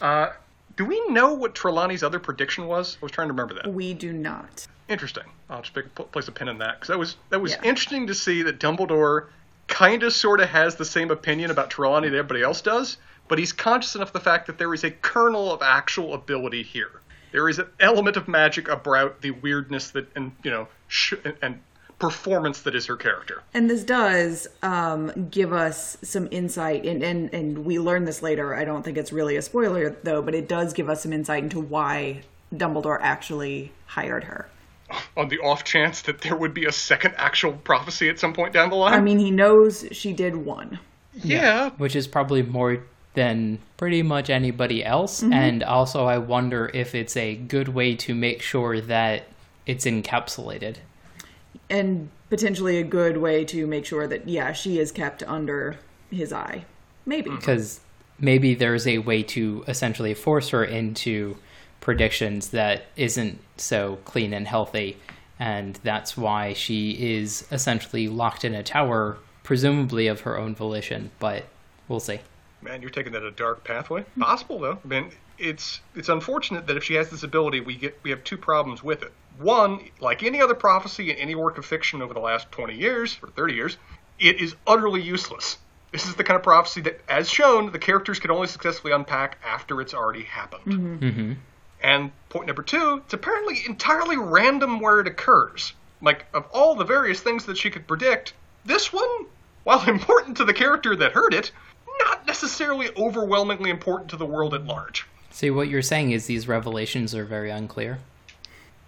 Uh, 0.00 0.32
do 0.76 0.84
we 0.86 1.06
know 1.08 1.34
what 1.34 1.54
Trelawney's 1.54 2.02
other 2.02 2.18
prediction 2.18 2.66
was? 2.66 2.96
I 3.02 3.04
was 3.04 3.12
trying 3.12 3.28
to 3.28 3.32
remember 3.34 3.54
that. 3.54 3.66
We 3.72 3.92
do 3.92 4.12
not. 4.14 4.66
Interesting. 4.88 5.24
I'll 5.50 5.60
just 5.60 5.74
pick, 5.74 5.94
place 5.94 6.26
a 6.28 6.32
pin 6.32 6.48
in 6.48 6.56
that 6.58 6.76
because 6.76 6.88
that 6.88 6.98
was 6.98 7.16
that 7.28 7.40
was 7.40 7.52
Yeah. 7.52 7.62
interesting 7.64 8.06
to 8.06 8.14
see 8.14 8.42
that 8.44 8.58
Dumbledore 8.58 9.26
kind 9.66 10.02
of 10.04 10.12
sort 10.14 10.40
of 10.40 10.48
has 10.48 10.76
the 10.76 10.84
same 10.86 11.10
opinion 11.10 11.50
about 11.50 11.68
Trelawney 11.70 12.08
that 12.08 12.16
everybody 12.16 12.42
else 12.42 12.62
does, 12.62 12.96
but 13.28 13.38
he's 13.38 13.52
conscious 13.52 13.94
enough 13.94 14.08
of 14.08 14.12
the 14.14 14.20
fact 14.20 14.46
that 14.46 14.56
there 14.58 14.72
is 14.72 14.82
a 14.84 14.90
kernel 14.90 15.52
of 15.52 15.60
actual 15.60 16.14
ability 16.14 16.62
here. 16.62 17.00
There 17.32 17.48
is 17.48 17.58
an 17.58 17.66
element 17.78 18.16
of 18.16 18.26
magic 18.26 18.68
about 18.68 19.20
the 19.20 19.32
weirdness 19.32 19.90
that 19.90 20.08
and 20.16 20.32
you 20.42 20.50
know 20.50 20.66
sh- 20.88 21.14
and 21.42 21.60
performance 22.00 22.62
that 22.62 22.74
is 22.74 22.86
her 22.86 22.96
character. 22.96 23.42
And 23.54 23.70
this 23.70 23.84
does 23.84 24.48
um, 24.62 25.28
give 25.30 25.52
us 25.52 25.96
some 26.02 26.26
insight, 26.30 26.84
and, 26.84 27.02
and, 27.02 27.32
and 27.32 27.64
we 27.64 27.78
learn 27.78 28.04
this 28.04 28.22
later. 28.22 28.54
I 28.54 28.64
don't 28.64 28.82
think 28.82 28.98
it's 28.98 29.12
really 29.12 29.36
a 29.36 29.42
spoiler, 29.42 29.90
though, 30.02 30.22
but 30.22 30.34
it 30.34 30.48
does 30.48 30.72
give 30.72 30.88
us 30.88 31.02
some 31.02 31.12
insight 31.12 31.44
into 31.44 31.60
why 31.60 32.22
Dumbledore 32.52 32.98
actually 33.00 33.72
hired 33.86 34.24
her. 34.24 34.48
On 35.16 35.28
the 35.28 35.38
off 35.38 35.62
chance 35.62 36.02
that 36.02 36.22
there 36.22 36.36
would 36.36 36.52
be 36.52 36.64
a 36.64 36.72
second 36.72 37.14
actual 37.16 37.52
prophecy 37.52 38.08
at 38.08 38.18
some 38.18 38.32
point 38.32 38.52
down 38.52 38.70
the 38.70 38.76
line. 38.76 38.94
I 38.94 39.00
mean, 39.00 39.20
he 39.20 39.30
knows 39.30 39.86
she 39.92 40.12
did 40.12 40.34
one. 40.34 40.80
yeah, 41.14 41.70
which 41.76 41.94
is 41.94 42.08
probably 42.08 42.42
more 42.42 42.82
than 43.14 43.58
pretty 43.76 44.02
much 44.02 44.30
anybody 44.30 44.84
else. 44.84 45.22
And 45.22 45.62
also, 45.62 46.06
I 46.06 46.18
wonder 46.18 46.70
if 46.72 46.94
it's 46.94 47.16
a 47.16 47.36
good 47.36 47.68
way 47.68 47.94
to 47.96 48.14
make 48.14 48.40
sure 48.42 48.80
that 48.80 49.26
it's 49.66 49.84
encapsulated. 49.84 50.76
And 51.68 52.10
potentially 52.28 52.78
a 52.78 52.82
good 52.84 53.16
way 53.16 53.44
to 53.46 53.66
make 53.66 53.84
sure 53.84 54.06
that, 54.06 54.28
yeah, 54.28 54.52
she 54.52 54.78
is 54.78 54.92
kept 54.92 55.22
under 55.24 55.76
his 56.10 56.32
eye. 56.32 56.64
Maybe. 57.06 57.30
Because 57.30 57.80
maybe 58.18 58.54
there's 58.54 58.86
a 58.86 58.98
way 58.98 59.22
to 59.22 59.64
essentially 59.68 60.14
force 60.14 60.50
her 60.50 60.64
into 60.64 61.36
predictions 61.80 62.48
that 62.50 62.84
isn't 62.96 63.40
so 63.56 63.98
clean 64.04 64.32
and 64.32 64.46
healthy. 64.46 64.96
And 65.38 65.76
that's 65.82 66.16
why 66.16 66.52
she 66.52 66.90
is 67.14 67.46
essentially 67.50 68.08
locked 68.08 68.44
in 68.44 68.54
a 68.54 68.62
tower, 68.62 69.18
presumably 69.42 70.06
of 70.06 70.20
her 70.20 70.36
own 70.36 70.54
volition. 70.54 71.10
But 71.18 71.44
we'll 71.88 72.00
see. 72.00 72.20
Man, 72.62 72.82
you're 72.82 72.90
taking 72.90 73.12
that 73.12 73.22
a 73.22 73.30
dark 73.30 73.64
pathway. 73.64 74.04
Possible 74.18 74.58
though. 74.58 74.78
I 74.84 74.88
mean, 74.88 75.10
it's 75.40 75.80
it's 75.94 76.08
unfortunate 76.08 76.66
that 76.66 76.76
if 76.76 76.84
she 76.84 76.94
has 76.94 77.10
this 77.10 77.22
ability, 77.22 77.60
we 77.60 77.74
get 77.74 77.98
we 78.02 78.10
have 78.10 78.22
two 78.22 78.36
problems 78.36 78.82
with 78.82 79.02
it. 79.02 79.12
One, 79.38 79.80
like 80.00 80.22
any 80.22 80.40
other 80.40 80.54
prophecy 80.54 81.10
in 81.10 81.16
any 81.16 81.34
work 81.34 81.56
of 81.58 81.64
fiction 81.64 82.02
over 82.02 82.12
the 82.12 82.20
last 82.20 82.52
20 82.52 82.74
years 82.74 83.18
or 83.22 83.30
30 83.30 83.54
years, 83.54 83.76
it 84.18 84.40
is 84.40 84.54
utterly 84.66 85.00
useless. 85.00 85.56
This 85.92 86.06
is 86.06 86.14
the 86.14 86.24
kind 86.24 86.36
of 86.36 86.42
prophecy 86.42 86.82
that, 86.82 87.00
as 87.08 87.28
shown, 87.28 87.72
the 87.72 87.78
characters 87.78 88.20
can 88.20 88.30
only 88.30 88.46
successfully 88.46 88.92
unpack 88.92 89.38
after 89.44 89.80
it's 89.80 89.94
already 89.94 90.22
happened. 90.22 90.66
Mm-hmm. 90.66 91.04
Mm-hmm. 91.04 91.32
And 91.82 92.12
point 92.28 92.46
number 92.46 92.62
two, 92.62 93.00
it's 93.04 93.14
apparently 93.14 93.62
entirely 93.66 94.16
random 94.16 94.78
where 94.78 95.00
it 95.00 95.06
occurs. 95.06 95.72
Like, 96.02 96.26
of 96.32 96.46
all 96.52 96.76
the 96.76 96.84
various 96.84 97.20
things 97.20 97.46
that 97.46 97.56
she 97.56 97.70
could 97.70 97.88
predict, 97.88 98.34
this 98.64 98.92
one, 98.92 99.26
while 99.64 99.82
important 99.88 100.36
to 100.36 100.44
the 100.44 100.54
character 100.54 100.94
that 100.94 101.12
heard 101.12 101.34
it, 101.34 101.50
not 102.06 102.26
necessarily 102.26 102.90
overwhelmingly 102.96 103.70
important 103.70 104.10
to 104.10 104.16
the 104.16 104.26
world 104.26 104.54
at 104.54 104.64
large. 104.64 105.06
See, 105.30 105.50
what 105.50 105.68
you're 105.68 105.82
saying 105.82 106.10
is 106.10 106.26
these 106.26 106.48
revelations 106.48 107.14
are 107.14 107.24
very 107.24 107.50
unclear. 107.50 107.98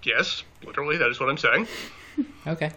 Yes, 0.02 0.42
literally, 0.64 0.96
that 0.96 1.09
is 1.09 1.20
what 1.20 1.28
I'm 1.28 1.38
saying. 1.38 1.68
Okay. 2.46 2.72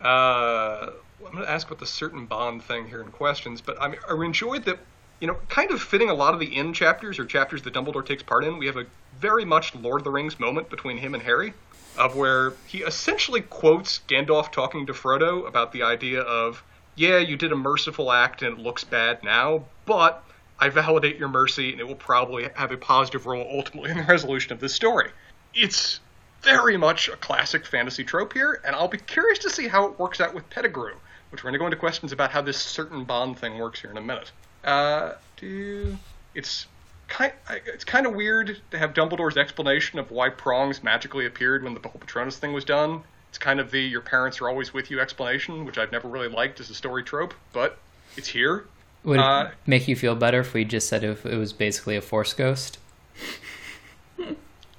Uh, 0.00 0.90
I'm 1.26 1.32
going 1.32 1.44
to 1.44 1.50
ask 1.50 1.66
about 1.66 1.80
the 1.80 1.86
certain 1.86 2.26
Bond 2.26 2.62
thing 2.62 2.86
here 2.86 3.02
in 3.02 3.08
questions, 3.10 3.60
but 3.60 3.80
I, 3.82 3.88
mean, 3.88 3.98
I 4.08 4.14
enjoyed 4.24 4.64
that, 4.66 4.78
you 5.20 5.26
know, 5.26 5.36
kind 5.48 5.72
of 5.72 5.82
fitting 5.82 6.10
a 6.10 6.14
lot 6.14 6.34
of 6.34 6.40
the 6.40 6.56
end 6.56 6.76
chapters 6.76 7.18
or 7.18 7.24
chapters 7.24 7.62
that 7.62 7.74
Dumbledore 7.74 8.06
takes 8.06 8.22
part 8.22 8.44
in. 8.44 8.56
We 8.58 8.66
have 8.66 8.76
a 8.76 8.86
very 9.18 9.44
much 9.44 9.74
Lord 9.74 10.00
of 10.00 10.04
the 10.04 10.10
Rings 10.10 10.38
moment 10.38 10.70
between 10.70 10.96
him 10.98 11.14
and 11.14 11.22
Harry, 11.24 11.54
of 11.98 12.14
where 12.14 12.52
he 12.68 12.78
essentially 12.78 13.40
quotes 13.40 14.00
Gandalf 14.06 14.52
talking 14.52 14.86
to 14.86 14.92
Frodo 14.92 15.46
about 15.48 15.72
the 15.72 15.82
idea 15.82 16.20
of, 16.20 16.62
yeah, 16.94 17.18
you 17.18 17.36
did 17.36 17.50
a 17.50 17.56
merciful 17.56 18.12
act 18.12 18.42
and 18.42 18.56
it 18.58 18.62
looks 18.62 18.84
bad 18.84 19.24
now, 19.24 19.64
but 19.84 20.24
I 20.60 20.68
validate 20.68 21.16
your 21.18 21.28
mercy 21.28 21.72
and 21.72 21.80
it 21.80 21.86
will 21.86 21.94
probably 21.94 22.48
have 22.54 22.72
a 22.72 22.76
positive 22.76 23.26
role 23.26 23.46
ultimately 23.50 23.90
in 23.90 23.98
the 23.98 24.04
resolution 24.04 24.52
of 24.52 24.60
this 24.60 24.74
story. 24.74 25.10
It's 25.54 26.00
very 26.42 26.76
much 26.76 27.08
a 27.08 27.16
classic 27.16 27.66
fantasy 27.66 28.04
trope 28.04 28.32
here, 28.32 28.60
and 28.64 28.74
I'll 28.74 28.88
be 28.88 28.98
curious 28.98 29.38
to 29.40 29.50
see 29.50 29.68
how 29.68 29.86
it 29.86 29.98
works 29.98 30.20
out 30.20 30.34
with 30.34 30.48
Pettigrew, 30.50 30.94
which 31.30 31.42
we're 31.42 31.50
going 31.50 31.54
to 31.54 31.58
go 31.58 31.66
into 31.66 31.76
questions 31.76 32.12
about 32.12 32.30
how 32.30 32.42
this 32.42 32.58
certain 32.58 33.04
Bond 33.04 33.38
thing 33.38 33.58
works 33.58 33.80
here 33.80 33.90
in 33.90 33.96
a 33.96 34.02
minute. 34.02 34.30
Uh, 34.64 35.12
do 35.36 35.96
it's 36.34 36.66
kind 37.08 37.32
it's 37.66 37.84
kind 37.84 38.06
of 38.06 38.14
weird 38.14 38.60
to 38.70 38.78
have 38.78 38.92
Dumbledore's 38.94 39.36
explanation 39.36 39.98
of 39.98 40.10
why 40.10 40.28
prongs 40.28 40.82
magically 40.82 41.26
appeared 41.26 41.64
when 41.64 41.74
the 41.74 41.80
whole 41.88 42.00
Patronus 42.00 42.36
thing 42.36 42.52
was 42.52 42.64
done. 42.64 43.02
It's 43.30 43.38
kind 43.38 43.60
of 43.60 43.70
the 43.70 43.80
"your 43.80 44.00
parents 44.00 44.40
are 44.40 44.48
always 44.48 44.72
with 44.72 44.90
you" 44.90 45.00
explanation, 45.00 45.64
which 45.64 45.78
I've 45.78 45.92
never 45.92 46.08
really 46.08 46.28
liked 46.28 46.60
as 46.60 46.70
a 46.70 46.74
story 46.74 47.02
trope, 47.02 47.34
but 47.52 47.78
it's 48.16 48.28
here. 48.28 48.66
Would 49.04 49.20
Uh, 49.20 49.48
it 49.50 49.54
make 49.66 49.88
you 49.88 49.96
feel 49.96 50.14
better 50.14 50.40
if 50.40 50.52
we 50.54 50.64
just 50.64 50.88
said 50.88 51.04
if 51.04 51.24
it 51.24 51.36
was 51.36 51.52
basically 51.52 51.96
a 51.96 52.00
force 52.00 52.32
ghost? 52.34 52.78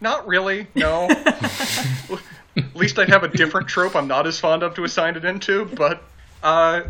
Not 0.01 0.27
really, 0.27 0.67
no. 0.75 1.10
At 2.58 2.75
least 2.75 2.97
I'd 2.99 3.10
have 3.10 3.23
a 3.23 3.27
different 3.27 3.67
trope 3.67 3.95
I'm 3.95 4.08
not 4.08 4.27
as 4.27 4.39
fond 4.39 4.63
of 4.63 4.75
to 4.75 4.84
assign 4.84 5.15
it 5.15 5.25
into, 5.25 5.65
but 5.65 6.01
uh 6.43 6.82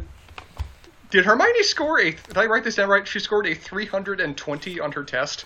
did 1.11 1.25
Hermione 1.25 1.63
score 1.63 1.99
a 1.99 2.11
did 2.11 2.37
I 2.37 2.45
write 2.45 2.63
this 2.63 2.75
down 2.75 2.87
right? 2.89 3.07
She 3.07 3.19
scored 3.19 3.47
a 3.47 3.55
320 3.55 4.79
on 4.79 4.91
her 4.91 5.03
test. 5.03 5.45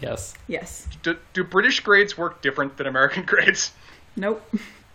Yes. 0.00 0.34
Yes. 0.48 0.86
Do, 1.02 1.16
do 1.32 1.42
British 1.44 1.80
grades 1.80 2.18
work 2.18 2.42
different 2.42 2.76
than 2.76 2.86
American 2.86 3.22
grades? 3.26 3.72
Nope. 4.16 4.42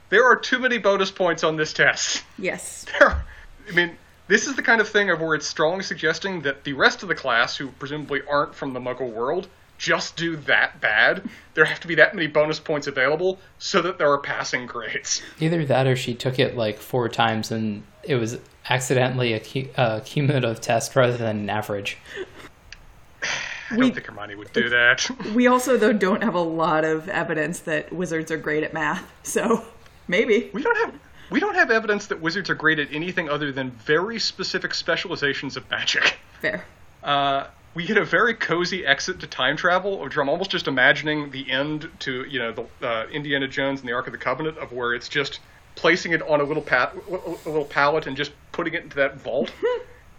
There 0.10 0.24
are 0.26 0.36
too 0.36 0.60
many 0.60 0.78
bonus 0.78 1.10
points 1.12 1.44
on 1.44 1.56
this 1.56 1.72
test. 1.74 2.24
Yes. 2.38 2.86
There, 3.00 3.24
I 3.70 3.72
mean, 3.72 3.98
this 4.32 4.48
is 4.48 4.56
the 4.56 4.62
kind 4.62 4.80
of 4.80 4.88
thing 4.88 5.10
of 5.10 5.20
where 5.20 5.36
it's 5.36 5.46
strongly 5.48 5.84
suggesting 5.84 6.42
that 6.44 6.64
the 6.64 6.72
rest 6.74 7.04
of 7.04 7.10
the 7.10 7.16
class, 7.16 7.58
who 7.58 7.68
presumably 7.72 8.22
aren't 8.30 8.56
from 8.56 8.72
the 8.74 8.80
Muggle 8.80 9.12
world, 9.12 9.48
just 9.78 10.16
do 10.16 10.36
that 10.38 10.80
bad. 10.80 11.28
There 11.54 11.66
have 11.66 11.80
to 11.82 11.88
be 11.88 11.96
that 11.96 12.16
many 12.16 12.28
bonus 12.28 12.60
points 12.60 12.88
available 12.88 13.40
so 13.60 13.82
that 13.82 13.98
there 13.98 14.10
are 14.12 14.20
passing 14.20 14.68
grades. 14.68 15.22
Either 15.40 15.66
that 15.66 15.86
or 15.88 15.96
she 15.96 16.14
took 16.14 16.40
it 16.40 16.56
like 16.56 16.80
four 16.80 17.10
times 17.10 17.52
and 17.52 17.84
it 18.04 18.16
was 18.16 18.38
accidentally 18.70 19.34
a, 19.34 19.40
cu- 19.40 19.70
a 19.76 20.02
cumulative 20.06 20.62
test 20.62 20.96
rather 20.96 21.18
than 21.18 21.38
an 21.40 21.50
average. 21.50 21.98
I 23.24 23.76
We- 23.76 23.82
don't 23.88 23.94
think 23.96 24.06
Hermione 24.08 24.36
would 24.36 24.54
do 24.54 24.70
that. 24.70 25.10
We 25.34 25.48
also, 25.48 25.78
though, 25.78 25.94
don't 25.94 26.24
have 26.24 26.36
a 26.36 26.40
lot 26.42 26.86
of 26.86 27.10
evidence 27.10 27.60
that 27.62 27.92
wizards 27.92 28.32
are 28.32 28.38
great 28.38 28.64
at 28.64 28.74
math, 28.74 29.10
so 29.24 29.66
maybe. 30.08 30.50
we 30.54 30.62
don't 30.62 30.78
have 30.78 31.00
we 31.32 31.40
don't 31.40 31.56
have 31.56 31.72
evidence 31.72 32.08
that 32.08 32.22
wizards 32.22 32.50
are 32.50 32.56
great 32.56 32.78
at 32.78 32.94
anything 32.94 33.30
other 33.30 33.52
than 33.52 33.72
very 33.72 34.20
specific 34.20 34.74
specializations 34.74 35.58
of 35.58 35.68
magic. 35.72 36.18
Fair. 36.42 36.66
Uh, 37.04 37.48
we 37.74 37.86
get 37.86 37.98
a 37.98 38.04
very 38.04 38.34
cozy 38.34 38.86
exit 38.86 39.22
to 39.22 39.28
time 39.28 39.56
travel, 39.56 40.00
which 40.00 40.18
I'm 40.18 40.28
almost 40.28 40.52
just 40.52 40.68
imagining 40.68 41.32
the 41.32 41.50
end 41.50 41.90
to 42.00 42.26
you 42.26 42.38
know 42.40 42.52
the 42.52 42.88
uh, 42.88 43.08
Indiana 43.08 43.48
Jones 43.48 43.80
and 43.80 43.88
the 43.88 43.94
Ark 43.94 44.08
of 44.08 44.12
the 44.12 44.20
Covenant, 44.20 44.58
of 44.58 44.74
where 44.74 44.94
it's 44.94 45.08
just 45.08 45.40
placing 45.76 46.12
it 46.12 46.22
on 46.24 46.42
a 46.42 46.44
little 46.44 46.62
pat 46.62 46.94
a 47.10 47.50
little 47.50 47.66
pallet 47.66 48.08
and 48.08 48.18
just 48.18 48.34
putting 48.52 48.74
it 48.74 48.84
into 48.84 48.98
that 48.98 49.18
vault. 49.18 49.52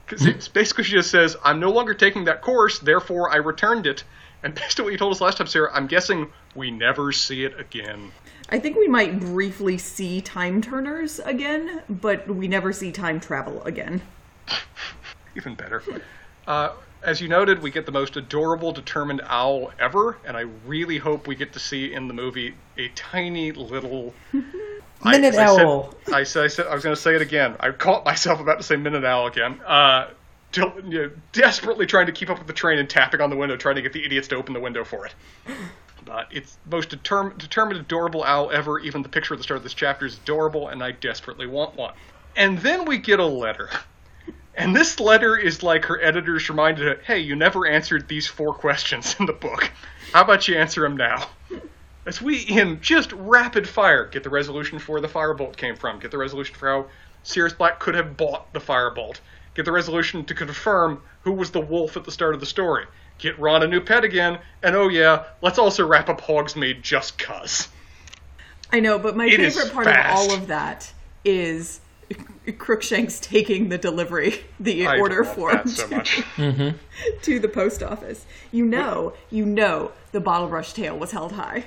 Because 0.04 0.26
it's 0.26 0.48
basically 0.48 0.84
she 0.84 0.92
just 0.92 1.10
says, 1.10 1.36
"I'm 1.42 1.58
no 1.58 1.70
longer 1.70 1.94
taking 1.94 2.24
that 2.24 2.42
course, 2.42 2.80
therefore 2.80 3.30
I 3.30 3.36
returned 3.36 3.86
it." 3.86 4.04
And 4.42 4.54
based 4.54 4.78
on 4.78 4.84
what 4.84 4.92
you 4.92 4.98
told 4.98 5.14
us 5.14 5.22
last 5.22 5.38
time, 5.38 5.46
Sarah, 5.46 5.70
I'm 5.72 5.86
guessing 5.86 6.30
we 6.54 6.70
never 6.70 7.12
see 7.12 7.44
it 7.44 7.58
again. 7.58 8.12
I 8.52 8.58
think 8.58 8.76
we 8.76 8.86
might 8.86 9.18
briefly 9.18 9.78
see 9.78 10.20
time 10.20 10.60
turners 10.60 11.18
again, 11.20 11.82
but 11.88 12.28
we 12.28 12.48
never 12.48 12.70
see 12.70 12.92
time 12.92 13.18
travel 13.18 13.62
again. 13.64 14.02
Even 15.36 15.54
better. 15.54 15.82
Uh, 16.46 16.72
as 17.02 17.18
you 17.22 17.28
noted, 17.28 17.62
we 17.62 17.70
get 17.70 17.86
the 17.86 17.92
most 17.92 18.18
adorable, 18.18 18.70
determined 18.70 19.22
owl 19.24 19.72
ever, 19.80 20.18
and 20.26 20.36
I 20.36 20.42
really 20.66 20.98
hope 20.98 21.26
we 21.26 21.34
get 21.34 21.54
to 21.54 21.58
see 21.58 21.94
in 21.94 22.08
the 22.08 22.14
movie 22.14 22.54
a 22.76 22.88
tiny 22.88 23.52
little 23.52 24.12
Minute 24.32 24.54
I, 25.02 25.28
as 25.28 25.38
I 25.38 25.56
said- 25.56 25.64
owl. 25.64 25.94
I 26.12 26.22
said, 26.24 26.44
I 26.44 26.48
said 26.48 26.66
I 26.66 26.74
was 26.74 26.84
going 26.84 26.94
to 26.94 27.00
say 27.00 27.14
it 27.16 27.22
again. 27.22 27.56
I 27.58 27.70
caught 27.70 28.04
myself 28.04 28.38
about 28.38 28.58
to 28.58 28.62
say 28.62 28.76
minute 28.76 29.02
owl 29.02 29.28
again. 29.28 29.60
Uh, 29.66 30.10
del- 30.52 30.74
you 30.84 31.02
know, 31.04 31.10
desperately 31.32 31.86
trying 31.86 32.06
to 32.06 32.12
keep 32.12 32.28
up 32.28 32.36
with 32.38 32.46
the 32.46 32.52
train 32.52 32.78
and 32.78 32.88
tapping 32.88 33.22
on 33.22 33.30
the 33.30 33.36
window, 33.36 33.56
trying 33.56 33.76
to 33.76 33.82
get 33.82 33.94
the 33.94 34.04
idiots 34.04 34.28
to 34.28 34.36
open 34.36 34.52
the 34.52 34.60
window 34.60 34.84
for 34.84 35.06
it. 35.06 35.14
But 36.04 36.28
it's 36.30 36.58
the 36.64 36.76
most 36.76 36.90
determ- 36.90 37.38
determined, 37.38 37.80
adorable 37.80 38.24
owl 38.24 38.50
ever. 38.50 38.78
Even 38.78 39.02
the 39.02 39.08
picture 39.08 39.34
at 39.34 39.38
the 39.38 39.44
start 39.44 39.58
of 39.58 39.62
this 39.62 39.74
chapter 39.74 40.06
is 40.06 40.18
adorable, 40.18 40.68
and 40.68 40.82
I 40.82 40.92
desperately 40.92 41.46
want 41.46 41.76
one. 41.76 41.94
And 42.36 42.58
then 42.58 42.84
we 42.84 42.98
get 42.98 43.20
a 43.20 43.26
letter. 43.26 43.70
And 44.54 44.76
this 44.76 45.00
letter 45.00 45.36
is 45.36 45.62
like 45.62 45.86
her 45.86 46.00
editors 46.02 46.48
reminded 46.48 46.86
her, 46.86 47.02
hey, 47.04 47.20
you 47.20 47.36
never 47.36 47.66
answered 47.66 48.08
these 48.08 48.26
four 48.26 48.52
questions 48.52 49.16
in 49.18 49.26
the 49.26 49.32
book. 49.32 49.70
How 50.12 50.22
about 50.22 50.46
you 50.46 50.56
answer 50.56 50.82
them 50.82 50.96
now? 50.96 51.28
As 52.04 52.20
we, 52.20 52.38
in 52.40 52.80
just 52.80 53.12
rapid 53.12 53.68
fire, 53.68 54.06
get 54.06 54.24
the 54.24 54.30
resolution 54.30 54.78
for 54.78 54.92
where 54.92 55.00
the 55.00 55.08
firebolt 55.08 55.56
came 55.56 55.76
from, 55.76 56.00
get 56.00 56.10
the 56.10 56.18
resolution 56.18 56.54
for 56.54 56.68
how 56.68 56.86
Sirius 57.22 57.54
Black 57.54 57.78
could 57.78 57.94
have 57.94 58.16
bought 58.16 58.52
the 58.52 58.58
firebolt, 58.58 59.20
get 59.54 59.64
the 59.64 59.72
resolution 59.72 60.24
to 60.24 60.34
confirm 60.34 61.00
who 61.22 61.32
was 61.32 61.52
the 61.52 61.60
wolf 61.60 61.96
at 61.96 62.04
the 62.04 62.10
start 62.10 62.34
of 62.34 62.40
the 62.40 62.46
story, 62.46 62.86
get 63.22 63.38
Ron 63.38 63.62
a 63.62 63.66
new 63.66 63.80
pet 63.80 64.04
again, 64.04 64.38
and 64.62 64.76
oh 64.76 64.88
yeah, 64.88 65.24
let's 65.40 65.58
also 65.58 65.86
wrap 65.86 66.08
up 66.08 66.20
Hogsmeade 66.20 66.82
just 66.82 67.16
cuz. 67.18 67.68
I 68.72 68.80
know, 68.80 68.98
but 68.98 69.16
my 69.16 69.26
It 69.26 69.40
is 69.40 69.54
favorite 69.54 69.72
part 69.72 69.86
fast. 69.86 70.12
of 70.24 70.30
all 70.30 70.36
of 70.38 70.46
that 70.48 70.92
is 71.24 71.80
Crookshanks 72.58 73.20
taking 73.20 73.68
the 73.68 73.78
delivery, 73.78 74.40
the 74.58 74.86
I 74.86 74.98
order 74.98 75.24
love 75.24 75.34
form 75.34 75.56
that 75.56 75.68
so 75.68 75.86
much. 75.88 76.16
Mm-hmm. 76.36 76.76
to 77.22 77.38
the 77.38 77.48
post 77.48 77.82
office. 77.82 78.26
You 78.50 78.64
know, 78.64 79.14
you 79.30 79.44
know 79.46 79.92
the 80.12 80.20
bottle 80.20 80.48
brush 80.48 80.72
tail 80.72 80.98
was 80.98 81.12
held 81.12 81.32
high. 81.32 81.64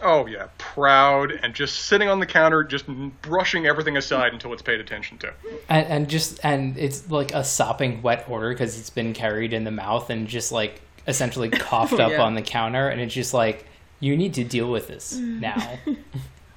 Oh 0.00 0.26
yeah, 0.26 0.48
proud 0.58 1.32
and 1.32 1.54
just 1.54 1.86
sitting 1.86 2.08
on 2.08 2.20
the 2.20 2.26
counter, 2.26 2.62
just 2.62 2.86
brushing 3.22 3.66
everything 3.66 3.96
aside 3.96 4.32
until 4.32 4.52
it's 4.52 4.62
paid 4.62 4.78
attention 4.80 5.18
to. 5.18 5.32
and, 5.68 5.86
and 5.86 6.08
just 6.08 6.38
and 6.44 6.76
it's 6.78 7.10
like 7.10 7.32
a 7.34 7.42
sopping 7.42 8.02
wet 8.02 8.24
order 8.28 8.50
because 8.50 8.78
it's 8.78 8.90
been 8.90 9.12
carried 9.12 9.52
in 9.52 9.64
the 9.64 9.70
mouth 9.72 10.08
and 10.10 10.28
just 10.28 10.52
like 10.52 10.82
essentially 11.08 11.48
coughed 11.50 11.94
Oh, 11.94 12.04
up 12.04 12.12
yeah. 12.12 12.22
on 12.22 12.34
the 12.34 12.42
counter 12.42 12.88
and 12.88 13.00
it's 13.00 13.12
just 13.14 13.34
like 13.34 13.66
you 13.98 14.16
need 14.16 14.34
to 14.34 14.44
deal 14.44 14.70
with 14.70 14.86
this 14.86 15.14
mm. 15.18 15.40
now 15.40 15.78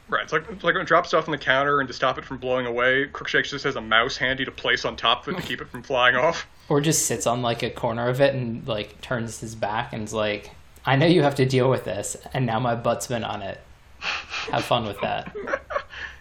Right, 0.10 0.24
it's 0.24 0.34
like 0.34 0.44
it's 0.50 0.62
like 0.62 0.74
when 0.74 0.82
it 0.82 0.88
drops 0.90 1.08
stuff 1.08 1.30
on 1.30 1.32
the 1.32 1.38
counter 1.38 1.80
and 1.80 1.88
to 1.88 1.94
stop 1.94 2.18
it 2.18 2.26
from 2.26 2.38
blowing 2.38 2.66
away, 2.66 3.08
Crookshanks 3.08 3.50
just 3.50 3.64
has 3.64 3.78
a 3.78 3.82
mouse 3.82 4.18
handy 4.18 4.44
to 4.44 4.52
place 4.52 4.84
on 4.84 4.98
top 4.98 5.26
of 5.26 5.34
it 5.34 5.38
to 5.40 5.48
keep 5.48 5.62
it 5.62 5.70
from 5.70 5.84
flying 5.84 6.18
off. 6.18 6.46
or 6.68 6.82
just 6.82 7.06
sits 7.06 7.26
on 7.26 7.42
like 7.42 7.64
a 7.64 7.70
corner 7.70 8.10
of 8.10 8.20
it 8.20 8.36
and 8.36 8.68
like 8.68 9.00
turns 9.00 9.40
his 9.40 9.56
back 9.56 9.94
and 9.94 10.04
is 10.04 10.14
like 10.14 10.52
i 10.86 10.98
know 10.98 11.06
you 11.06 11.24
have 11.24 11.36
to 11.36 11.46
deal 11.46 11.70
with 11.70 11.86
this 11.86 12.18
and 12.34 12.46
now 12.46 12.60
my 12.60 12.76
butt's 12.76 13.08
been 13.08 13.24
on 13.24 13.42
it 13.42 13.60
have 14.00 14.66
fun 14.66 14.86
with 14.86 15.00
that 15.00 15.34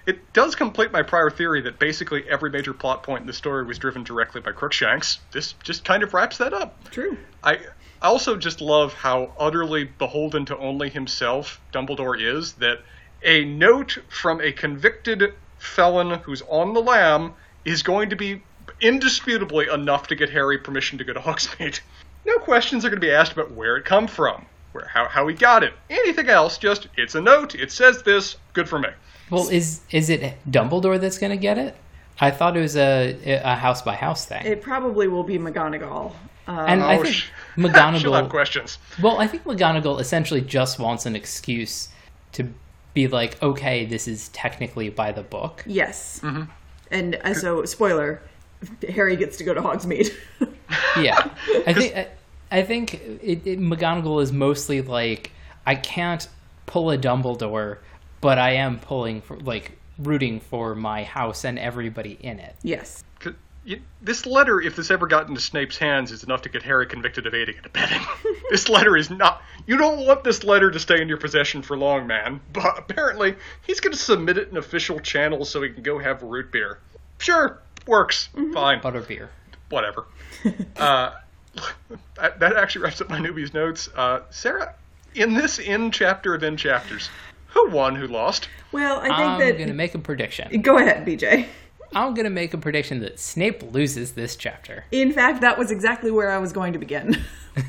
It 0.06 0.32
does 0.32 0.54
complete 0.54 0.92
my 0.92 1.02
prior 1.02 1.30
theory 1.30 1.60
that 1.62 1.78
basically 1.78 2.24
every 2.28 2.50
major 2.50 2.72
plot 2.72 3.02
point 3.02 3.20
in 3.20 3.26
the 3.26 3.32
story 3.32 3.64
was 3.64 3.78
driven 3.78 4.02
directly 4.02 4.40
by 4.40 4.50
Crookshanks. 4.52 5.18
This 5.30 5.52
just 5.62 5.84
kind 5.84 6.02
of 6.02 6.12
wraps 6.14 6.38
that 6.38 6.52
up. 6.52 6.90
True. 6.90 7.16
I 7.44 7.58
I 8.02 8.06
also 8.08 8.36
just 8.36 8.60
love 8.60 8.94
how 8.94 9.32
utterly 9.38 9.84
beholden 9.84 10.44
to 10.46 10.56
only 10.58 10.88
himself 10.88 11.60
Dumbledore 11.72 12.18
is 12.20 12.54
that 12.54 12.80
a 13.22 13.44
note 13.44 13.98
from 14.08 14.40
a 14.40 14.52
convicted 14.52 15.34
felon 15.58 16.18
who's 16.20 16.42
on 16.48 16.72
the 16.72 16.80
lam 16.80 17.34
is 17.64 17.82
going 17.82 18.08
to 18.10 18.16
be 18.16 18.42
indisputably 18.80 19.68
enough 19.68 20.06
to 20.08 20.14
get 20.14 20.30
Harry 20.30 20.56
permission 20.56 20.96
to 20.98 21.04
go 21.04 21.12
to 21.12 21.20
Hogsmeade. 21.28 21.80
No 22.24 22.38
questions 22.38 22.84
are 22.84 22.88
going 22.88 23.00
to 23.00 23.06
be 23.06 23.12
asked 23.12 23.32
about 23.32 23.50
where 23.52 23.76
it 23.76 23.84
come 23.84 24.06
from, 24.06 24.46
where 24.72 24.86
how, 24.86 25.06
how 25.08 25.26
he 25.28 25.34
got 25.34 25.62
it. 25.62 25.74
Anything 25.90 26.28
else, 26.28 26.56
just 26.56 26.88
it's 26.96 27.14
a 27.14 27.20
note, 27.20 27.54
it 27.54 27.70
says 27.70 28.02
this, 28.02 28.36
good 28.54 28.68
for 28.68 28.78
me. 28.78 28.88
well 29.30 29.48
is 29.48 29.80
is 29.90 30.08
it 30.10 30.34
dumbledore 30.50 30.98
that's 31.00 31.18
gonna 31.18 31.36
get 31.36 31.56
it 31.56 31.76
i 32.20 32.32
thought 32.32 32.56
it 32.56 32.60
was 32.60 32.76
a 32.76 33.16
a 33.44 33.54
house 33.54 33.80
by 33.80 33.94
house 33.94 34.24
thing 34.26 34.44
It 34.44 34.60
probably 34.60 35.06
will 35.06 35.22
be 35.22 35.38
McGonagall. 35.38 36.12
And 36.58 36.82
i 36.82 36.96
Oh, 36.98 37.02
think 37.02 37.14
sh- 37.14 37.26
She'll 37.56 37.68
have 37.68 37.94
mcgonagall 37.94 38.28
questions. 38.30 38.78
Well, 39.02 39.18
I 39.18 39.26
think 39.26 39.44
McGonagall 39.44 40.00
essentially 40.00 40.40
just 40.40 40.78
wants 40.78 41.04
an 41.06 41.14
excuse 41.16 41.88
to 42.32 42.52
be 42.94 43.06
like, 43.08 43.40
okay, 43.42 43.84
this 43.84 44.08
is 44.08 44.28
technically 44.30 44.88
by 44.88 45.12
the 45.12 45.22
book. 45.22 45.62
yes. 45.66 46.20
And 46.92 47.14
uh, 47.22 47.34
so, 47.34 47.64
spoiler: 47.64 48.20
Harry 48.88 49.14
gets 49.16 49.36
to 49.38 49.44
go 49.44 49.54
to 49.54 49.60
Hogsmeade. 49.60 50.12
Yeah, 50.96 51.18
I 51.66 51.72
think 51.72 51.96
I, 51.96 52.08
I 52.50 52.62
think 52.62 52.94
it, 52.94 53.44
it, 53.46 53.58
McGonagall 53.60 54.22
is 54.22 54.32
mostly 54.32 54.82
like, 54.82 55.32
I 55.66 55.74
can't 55.74 56.28
pull 56.66 56.90
a 56.92 56.96
Dumbledore, 56.98 57.78
but 58.20 58.38
I 58.38 58.52
am 58.52 58.78
pulling 58.78 59.20
for 59.20 59.36
like 59.38 59.78
rooting 59.98 60.38
for 60.40 60.74
my 60.76 61.02
house 61.04 61.44
and 61.44 61.58
everybody 61.58 62.16
in 62.20 62.38
it. 62.38 62.54
yes. 62.62 63.02
'Cause 63.70 63.78
you- 63.78 63.84
This 64.02 64.26
letter, 64.26 64.60
if 64.60 64.76
this 64.76 64.90
ever 64.90 65.06
got 65.06 65.28
into 65.28 65.40
Snape's 65.40 65.76
hands, 65.78 66.10
is 66.10 66.24
enough 66.24 66.42
to 66.42 66.48
get 66.48 66.62
Harry 66.62 66.86
convicted 66.86 67.26
of 67.26 67.34
aiding 67.34 67.56
and 67.58 67.66
abetting. 67.66 68.00
this 68.50 68.68
letter 68.68 68.96
is 68.96 69.10
not. 69.10 69.42
You 69.66 69.76
don't 69.76 70.06
want 70.06 70.24
this 70.24 70.42
letter 70.42 70.70
to 70.70 70.78
stay 70.80 71.00
in 71.00 71.08
your 71.08 71.18
possession 71.18 71.62
for 71.62 71.76
long, 71.76 72.06
man. 72.06 72.40
But 72.52 72.78
apparently, 72.78 73.36
he's 73.62 73.78
going 73.80 73.92
to 73.92 73.98
submit 73.98 74.38
it 74.38 74.48
in 74.48 74.56
official 74.56 74.98
channels 75.00 75.50
so 75.50 75.62
he 75.62 75.68
can 75.70 75.82
go 75.82 75.98
have 75.98 76.22
root 76.22 76.50
beer. 76.50 76.78
Sure, 77.18 77.58
works. 77.86 78.28
Fine. 78.52 78.80
Butterbeer. 78.80 79.28
Whatever. 79.68 80.06
uh, 80.76 81.12
that, 82.16 82.40
that 82.40 82.56
actually 82.56 82.82
wraps 82.82 83.00
up 83.00 83.08
my 83.10 83.18
newbies 83.18 83.52
notes. 83.54 83.88
Uh, 83.94 84.20
Sarah, 84.30 84.74
in 85.14 85.34
this 85.34 85.58
in 85.58 85.90
chapter 85.90 86.34
of 86.34 86.42
in 86.42 86.56
chapters, 86.56 87.10
who 87.48 87.68
won, 87.70 87.94
who 87.96 88.06
lost? 88.06 88.48
Well, 88.72 89.00
I 89.00 89.08
think 89.08 89.18
I'm 89.18 89.40
that. 89.40 89.58
gonna 89.58 89.74
make 89.74 89.94
a 89.94 89.98
prediction. 89.98 90.62
Go 90.62 90.78
ahead, 90.78 91.04
BJ. 91.06 91.46
I'm 91.94 92.14
gonna 92.14 92.30
make 92.30 92.54
a 92.54 92.58
prediction 92.58 93.00
that 93.00 93.18
Snape 93.18 93.62
loses 93.72 94.12
this 94.12 94.36
chapter. 94.36 94.84
In 94.92 95.12
fact, 95.12 95.40
that 95.40 95.58
was 95.58 95.70
exactly 95.70 96.10
where 96.10 96.30
I 96.30 96.38
was 96.38 96.52
going 96.52 96.72
to 96.72 96.78
begin 96.78 97.16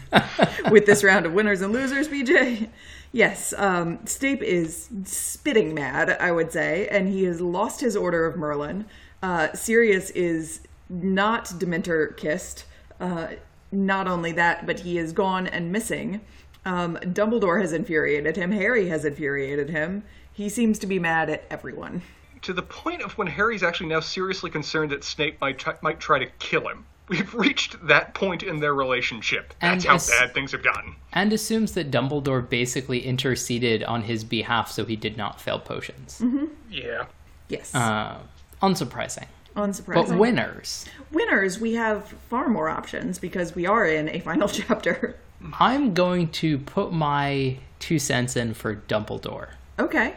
with 0.71 0.86
this 0.86 1.03
round 1.03 1.25
of 1.25 1.34
winners 1.34 1.62
and 1.62 1.73
losers, 1.73 2.07
BJ. 2.07 2.69
Yes, 3.12 3.53
um, 3.57 3.99
Snape 4.05 4.41
is 4.41 4.89
spitting 5.03 5.73
mad, 5.73 6.17
I 6.19 6.31
would 6.31 6.51
say, 6.51 6.88
and 6.89 7.07
he 7.10 7.23
has 7.23 7.41
lost 7.41 7.81
his 7.81 7.95
Order 7.95 8.25
of 8.25 8.38
Merlin. 8.38 8.86
Uh, 9.21 9.51
Sirius 9.53 10.12
is 10.12 10.62
not 10.89 11.45
Dementor 11.45 12.15
kissed. 12.15 12.65
Uh, 12.99 13.27
not 13.71 14.07
only 14.07 14.31
that, 14.34 14.65
but 14.65 14.81
he 14.81 14.97
is 14.97 15.12
gone 15.12 15.47
and 15.47 15.71
missing. 15.71 16.21
Um, 16.65 16.97
Dumbledore 17.01 17.62
has 17.62 17.73
infuriated 17.73 18.36
him. 18.36 18.51
Harry 18.51 18.88
has 18.89 19.05
infuriated 19.05 19.69
him. 19.69 20.03
He 20.31 20.49
seems 20.49 20.79
to 20.79 20.88
be 20.88 20.99
mad 20.99 21.29
at 21.29 21.43
everyone. 21.49 22.01
To 22.43 22.54
the 22.54 22.62
point 22.62 23.01
of 23.01 23.17
when 23.17 23.27
Harry's 23.27 23.63
actually 23.63 23.89
now 23.89 23.99
seriously 23.99 24.49
concerned 24.49 24.91
that 24.91 25.04
Snape 25.04 25.39
might 25.41 25.58
try, 25.60 25.75
might 25.82 25.99
try 25.99 26.19
to 26.19 26.25
kill 26.39 26.67
him. 26.67 26.86
We've 27.08 27.34
reached 27.36 27.86
that 27.88 28.13
point 28.13 28.41
in 28.41 28.60
their 28.62 28.73
relationship. 28.73 29.54
That's 29.62 29.84
And 29.84 29.89
how 29.89 29.95
as- 29.95 30.10
bad 30.10 30.34
things 30.34 30.54
have 30.54 30.63
gotten. 30.63 30.95
And 31.12 31.34
assumes 31.34 31.73
that 31.73 31.91
Dumbledore 31.91 32.47
basically 32.47 33.06
interceded 33.06 33.84
on 33.84 34.04
his 34.04 34.23
behalf 34.23 34.71
so 34.71 34.86
he 34.86 34.95
did 34.95 35.17
not 35.17 35.41
fail 35.41 35.60
potions. 35.60 36.23
Yeah. 36.69 37.06
Yes, 37.49 37.75
Uh, 37.75 38.19
unsurprising. 38.62 39.25
unsurprising. 39.58 39.93
But 40.08 40.17
winners. 40.17 40.86
winners, 41.12 41.60
we 41.60 41.73
have 41.73 42.08
far 42.30 42.47
more 42.47 42.69
options 42.69 43.19
because 43.19 43.56
we 43.56 43.65
are 43.65 43.86
in 43.86 44.08
a 44.10 44.19
final 44.21 44.47
chapter. 44.60 45.17
I'm 45.60 45.93
going 45.93 46.30
to 46.30 46.60
put 46.60 46.93
my 46.93 47.58
two 47.80 47.99
cents 47.99 48.38
in 48.38 48.54
for 48.54 48.75
Dumbledore. 48.75 49.49
Okay. 49.80 50.13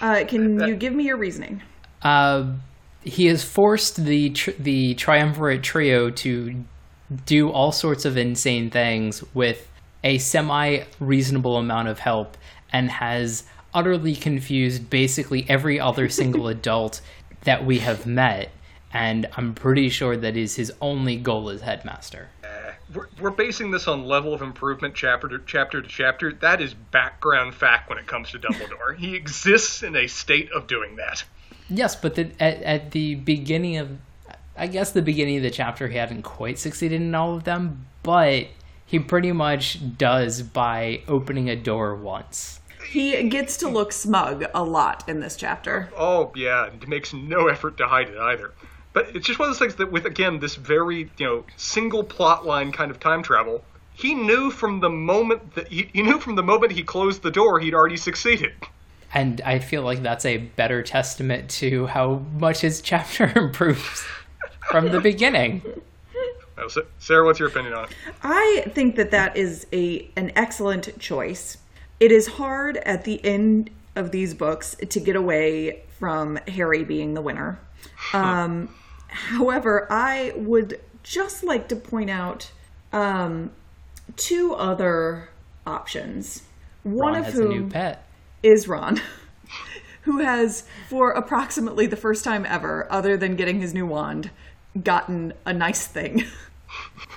Uh, 0.00 0.24
can 0.26 0.60
you 0.60 0.76
give 0.76 0.92
me 0.92 1.04
your 1.04 1.16
reasoning? 1.16 1.62
Uh, 2.02 2.52
he 3.02 3.26
has 3.26 3.42
forced 3.42 4.04
the 4.04 4.30
tr- 4.30 4.50
the 4.58 4.94
triumvirate 4.94 5.62
trio 5.62 6.10
to 6.10 6.64
do 7.26 7.50
all 7.50 7.72
sorts 7.72 8.04
of 8.04 8.16
insane 8.16 8.70
things 8.70 9.24
with 9.34 9.68
a 10.04 10.18
semi 10.18 10.84
reasonable 11.00 11.56
amount 11.56 11.88
of 11.88 11.98
help, 11.98 12.36
and 12.72 12.90
has 12.90 13.44
utterly 13.74 14.14
confused 14.14 14.90
basically 14.90 15.46
every 15.48 15.80
other 15.80 16.08
single 16.20 16.48
adult 16.48 17.00
that 17.42 17.64
we 17.64 17.78
have 17.78 18.06
met. 18.06 18.50
And 18.92 19.26
I'm 19.36 19.54
pretty 19.54 19.90
sure 19.90 20.16
that 20.16 20.36
is 20.36 20.56
his 20.56 20.72
only 20.80 21.16
goal 21.16 21.50
as 21.50 21.60
headmaster. 21.60 22.28
We're, 22.94 23.08
we're 23.20 23.30
basing 23.30 23.70
this 23.70 23.86
on 23.86 24.04
level 24.04 24.32
of 24.32 24.42
improvement 24.42 24.94
chapter 24.94 25.28
to 25.28 25.38
chapter 25.44 25.82
to 25.82 25.88
chapter. 25.88 26.32
That 26.32 26.60
is 26.60 26.74
background 26.74 27.54
fact 27.54 27.90
when 27.90 27.98
it 27.98 28.06
comes 28.06 28.30
to 28.30 28.38
Dumbledore. 28.38 28.96
he 28.96 29.14
exists 29.14 29.82
in 29.82 29.94
a 29.94 30.06
state 30.06 30.50
of 30.52 30.66
doing 30.66 30.96
that. 30.96 31.24
Yes, 31.68 31.96
but 31.96 32.14
the, 32.14 32.30
at, 32.40 32.62
at 32.62 32.90
the 32.92 33.16
beginning 33.16 33.76
of, 33.76 33.98
I 34.56 34.66
guess 34.66 34.92
the 34.92 35.02
beginning 35.02 35.36
of 35.36 35.42
the 35.42 35.50
chapter, 35.50 35.88
he 35.88 35.98
hadn't 35.98 36.22
quite 36.22 36.58
succeeded 36.58 37.00
in 37.02 37.14
all 37.14 37.34
of 37.34 37.44
them, 37.44 37.86
but 38.02 38.48
he 38.86 38.98
pretty 38.98 39.32
much 39.32 39.98
does 39.98 40.40
by 40.40 41.02
opening 41.08 41.50
a 41.50 41.56
door 41.56 41.94
once. 41.94 42.60
He 42.88 43.28
gets 43.28 43.58
to 43.58 43.68
look 43.68 43.92
smug 43.92 44.46
a 44.54 44.64
lot 44.64 45.06
in 45.06 45.20
this 45.20 45.36
chapter. 45.36 45.90
Oh 45.94 46.32
yeah, 46.34 46.68
and 46.68 46.88
makes 46.88 47.12
no 47.12 47.48
effort 47.48 47.76
to 47.78 47.86
hide 47.86 48.08
it 48.08 48.16
either. 48.16 48.54
But 48.98 49.14
it's 49.14 49.28
just 49.28 49.38
one 49.38 49.48
of 49.48 49.54
those 49.54 49.60
things 49.60 49.76
that 49.76 49.92
with 49.92 50.06
again 50.06 50.40
this 50.40 50.56
very 50.56 51.08
you 51.18 51.24
know 51.24 51.44
single 51.56 52.02
plot 52.02 52.44
line 52.44 52.72
kind 52.72 52.90
of 52.90 52.98
time 52.98 53.22
travel. 53.22 53.62
He 53.94 54.12
knew 54.12 54.50
from 54.50 54.80
the 54.80 54.90
moment 54.90 55.54
that 55.54 55.68
he, 55.68 55.88
he 55.92 56.02
knew 56.02 56.18
from 56.18 56.34
the 56.34 56.42
moment 56.42 56.72
he 56.72 56.82
closed 56.82 57.22
the 57.22 57.30
door 57.30 57.60
he'd 57.60 57.74
already 57.74 57.96
succeeded. 57.96 58.54
And 59.14 59.40
I 59.42 59.60
feel 59.60 59.82
like 59.82 60.02
that's 60.02 60.24
a 60.24 60.38
better 60.38 60.82
testament 60.82 61.48
to 61.50 61.86
how 61.86 62.24
much 62.40 62.62
his 62.62 62.80
chapter 62.90 63.32
improves 63.38 64.04
from 64.68 64.90
the 64.90 65.00
beginning. 65.00 65.62
So, 66.56 66.66
Sa- 66.66 66.80
Sarah, 66.98 67.24
what's 67.24 67.38
your 67.38 67.50
opinion 67.50 67.74
on 67.74 67.84
it? 67.84 67.90
I 68.24 68.64
think 68.74 68.96
that 68.96 69.12
that 69.12 69.36
is 69.36 69.68
a 69.72 70.10
an 70.16 70.32
excellent 70.34 70.98
choice. 70.98 71.58
It 72.00 72.10
is 72.10 72.26
hard 72.26 72.78
at 72.78 73.04
the 73.04 73.24
end 73.24 73.70
of 73.94 74.10
these 74.10 74.34
books 74.34 74.74
to 74.74 74.98
get 74.98 75.14
away 75.14 75.84
from 76.00 76.36
Harry 76.48 76.82
being 76.82 77.14
the 77.14 77.22
winner. 77.22 77.60
Um, 78.12 78.68
however, 79.08 79.86
I 79.90 80.32
would 80.36 80.80
just 81.02 81.42
like 81.44 81.68
to 81.68 81.76
point 81.76 82.10
out 82.10 82.50
um, 82.92 83.50
two 84.16 84.54
other 84.54 85.30
options. 85.66 86.42
One 86.82 87.12
Ron 87.12 87.16
of 87.16 87.24
has 87.26 87.34
whom 87.34 87.46
a 87.50 87.54
new 87.54 87.68
pet. 87.70 88.06
is 88.42 88.68
Ron, 88.68 89.00
who 90.02 90.18
has, 90.18 90.64
for 90.88 91.10
approximately 91.10 91.86
the 91.86 91.96
first 91.96 92.24
time 92.24 92.46
ever, 92.46 92.86
other 92.90 93.16
than 93.16 93.36
getting 93.36 93.60
his 93.60 93.74
new 93.74 93.86
wand, 93.86 94.30
gotten 94.82 95.32
a 95.44 95.52
nice 95.52 95.86
thing. 95.86 96.24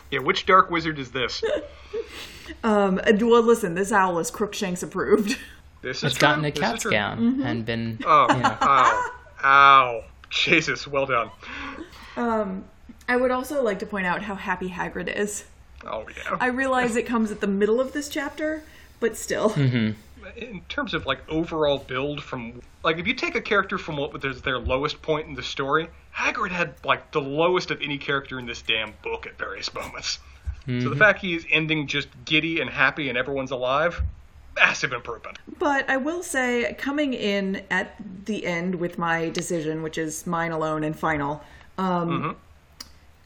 Yeah, 0.09 0.19
which 0.19 0.45
dark 0.45 0.69
wizard 0.69 0.99
is 0.99 1.11
this? 1.11 1.41
Um, 2.65 2.99
well, 3.05 3.41
listen, 3.41 3.75
this 3.75 3.91
owl 3.93 4.19
is 4.19 4.29
Crookshanks 4.29 4.83
approved. 4.83 5.37
This 5.81 6.03
is 6.03 6.11
It's 6.11 6.17
gotten 6.17 6.43
a 6.43 6.49
This 6.51 6.57
is 6.57 6.61
cat's 6.61 6.81
true. 6.83 6.91
gown 6.91 7.41
and 7.43 7.65
been. 7.65 7.97
Oh, 8.05 8.27
you 8.29 8.39
know, 8.41 8.57
ow, 8.61 9.11
ow. 9.43 10.03
Jesus, 10.29 10.85
well 10.85 11.05
done. 11.05 11.31
Um, 12.17 12.65
I 13.07 13.15
would 13.15 13.31
also 13.31 13.63
like 13.63 13.79
to 13.79 13.85
point 13.85 14.05
out 14.05 14.21
how 14.23 14.35
happy 14.35 14.69
Hagrid 14.69 15.13
is. 15.15 15.45
Oh, 15.85 16.05
yeah. 16.15 16.37
I 16.39 16.47
realize 16.47 16.95
it 16.95 17.05
comes 17.05 17.31
at 17.31 17.41
the 17.41 17.47
middle 17.47 17.81
of 17.81 17.93
this 17.93 18.09
chapter, 18.09 18.63
but 18.99 19.17
still. 19.17 19.49
Mm-hmm. 19.51 19.91
in 20.37 20.61
terms 20.69 20.93
of 20.93 21.05
like 21.05 21.19
overall 21.29 21.79
build 21.79 22.21
from 22.21 22.61
like 22.83 22.97
if 22.99 23.07
you 23.07 23.13
take 23.13 23.35
a 23.35 23.41
character 23.41 23.77
from 23.77 23.97
what 23.97 24.13
was 24.13 24.41
their 24.43 24.59
lowest 24.59 25.01
point 25.01 25.27
in 25.27 25.33
the 25.33 25.41
story 25.41 25.87
hagrid 26.15 26.51
had 26.51 26.75
like 26.85 27.11
the 27.11 27.19
lowest 27.19 27.71
of 27.71 27.81
any 27.81 27.97
character 27.97 28.37
in 28.37 28.45
this 28.45 28.61
damn 28.61 28.93
book 29.01 29.25
at 29.25 29.35
various 29.39 29.73
moments 29.73 30.19
so 30.67 30.71
the 30.71 30.71
mm-hmm. 30.71 30.99
fact 30.99 31.21
he 31.21 31.35
is 31.35 31.43
ending 31.49 31.87
just 31.87 32.07
giddy 32.23 32.61
and 32.61 32.69
happy 32.69 33.09
and 33.09 33.17
everyone's 33.17 33.49
alive 33.49 33.99
massive 34.55 34.93
improvement 34.93 35.37
But 35.59 35.89
I 35.89 35.97
will 35.97 36.23
say, 36.23 36.75
coming 36.77 37.13
in 37.13 37.63
at 37.69 37.95
the 38.25 38.45
end 38.45 38.75
with 38.75 38.97
my 38.97 39.29
decision, 39.29 39.81
which 39.81 39.97
is 39.97 40.27
mine 40.27 40.51
alone 40.51 40.83
and 40.83 40.97
final, 40.97 41.43
um, 41.77 42.35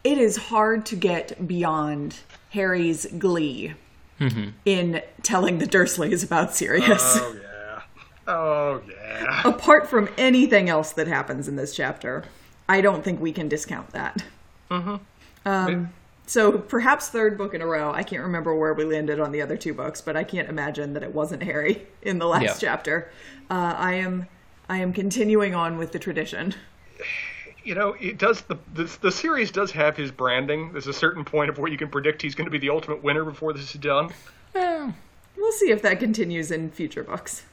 it 0.03 0.17
is 0.17 0.38
hard 0.38 0.86
to 0.88 0.95
get 0.95 1.47
beyond 1.47 2.17
Harry's 2.51 3.05
glee 3.17 3.73
in 4.65 5.01
telling 5.23 5.58
the 5.58 5.65
Dursleys 5.65 6.23
about 6.23 6.55
Sirius. 6.55 7.17
oh 7.19 7.36
yeah 7.41 7.81
oh 8.27 8.81
yeah 8.89 9.41
Apart 9.45 9.89
from 9.89 10.08
anything 10.17 10.69
else 10.69 10.93
that 10.93 11.08
happens 11.08 11.47
in 11.47 11.55
this 11.58 11.75
chapter, 11.75 12.23
I 12.69 12.81
don't 12.81 13.03
think 13.03 13.19
we 13.19 13.31
can 13.34 13.49
discount 13.49 13.89
that. 13.91 14.23
Um, 15.45 15.89
so 16.27 16.53
perhaps 16.53 17.10
third 17.10 17.38
book 17.38 17.53
in 17.53 17.62
a 17.62 17.67
row. 17.67 17.91
I 17.91 18.03
can't 18.03 18.23
remember 18.23 18.55
where 18.55 18.73
we 18.73 18.84
landed 18.86 19.19
on 19.19 19.31
the 19.31 19.41
other 19.41 19.58
two 19.58 19.73
books, 19.73 20.01
but 20.01 20.15
I 20.17 20.23
can't 20.23 20.49
imagine 20.49 20.93
that 20.93 21.03
it 21.03 21.13
wasn't 21.13 21.43
Harry 21.43 21.86
in 22.01 22.17
the 22.19 22.25
last 22.25 22.43
Yeah. 22.43 22.53
chapter. 22.69 23.12
Uh, 23.49 23.75
I 23.77 23.93
am, 23.95 24.25
I 24.69 24.77
am 24.77 24.91
continuing 24.93 25.53
on 25.53 25.77
with 25.77 25.91
the 25.91 25.99
tradition. 25.99 26.55
you 27.65 27.75
know 27.75 27.95
it 27.99 28.17
does 28.17 28.41
the, 28.41 28.58
the 28.73 28.84
the 29.01 29.12
series 29.12 29.51
does 29.51 29.71
have 29.71 29.97
his 29.97 30.12
branding. 30.12 30.71
There's 30.71 30.88
a 30.88 30.93
certain 30.93 31.25
point 31.25 31.49
of 31.49 31.58
where 31.58 31.69
you 31.71 31.78
can 31.78 31.89
predict 31.89 32.21
he's 32.21 32.36
going 32.36 32.45
to 32.45 32.51
be 32.51 32.60
the 32.60 32.69
ultimate 32.69 33.04
winner 33.04 33.25
before 33.25 33.51
this 33.54 33.73
is 33.75 33.82
done. 33.82 34.10
We'll 35.38 35.51
see 35.51 35.69
if 35.71 35.82
that 35.82 35.99
continues 35.99 36.49
in 36.51 36.71
future 36.71 37.04
books. 37.04 37.43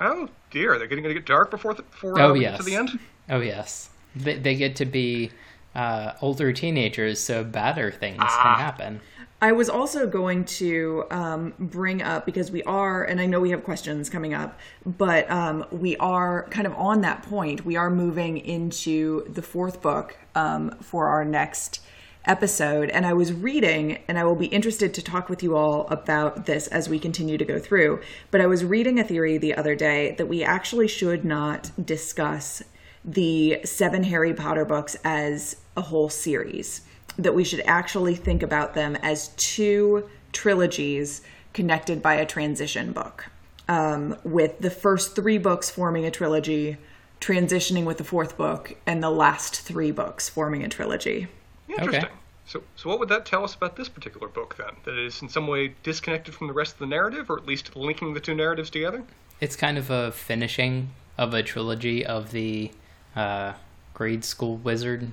oh 0.00 0.28
dear. 0.50 0.78
They're 0.78 0.86
going 0.86 1.02
to 1.02 1.14
get 1.14 1.24
dark 1.26 1.50
before 1.50 1.74
the, 1.74 1.82
before 1.82 2.20
Oh, 2.20 2.30
uh, 2.30 2.34
yes. 2.34 2.58
to 2.58 2.62
the 2.64 2.74
end? 2.76 2.98
Oh 3.28 3.40
yes, 3.40 3.90
they, 4.14 4.36
they 4.38 4.54
get 4.54 4.76
to 4.76 4.84
be 4.84 5.30
uh, 5.74 6.12
older 6.20 6.52
teenagers, 6.52 7.20
so 7.20 7.42
badder 7.44 7.90
things 7.90 8.18
can 8.18 8.54
happen. 8.58 9.00
I 9.42 9.52
was 9.52 9.70
also 9.70 10.06
going 10.06 10.44
to 10.44 11.04
um, 11.10 11.54
bring 11.58 12.02
up 12.02 12.26
because 12.26 12.50
we 12.50 12.62
are, 12.64 13.04
and 13.04 13.20
I 13.20 13.26
know 13.26 13.40
we 13.40 13.50
have 13.50 13.64
questions 13.64 14.10
coming 14.10 14.34
up, 14.34 14.58
but 14.84 15.30
um, 15.30 15.64
we 15.70 15.96
are 15.96 16.46
kind 16.50 16.66
of 16.66 16.74
on 16.74 17.00
that 17.02 17.22
point. 17.22 17.64
We 17.64 17.76
are 17.76 17.88
moving 17.88 18.36
into 18.36 19.24
the 19.32 19.40
fourth 19.40 19.80
book 19.80 20.18
um, 20.34 20.76
for 20.82 21.08
our 21.08 21.24
next 21.24 21.80
episode. 22.26 22.90
And 22.90 23.06
I 23.06 23.14
was 23.14 23.32
reading, 23.32 24.00
and 24.08 24.18
I 24.18 24.24
will 24.24 24.36
be 24.36 24.46
interested 24.46 24.92
to 24.92 25.02
talk 25.02 25.30
with 25.30 25.42
you 25.42 25.56
all 25.56 25.86
about 25.88 26.44
this 26.44 26.66
as 26.66 26.90
we 26.90 26.98
continue 26.98 27.38
to 27.38 27.44
go 27.46 27.58
through. 27.58 28.02
But 28.30 28.42
I 28.42 28.46
was 28.46 28.62
reading 28.62 29.00
a 29.00 29.04
theory 29.04 29.38
the 29.38 29.54
other 29.54 29.74
day 29.74 30.14
that 30.18 30.26
we 30.26 30.44
actually 30.44 30.86
should 30.86 31.24
not 31.24 31.70
discuss 31.82 32.62
the 33.02 33.60
seven 33.64 34.04
Harry 34.04 34.34
Potter 34.34 34.66
books 34.66 34.98
as 35.02 35.56
a 35.78 35.80
whole 35.80 36.10
series 36.10 36.82
that 37.18 37.34
we 37.34 37.44
should 37.44 37.62
actually 37.66 38.14
think 38.14 38.42
about 38.42 38.74
them 38.74 38.96
as 38.96 39.28
two 39.36 40.08
trilogies 40.32 41.22
connected 41.52 42.00
by 42.02 42.14
a 42.14 42.26
transition 42.26 42.92
book, 42.92 43.26
um, 43.68 44.16
with 44.24 44.58
the 44.60 44.70
first 44.70 45.16
three 45.16 45.38
books 45.38 45.70
forming 45.70 46.04
a 46.04 46.10
trilogy, 46.10 46.76
transitioning 47.20 47.84
with 47.84 47.98
the 47.98 48.04
fourth 48.04 48.36
book, 48.36 48.74
and 48.86 49.02
the 49.02 49.10
last 49.10 49.60
three 49.60 49.90
books 49.90 50.28
forming 50.28 50.62
a 50.62 50.68
trilogy. 50.68 51.26
Interesting. 51.68 52.08
So, 52.46 52.62
so 52.74 52.88
what 52.88 52.98
would 52.98 53.08
that 53.10 53.26
tell 53.26 53.44
us 53.44 53.54
about 53.54 53.76
this 53.76 53.88
particular 53.88 54.26
book 54.26 54.56
then? 54.56 54.74
That 54.84 54.98
it 54.98 55.04
is 55.04 55.22
in 55.22 55.28
some 55.28 55.46
way 55.46 55.74
disconnected 55.84 56.34
from 56.34 56.48
the 56.48 56.52
rest 56.52 56.72
of 56.72 56.78
the 56.80 56.86
narrative, 56.86 57.30
or 57.30 57.38
at 57.38 57.46
least 57.46 57.76
linking 57.76 58.14
the 58.14 58.20
two 58.20 58.34
narratives 58.34 58.70
together? 58.70 59.04
It's 59.40 59.54
kind 59.54 59.78
of 59.78 59.88
a 59.88 60.10
finishing 60.10 60.90
of 61.16 61.32
a 61.32 61.42
trilogy 61.42 62.04
of 62.04 62.32
the 62.32 62.72
uh, 63.14 63.52
grade 64.00 64.24
school 64.24 64.56
wizard. 64.56 65.08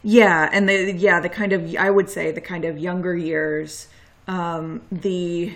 Yeah, 0.00 0.48
and 0.52 0.68
the 0.68 0.92
yeah 0.92 1.18
the 1.18 1.28
kind 1.28 1.52
of 1.52 1.74
I 1.74 1.90
would 1.90 2.08
say 2.08 2.30
the 2.30 2.40
kind 2.40 2.64
of 2.64 2.78
younger 2.78 3.16
years, 3.16 3.88
um, 4.28 4.80
the 4.92 5.54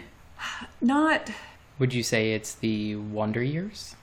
not 0.80 1.30
Would 1.78 1.94
you 1.94 2.02
say 2.02 2.32
it's 2.32 2.56
the 2.56 2.96
Wonder 2.96 3.40
Years? 3.40 3.94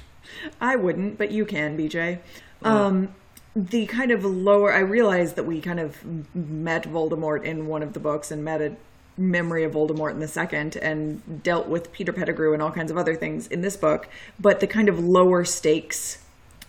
I 0.62 0.76
wouldn't, 0.76 1.18
but 1.18 1.30
you 1.30 1.44
can, 1.44 1.76
BJ. 1.76 2.20
Um, 2.62 3.14
the 3.54 3.84
kind 3.84 4.10
of 4.10 4.24
lower, 4.24 4.72
I 4.72 4.78
realize 4.78 5.34
that 5.34 5.44
we 5.44 5.60
kind 5.60 5.78
of 5.78 6.02
met 6.34 6.84
Voldemort 6.84 7.44
in 7.44 7.66
one 7.66 7.82
of 7.82 7.92
the 7.92 8.00
books 8.00 8.30
and 8.30 8.42
met 8.42 8.62
a 8.62 8.76
memory 9.18 9.62
of 9.62 9.72
Voldemort 9.72 10.12
in 10.12 10.20
the 10.20 10.28
second 10.28 10.76
and 10.76 11.42
dealt 11.42 11.68
with 11.68 11.92
Peter 11.92 12.14
Pettigrew 12.14 12.54
and 12.54 12.62
all 12.62 12.72
kinds 12.72 12.90
of 12.90 12.96
other 12.96 13.14
things 13.14 13.46
in 13.48 13.60
this 13.60 13.76
book, 13.76 14.08
but 14.40 14.60
the 14.60 14.66
kind 14.66 14.88
of 14.88 15.04
lower 15.04 15.44
stakes, 15.44 16.22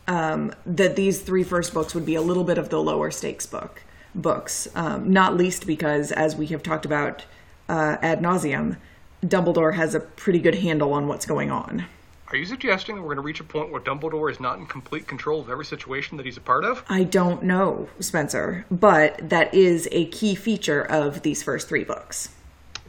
um, 0.08 0.54
that 0.66 0.96
these 0.96 1.22
three 1.22 1.44
first 1.44 1.74
books 1.74 1.94
would 1.96 2.06
be 2.06 2.16
a 2.16 2.22
little 2.22 2.44
bit 2.44 2.58
of 2.58 2.70
the 2.70 2.82
lower 2.82 3.12
stakes 3.12 3.46
book 3.46 3.82
books, 4.16 4.68
um, 4.76 5.12
not 5.12 5.36
least 5.36 5.66
because, 5.66 6.12
as 6.12 6.36
we 6.36 6.48
have 6.48 6.64
talked 6.64 6.86
about 6.86 7.26
uh, 7.70 7.98
ad 8.02 8.22
nauseum, 8.22 8.78
Dumbledore 9.26 9.74
has 9.74 9.96
a 9.96 10.00
pretty 10.00 10.40
good 10.40 10.56
handle 10.56 10.94
on 10.94 11.08
what's 11.08 11.26
going 11.26 11.50
on. 11.50 11.86
Are 12.28 12.36
you 12.36 12.46
suggesting 12.46 12.96
that 12.96 13.02
we're 13.02 13.10
going 13.10 13.18
to 13.18 13.22
reach 13.22 13.40
a 13.40 13.44
point 13.44 13.72
where 13.72 13.82
Dumbledore 13.82 14.32
is 14.32 14.40
not 14.40 14.58
in 14.58 14.66
complete 14.66 15.08
control 15.08 15.40
of 15.40 15.50
every 15.50 15.66
situation 15.66 16.18
that 16.18 16.26
he's 16.26 16.38
a 16.38 16.42
part 16.42 16.66
of? 16.66 16.84
I 16.90 17.04
don't 17.04 17.44
know, 17.44 17.88
Spencer, 18.00 18.66
but 18.72 19.30
that 19.30 19.54
is 19.54 19.88
a 19.92 20.06
key 20.06 20.34
feature 20.34 20.82
of 20.84 21.22
these 21.22 21.44
first 21.44 21.70
three 21.70 21.84
books. 21.84 22.30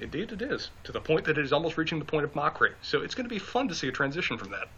Indeed, 0.00 0.32
it 0.32 0.42
is. 0.42 0.70
To 0.84 0.92
the 0.92 1.00
point 1.00 1.26
that 1.26 1.38
it 1.38 1.44
is 1.44 1.52
almost 1.52 1.76
reaching 1.76 1.98
the 1.98 2.04
point 2.04 2.24
of 2.24 2.34
mockery. 2.34 2.72
So 2.82 3.02
it's 3.02 3.14
going 3.14 3.28
to 3.28 3.34
be 3.34 3.38
fun 3.38 3.68
to 3.68 3.74
see 3.74 3.86
a 3.86 3.92
transition 3.92 4.38
from 4.38 4.50
that. 4.50 4.68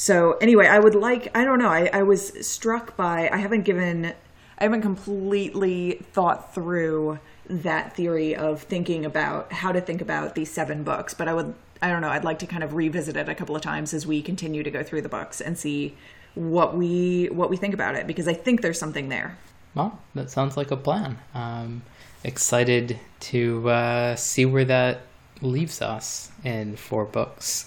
So 0.00 0.38
anyway, 0.40 0.66
I 0.66 0.78
would 0.78 0.94
like 0.94 1.30
I 1.36 1.44
don't 1.44 1.58
know, 1.58 1.68
I, 1.68 1.90
I 1.92 2.04
was 2.04 2.32
struck 2.48 2.96
by 2.96 3.28
I 3.30 3.36
haven't 3.36 3.64
given 3.66 4.14
I 4.56 4.64
haven't 4.64 4.80
completely 4.80 6.02
thought 6.12 6.54
through 6.54 7.18
that 7.44 7.94
theory 7.96 8.34
of 8.34 8.62
thinking 8.62 9.04
about 9.04 9.52
how 9.52 9.72
to 9.72 9.80
think 9.82 10.00
about 10.00 10.34
these 10.34 10.50
seven 10.50 10.84
books, 10.84 11.12
but 11.12 11.28
I 11.28 11.34
would 11.34 11.52
I 11.82 11.90
don't 11.90 12.00
know, 12.00 12.08
I'd 12.08 12.24
like 12.24 12.38
to 12.38 12.46
kind 12.46 12.64
of 12.64 12.72
revisit 12.72 13.14
it 13.14 13.28
a 13.28 13.34
couple 13.34 13.54
of 13.54 13.60
times 13.60 13.92
as 13.92 14.06
we 14.06 14.22
continue 14.22 14.62
to 14.62 14.70
go 14.70 14.82
through 14.82 15.02
the 15.02 15.10
books 15.10 15.38
and 15.38 15.58
see 15.58 15.94
what 16.34 16.74
we 16.74 17.26
what 17.26 17.50
we 17.50 17.58
think 17.58 17.74
about 17.74 17.94
it 17.94 18.06
because 18.06 18.26
I 18.26 18.32
think 18.32 18.62
there's 18.62 18.78
something 18.78 19.10
there. 19.10 19.36
Well, 19.74 19.98
that 20.14 20.30
sounds 20.30 20.56
like 20.56 20.70
a 20.70 20.78
plan. 20.78 21.18
Um, 21.34 21.82
excited 22.24 22.98
to 23.20 23.68
uh, 23.68 24.16
see 24.16 24.46
where 24.46 24.64
that 24.64 25.02
leaves 25.42 25.82
us 25.82 26.30
in 26.42 26.76
four 26.76 27.04
books. 27.04 27.66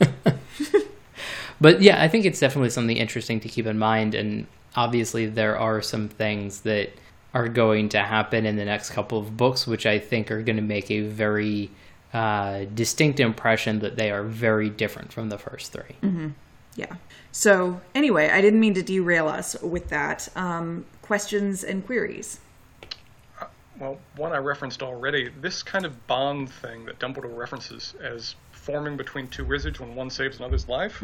but 1.64 1.80
yeah, 1.80 2.02
I 2.02 2.08
think 2.08 2.26
it's 2.26 2.40
definitely 2.40 2.68
something 2.68 2.98
interesting 2.98 3.40
to 3.40 3.48
keep 3.48 3.64
in 3.64 3.78
mind. 3.78 4.14
And 4.14 4.46
obviously, 4.76 5.24
there 5.24 5.58
are 5.58 5.80
some 5.80 6.10
things 6.10 6.60
that 6.60 6.90
are 7.32 7.48
going 7.48 7.88
to 7.88 8.02
happen 8.02 8.44
in 8.44 8.56
the 8.56 8.66
next 8.66 8.90
couple 8.90 9.18
of 9.18 9.38
books, 9.38 9.66
which 9.66 9.86
I 9.86 9.98
think 9.98 10.30
are 10.30 10.42
going 10.42 10.56
to 10.56 10.62
make 10.62 10.90
a 10.90 11.00
very 11.00 11.70
uh, 12.12 12.66
distinct 12.74 13.18
impression 13.18 13.78
that 13.78 13.96
they 13.96 14.10
are 14.10 14.24
very 14.24 14.68
different 14.68 15.10
from 15.10 15.30
the 15.30 15.38
first 15.38 15.72
3 15.72 15.84
Yeah. 16.76 16.96
So 17.32 17.80
anyway, 17.94 18.28
I 18.28 18.42
didn't 18.42 18.60
mean 18.60 18.74
to 18.74 18.82
derail 18.82 19.26
us 19.26 19.56
with 19.62 19.88
that. 19.88 20.28
Um, 20.36 20.84
questions 21.00 21.64
and 21.64 21.86
queries. 21.86 22.40
Well, 23.80 23.98
one 24.16 24.32
I 24.32 24.36
referenced 24.36 24.82
already, 24.82 25.30
this 25.40 25.62
kind 25.62 25.86
of 25.86 26.06
bond 26.06 26.50
thing 26.50 26.84
that 26.84 26.98
Dumbledore 26.98 27.34
references 27.34 27.94
as 28.02 28.34
forming 28.52 28.98
between 28.98 29.28
two 29.28 29.46
wizards 29.46 29.80
when 29.80 29.94
one 29.94 30.10
saves 30.10 30.40
another's 30.40 30.68
life. 30.68 31.00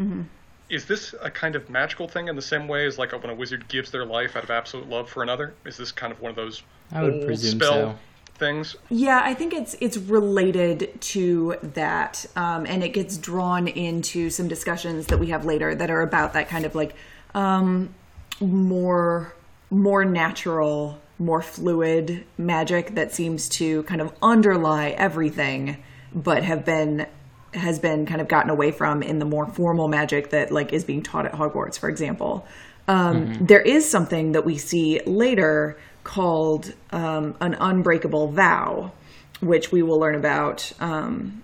Is 0.70 0.86
this 0.86 1.14
a 1.20 1.30
kind 1.30 1.56
of 1.56 1.68
magical 1.68 2.08
thing 2.08 2.28
in 2.28 2.36
the 2.36 2.42
same 2.42 2.68
way 2.68 2.86
as 2.86 2.96
like 2.96 3.12
when 3.12 3.28
a 3.28 3.34
wizard 3.34 3.68
gives 3.68 3.90
their 3.90 4.06
life 4.06 4.36
out 4.36 4.44
of 4.44 4.50
absolute 4.50 4.88
love 4.88 5.10
for 5.10 5.22
another? 5.22 5.52
Is 5.66 5.76
this 5.76 5.90
kind 5.90 6.12
of 6.12 6.20
one 6.20 6.30
of 6.30 6.36
those 6.36 6.62
I 6.92 7.02
would 7.02 7.14
old 7.14 7.26
presume 7.26 7.58
spell 7.58 7.72
so. 7.72 7.98
things? 8.36 8.76
Yeah, 8.88 9.20
I 9.22 9.34
think 9.34 9.52
it's 9.52 9.74
it's 9.80 9.96
related 9.96 10.98
to 11.00 11.56
that, 11.62 12.24
um, 12.36 12.66
and 12.66 12.84
it 12.84 12.90
gets 12.90 13.18
drawn 13.18 13.66
into 13.66 14.30
some 14.30 14.46
discussions 14.46 15.06
that 15.06 15.18
we 15.18 15.26
have 15.26 15.44
later 15.44 15.74
that 15.74 15.90
are 15.90 16.02
about 16.02 16.32
that 16.34 16.48
kind 16.48 16.64
of 16.64 16.76
like 16.76 16.94
um, 17.34 17.92
more 18.40 19.34
more 19.70 20.04
natural, 20.04 21.00
more 21.18 21.42
fluid 21.42 22.24
magic 22.38 22.94
that 22.94 23.12
seems 23.12 23.48
to 23.48 23.82
kind 23.84 24.00
of 24.00 24.12
underlie 24.22 24.90
everything, 24.90 25.82
but 26.14 26.44
have 26.44 26.64
been 26.64 27.06
has 27.54 27.78
been 27.78 28.06
kind 28.06 28.20
of 28.20 28.28
gotten 28.28 28.50
away 28.50 28.70
from 28.70 29.02
in 29.02 29.18
the 29.18 29.24
more 29.24 29.46
formal 29.46 29.88
magic 29.88 30.30
that 30.30 30.52
like 30.52 30.72
is 30.72 30.84
being 30.84 31.02
taught 31.02 31.26
at 31.26 31.32
Hogwarts, 31.32 31.78
for 31.78 31.88
example. 31.88 32.46
Um, 32.88 33.34
there 33.40 33.60
is 33.60 33.88
something 33.88 34.32
that 34.32 34.44
we 34.44 34.58
see 34.58 35.00
later 35.06 35.78
called 36.02 36.72
um, 36.90 37.36
an 37.40 37.54
unbreakable 37.54 38.28
vow, 38.28 38.92
which 39.40 39.70
we 39.70 39.82
will 39.82 39.98
learn 39.98 40.14
about 40.14 40.72
um, 40.80 41.42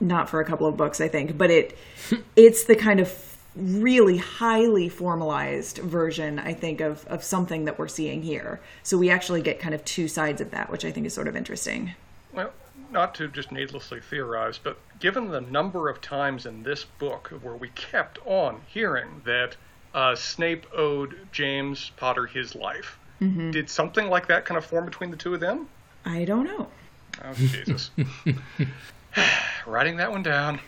not 0.00 0.28
for 0.28 0.40
a 0.40 0.44
couple 0.44 0.66
of 0.66 0.76
books, 0.76 1.00
I 1.00 1.08
think, 1.08 1.36
but 1.36 1.50
it 1.50 1.76
it's 2.36 2.64
the 2.64 2.76
kind 2.76 3.00
of 3.00 3.12
really 3.56 4.16
highly 4.16 4.88
formalized 4.88 5.78
version, 5.78 6.38
I 6.38 6.54
think, 6.54 6.80
of 6.80 7.06
of 7.06 7.22
something 7.22 7.66
that 7.66 7.78
we're 7.78 7.88
seeing 7.88 8.22
here. 8.22 8.60
So 8.82 8.96
we 8.98 9.10
actually 9.10 9.42
get 9.42 9.60
kind 9.60 9.74
of 9.74 9.84
two 9.84 10.08
sides 10.08 10.40
of 10.40 10.50
that, 10.52 10.70
which 10.70 10.84
I 10.84 10.90
think 10.90 11.06
is 11.06 11.14
sort 11.14 11.28
of 11.28 11.36
interesting. 11.36 11.94
Well, 12.32 12.52
not 12.94 13.14
to 13.16 13.28
just 13.28 13.52
needlessly 13.52 14.00
theorize, 14.00 14.58
but 14.58 14.78
given 14.98 15.28
the 15.28 15.42
number 15.42 15.90
of 15.90 16.00
times 16.00 16.46
in 16.46 16.62
this 16.62 16.84
book 16.84 17.28
where 17.42 17.56
we 17.56 17.68
kept 17.70 18.18
on 18.24 18.62
hearing 18.66 19.20
that 19.26 19.56
uh, 19.92 20.14
Snape 20.16 20.66
owed 20.74 21.28
James 21.30 21.92
Potter 21.96 22.26
his 22.26 22.54
life, 22.54 22.98
did 23.52 23.70
something 23.70 24.08
like 24.08 24.26
that 24.28 24.44
kind 24.44 24.58
of 24.58 24.66
form 24.66 24.84
between 24.84 25.10
the 25.10 25.16
two 25.16 25.32
of 25.32 25.40
them? 25.40 25.68
I 26.04 26.24
don't 26.24 26.44
know. 26.44 26.68
Oh, 27.22 27.32
Jesus. 27.34 27.90
Writing 29.66 29.96
that 29.96 30.10
one 30.10 30.22
down. 30.22 30.60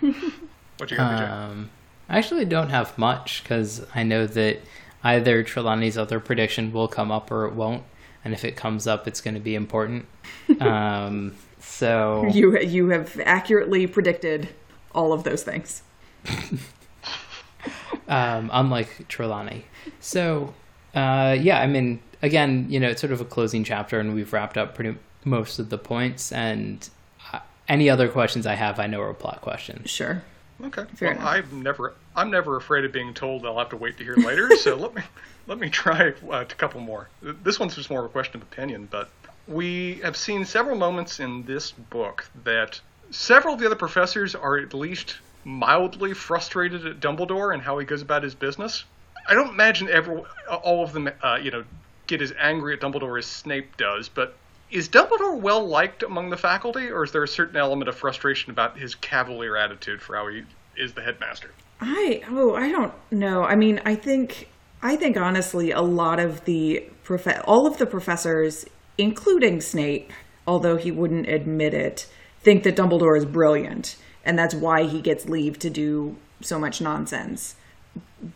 What 0.78 0.90
you 0.90 0.96
got, 0.96 1.20
BJ? 1.20 1.30
Um, 1.30 1.70
I 2.08 2.18
actually 2.18 2.44
don't 2.44 2.70
have 2.70 2.96
much 2.96 3.42
because 3.42 3.84
I 3.94 4.04
know 4.04 4.26
that 4.26 4.60
either 5.02 5.42
Trelawney's 5.42 5.98
other 5.98 6.20
prediction 6.20 6.72
will 6.72 6.88
come 6.88 7.10
up 7.10 7.30
or 7.30 7.46
it 7.46 7.54
won't, 7.54 7.82
and 8.24 8.32
if 8.32 8.44
it 8.44 8.56
comes 8.56 8.86
up, 8.86 9.06
it's 9.06 9.20
going 9.20 9.34
to 9.34 9.40
be 9.40 9.54
important. 9.54 10.06
um, 10.60 11.34
so 11.58 12.26
You 12.32 12.58
you 12.60 12.88
have 12.90 13.20
accurately 13.24 13.86
predicted 13.86 14.48
all 14.92 15.12
of 15.12 15.24
those 15.24 15.42
things. 15.42 15.82
um, 18.08 18.50
unlike 18.52 19.08
Trelawney. 19.08 19.66
So, 20.00 20.54
uh, 20.94 21.36
yeah, 21.38 21.60
I 21.60 21.66
mean, 21.66 22.00
again, 22.22 22.66
you 22.68 22.80
know, 22.80 22.88
it's 22.88 23.00
sort 23.00 23.12
of 23.12 23.20
a 23.20 23.24
closing 23.24 23.64
chapter, 23.64 24.00
and 24.00 24.14
we've 24.14 24.32
wrapped 24.32 24.56
up 24.56 24.74
pretty 24.74 24.98
most 25.24 25.58
of 25.58 25.70
the 25.70 25.78
points. 25.78 26.32
And 26.32 26.88
uh, 27.32 27.40
any 27.68 27.90
other 27.90 28.08
questions 28.08 28.46
I 28.46 28.54
have, 28.54 28.78
I 28.78 28.86
know 28.86 29.00
are 29.02 29.12
plot 29.14 29.40
questions. 29.42 29.90
Sure. 29.90 30.22
Okay. 30.62 30.84
Fair 30.94 31.10
well, 31.10 31.18
enough. 31.18 31.52
I'm 31.52 31.62
never 31.62 31.94
I'm 32.14 32.30
never 32.30 32.56
afraid 32.56 32.84
of 32.84 32.92
being 32.92 33.12
told 33.12 33.44
I'll 33.44 33.58
have 33.58 33.68
to 33.70 33.76
wait 33.76 33.98
to 33.98 34.04
hear 34.04 34.16
later. 34.16 34.56
so 34.56 34.74
let 34.76 34.94
me 34.94 35.02
let 35.46 35.58
me 35.58 35.68
try 35.68 36.14
uh, 36.30 36.40
a 36.40 36.44
couple 36.46 36.80
more. 36.80 37.08
This 37.20 37.60
one's 37.60 37.74
just 37.74 37.90
more 37.90 38.00
of 38.00 38.06
a 38.06 38.08
question 38.08 38.40
of 38.40 38.42
opinion, 38.42 38.88
but 38.90 39.10
we 39.48 40.00
have 40.02 40.16
seen 40.16 40.44
several 40.44 40.76
moments 40.76 41.20
in 41.20 41.44
this 41.44 41.70
book 41.70 42.28
that 42.44 42.80
several 43.10 43.54
of 43.54 43.60
the 43.60 43.66
other 43.66 43.76
professors 43.76 44.34
are 44.34 44.58
at 44.58 44.74
least 44.74 45.16
mildly 45.44 46.12
frustrated 46.12 46.84
at 46.86 47.00
Dumbledore 47.00 47.54
and 47.54 47.62
how 47.62 47.78
he 47.78 47.86
goes 47.86 48.02
about 48.02 48.22
his 48.22 48.34
business. 48.34 48.84
I 49.28 49.34
don't 49.34 49.50
imagine 49.50 49.88
ever 49.88 50.22
all 50.50 50.82
of 50.82 50.92
them, 50.92 51.08
uh, 51.22 51.38
you 51.40 51.50
know, 51.50 51.64
get 52.06 52.20
as 52.20 52.32
angry 52.38 52.74
at 52.74 52.80
Dumbledore 52.80 53.18
as 53.18 53.26
Snape 53.26 53.76
does, 53.76 54.08
but 54.08 54.36
is 54.70 54.88
Dumbledore 54.88 55.38
well 55.38 55.64
liked 55.66 56.02
among 56.02 56.30
the 56.30 56.36
faculty, 56.36 56.90
or 56.90 57.04
is 57.04 57.12
there 57.12 57.22
a 57.22 57.28
certain 57.28 57.56
element 57.56 57.88
of 57.88 57.96
frustration 57.96 58.50
about 58.50 58.78
his 58.78 58.94
cavalier 58.94 59.56
attitude 59.56 60.02
for 60.02 60.16
how 60.16 60.26
he 60.28 60.42
is 60.76 60.92
the 60.94 61.02
headmaster? 61.02 61.50
I 61.80 62.22
oh 62.30 62.54
I 62.54 62.70
don't 62.70 62.92
know. 63.12 63.44
I 63.44 63.54
mean, 63.54 63.80
I 63.84 63.94
think 63.94 64.48
I 64.82 64.96
think 64.96 65.16
honestly, 65.16 65.70
a 65.70 65.80
lot 65.80 66.18
of 66.18 66.44
the 66.44 66.84
prof- 67.04 67.42
all 67.44 67.66
of 67.66 67.78
the 67.78 67.86
professors, 67.86 68.66
including 68.98 69.60
Snape, 69.60 70.12
although 70.46 70.76
he 70.76 70.90
wouldn't 70.90 71.28
admit 71.28 71.74
it, 71.74 72.06
think 72.40 72.62
that 72.64 72.76
Dumbledore 72.76 73.16
is 73.16 73.24
brilliant, 73.24 73.96
and 74.24 74.38
that's 74.38 74.54
why 74.54 74.84
he 74.84 75.00
gets 75.00 75.28
leave 75.28 75.58
to 75.60 75.70
do 75.70 76.16
so 76.40 76.58
much 76.58 76.80
nonsense. 76.80 77.56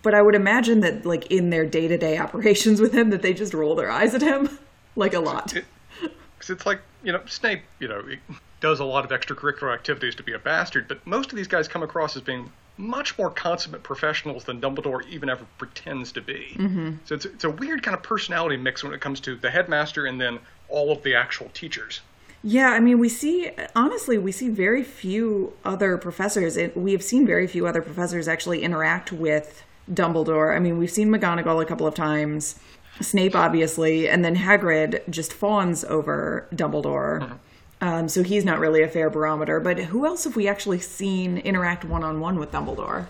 But 0.03 0.15
I 0.15 0.23
would 0.23 0.35
imagine 0.35 0.81
that, 0.81 1.05
like 1.05 1.27
in 1.27 1.51
their 1.51 1.67
day 1.67 1.89
to 1.89 1.99
day 1.99 2.19
operations 2.19 2.81
with 2.81 2.93
him, 2.93 3.11
that 3.11 3.23
they 3.23 3.35
just 3.35 3.55
roll 3.55 3.75
their 3.75 3.91
eyes 3.91 4.15
at 4.15 4.23
him 4.23 4.59
like 4.97 5.15
a 5.15 5.21
lot. 5.21 5.53
Because 6.01 6.51
it's 6.51 6.67
like, 6.67 6.81
you 7.03 7.13
know, 7.13 7.21
Snape, 7.27 7.63
you 7.79 7.89
know, 7.89 8.03
does 8.61 8.81
a 8.81 8.85
lot 8.85 9.05
of 9.05 9.11
extracurricular 9.11 9.73
activities 9.73 10.15
to 10.17 10.23
be 10.23 10.33
a 10.33 10.39
bastard, 10.39 10.87
but 10.89 11.07
most 11.07 11.31
of 11.31 11.37
these 11.37 11.49
guys 11.49 11.69
come 11.69 11.83
across 11.83 12.17
as 12.17 12.23
being 12.23 12.51
much 12.81 13.19
more 13.19 13.31
consummate 13.31 13.83
professionals 13.83 14.45
than 14.45 14.61
Dumbledore 14.61 15.07
even 15.09 15.29
ever 15.29 15.47
pretends 15.59 16.13
to 16.13 16.21
be. 16.21 16.57
Mm-hmm. 16.57 16.93
So 17.05 17.15
it's, 17.15 17.27
it's 17.27 17.45
a 17.45 17.51
weird 17.51 17.83
kind 17.83 17.97
of 17.97 18.03
personality 18.03 18.57
mix 18.57 18.83
when 18.83 18.93
it 18.93 19.01
comes 19.01 19.21
to 19.21 19.37
the 19.37 19.51
headmaster 19.51 20.07
and 20.07 20.21
then 20.21 20.39
all 20.69 20.91
of 20.91 21.03
the 21.03 21.15
actual 21.15 21.51
teachers. 21.53 22.01
Yeah, 22.43 22.71
I 22.71 22.81
mean, 22.81 22.99
we 22.99 23.11
see 23.11 23.51
honestly, 23.77 24.17
we 24.17 24.33
see 24.33 24.49
very 24.49 24.83
few 24.83 25.53
other 25.65 25.99
professors. 25.99 26.57
It, 26.57 26.75
we 26.77 26.93
have 26.93 27.03
seen 27.03 27.27
very 27.27 27.47
few 27.47 27.67
other 27.67 27.83
professors 27.83 28.29
actually 28.29 28.63
interact 28.63 29.13
with 29.13 29.63
Dumbledore. 29.93 30.57
I 30.57 30.59
mean, 30.59 30.79
we've 30.79 30.91
seen 30.91 31.09
McGonagall 31.11 31.61
a 31.63 31.67
couple 31.67 31.87
of 31.87 31.95
times, 31.95 32.59
Snape 33.01 33.37
obviously, 33.37 34.09
and 34.09 34.25
then 34.25 34.37
Hagrid 34.37 35.07
just 35.11 35.35
fawns 35.35 35.85
over 35.85 36.49
Dumbledore. 36.55 37.39
Um, 37.81 38.09
so 38.09 38.23
he's 38.23 38.45
not 38.45 38.59
really 38.59 38.83
a 38.83 38.89
fair 38.89 39.09
barometer. 39.11 39.59
But 39.61 39.79
who 39.79 40.05
else 40.07 40.25
have 40.25 40.37
we 40.37 40.49
actually 40.49 40.81
seen 40.81 41.39
interact 41.39 41.85
one 41.85 42.03
on 42.05 42.21
one 42.21 42.39
with 42.39 42.53
Dumbledore? 42.53 43.07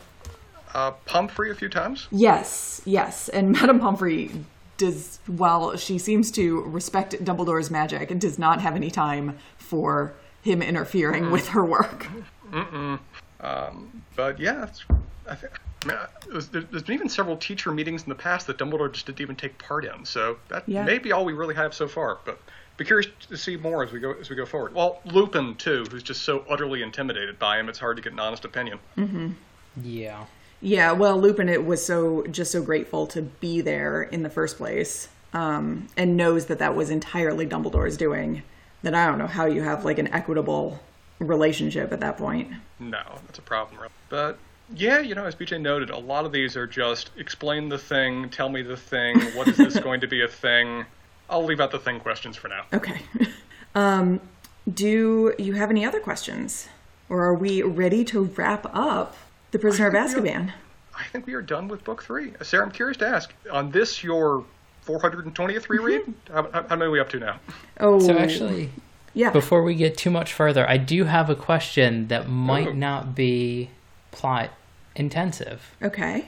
Uh, 0.73 0.93
Pomfrey 1.07 1.51
a 1.51 1.55
few 1.55 1.69
times. 1.69 2.07
Yes, 2.13 2.81
yes. 2.85 3.29
And 3.29 3.51
Madame 3.61 3.81
Pomfrey 3.81 4.31
does, 4.77 5.19
while 5.27 5.77
she 5.77 5.99
seems 5.99 6.31
to 6.33 6.61
respect 6.63 7.13
Dumbledore's 7.25 7.71
magic, 7.71 8.11
and 8.11 8.21
does 8.21 8.39
not 8.39 8.61
have 8.61 8.77
any 8.77 8.91
time 8.91 9.37
for 9.59 10.15
him 10.43 10.63
interfering 10.63 11.31
with 11.31 11.49
her 11.49 11.65
work. 11.65 12.07
But 14.17 14.39
yeah, 14.39 14.65
it's, 14.65 14.85
I 15.29 15.35
think. 15.35 15.53
I 15.83 15.87
mean, 15.87 15.97
was, 16.35 16.49
there, 16.49 16.61
there's 16.63 16.83
been 16.83 16.95
even 16.95 17.09
several 17.09 17.37
teacher 17.39 17.73
meetings 17.73 18.03
in 18.03 18.11
the 18.11 18.15
past 18.15 18.47
that 18.49 18.59
Dumbledore 18.59 18.93
just 18.93 19.07
didn't 19.07 19.23
even 19.23 19.35
take 19.37 19.57
part 19.59 19.85
in. 19.87 20.05
So 20.05 20.37
that 20.49 20.69
Yeah. 20.69 20.85
may 20.85 20.99
be 20.99 21.11
all 21.11 21.25
we 21.25 21.33
really 21.33 21.55
have 21.55 21.73
so 21.73 21.89
far. 21.89 22.19
But 22.27 22.39
be 22.81 22.87
curious 22.87 23.11
to 23.29 23.37
see 23.37 23.59
more 23.59 23.85
as 23.85 23.93
we 23.93 24.01
go 24.01 24.15
as 24.15 24.31
we 24.31 24.37
go 24.37 24.47
forward. 24.47 24.75
Well, 24.75 25.01
Lupin 25.05 25.55
too, 25.57 25.85
who's 25.91 26.03
just 26.03 26.23
so 26.23 26.47
utterly 26.49 26.83
intimidated 26.83 27.39
by 27.39 27.61
him, 27.61 27.69
it's 27.69 27.79
hard 27.79 27.99
to 27.99 28.03
get 28.03 28.15
an 28.15 28.19
honest 28.19 28.47
opinion. 28.47 28.79
Mm-hmm. 28.97 29.33
Yeah. 29.83 30.25
Yeah, 30.63 30.93
well, 30.93 31.21
Lupin 31.21 31.51
it 31.51 31.67
was 31.67 31.85
so 31.85 32.27
just 32.29 32.51
so 32.51 32.63
grateful 32.63 33.07
to 33.09 33.21
be 33.21 33.61
there 33.61 34.03
in 34.03 34.23
the 34.23 34.31
first 34.31 34.57
place, 34.57 35.09
um, 35.35 35.89
and 35.99 36.17
knows 36.17 36.47
that 36.47 36.59
that 36.59 36.75
was 36.75 36.89
entirely 36.89 37.47
Dumbledore's 37.47 37.99
doing. 37.99 38.43
That 38.83 38.95
I 38.95 39.07
don't 39.07 39.19
know 39.19 39.27
how 39.27 39.45
you 39.45 39.61
have 39.61 39.85
like 39.85 39.99
an 39.99 40.09
equitable 40.09 40.81
relationship 41.19 41.93
at 41.93 42.01
that 42.01 42.17
point. 42.17 42.49
No, 42.79 43.03
that's 43.27 43.39
a 43.39 43.43
problem. 43.43 43.79
But 44.09 44.39
yeah, 44.75 45.01
you 45.01 45.15
know, 45.15 45.27
as 45.27 45.35
BJ 45.35 45.61
noted, 45.61 45.91
a 45.91 45.99
lot 45.99 46.25
of 46.25 46.33
these 46.33 46.57
are 46.57 46.67
just 46.67 47.11
explain 47.19 47.69
the 47.69 47.77
thing, 47.77 48.31
tell 48.31 48.49
me 48.49 48.63
the 48.63 48.77
thing. 48.77 49.21
What 49.35 49.49
is 49.49 49.59
this 49.59 49.79
going 49.81 50.01
to 50.01 50.09
be 50.09 50.23
a 50.23 50.29
thing? 50.29 50.87
I'll 51.31 51.45
leave 51.45 51.61
out 51.61 51.71
the 51.71 51.79
thing 51.79 52.01
questions 52.01 52.37
for 52.37 52.49
now. 52.49 52.65
Okay. 52.73 53.01
um, 53.75 54.21
do 54.73 55.33
you 55.39 55.55
have 55.55 55.71
any 55.71 55.85
other 55.85 56.01
questions, 56.01 56.69
or 57.09 57.25
are 57.25 57.35
we 57.35 57.63
ready 57.63 58.05
to 58.07 58.25
wrap 58.25 58.67
up 58.75 59.17
the 59.53 59.59
Prisoner 59.59 59.89
of 59.89 59.95
I 59.95 60.07
think 60.07 60.23
we 60.23 60.31
are. 60.31 60.35
Azkaban? 60.41 60.53
I 60.99 61.05
think 61.05 61.27
we 61.27 61.35
are 61.35 61.43
done 61.43 61.69
with 61.69 61.83
book 61.85 62.03
three. 62.03 62.33
Uh, 62.41 62.45
Sarah, 62.45 62.65
I'm 62.67 62.71
curious 62.73 62.97
to 62.99 63.07
ask 63.07 63.33
on 63.51 63.71
this 63.71 64.05
your 64.05 64.45
420th 64.87 65.69
reread. 65.69 66.03
how, 66.33 66.43
how, 66.53 66.63
how 66.69 66.77
many 66.77 66.85
are 66.85 66.91
we 66.91 67.01
up 67.01 67.09
to 67.11 67.19
now? 67.21 67.41
Oh, 67.81 67.99
So 68.01 68.17
actually, 68.19 68.71
yeah. 69.15 69.31
before 69.31 69.63
we 69.63 69.75
get 69.75 69.97
too 69.97 70.11
much 70.11 70.33
further, 70.33 70.69
I 70.69 70.77
do 70.77 71.05
have 71.05 71.31
a 71.31 71.35
question 71.35 72.09
that 72.09 72.29
might 72.29 72.69
Oh. 72.69 72.73
not 72.73 73.15
be 73.15 73.71
plot 74.11 74.51
intensive. 74.97 75.75
Okay. 75.83 76.27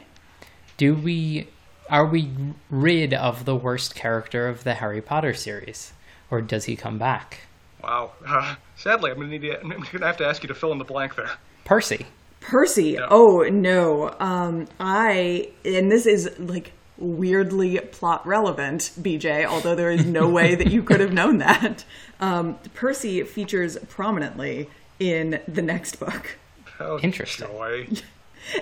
Do 0.79 0.95
we 0.95 1.49
are 1.91 2.07
we 2.07 2.31
rid 2.71 3.13
of 3.15 3.45
the 3.45 3.57
worst 3.57 3.95
character 3.95 4.49
of 4.49 4.65
the 4.65 4.75
Harry 4.75 5.01
Potter 5.03 5.35
series, 5.35 5.93
or 6.31 6.41
does 6.41 6.65
he 6.65 6.77
come 6.77 6.99
back? 6.99 7.41
Wow. 7.83 8.13
Uh, 8.27 8.55
sadly, 8.77 9.11
I'm 9.11 9.17
gonna 9.17 9.29
need 9.29 9.43
to, 9.43 9.61
I'm 9.63 9.69
gonna 9.93 10.07
have 10.07 10.17
to 10.19 10.27
ask 10.27 10.43
you 10.43 10.49
to 10.49 10.55
fill 10.55 10.73
in 10.73 10.79
the 10.79 10.85
blank 10.85 11.17
there. 11.17 11.31
Percy. 11.65 12.07
Percy. 12.41 12.99
Oh 12.99 13.43
no. 13.43 14.15
Um 14.19 14.67
I 14.81 15.51
and 15.65 15.91
this 15.93 16.07
is 16.07 16.29
like 16.39 16.73
weirdly 16.99 17.79
plot 17.79 18.27
relevant, 18.27 18.91
BJ, 19.01 19.45
although 19.45 19.75
there 19.77 19.91
is 19.91 20.05
no 20.07 20.29
way 20.29 20.55
that 20.57 20.69
you 20.71 20.83
could 20.83 20.99
have 21.01 21.13
known 21.13 21.39
that. 21.39 21.85
Um 22.21 22.59
Percy 22.75 23.23
features 23.23 23.79
prominently 23.89 24.69
in 24.99 25.41
the 25.47 25.63
next 25.63 26.01
book. 26.01 26.37
Oh, 26.81 26.99
Interesting. 27.01 27.47
Joy. 27.49 27.89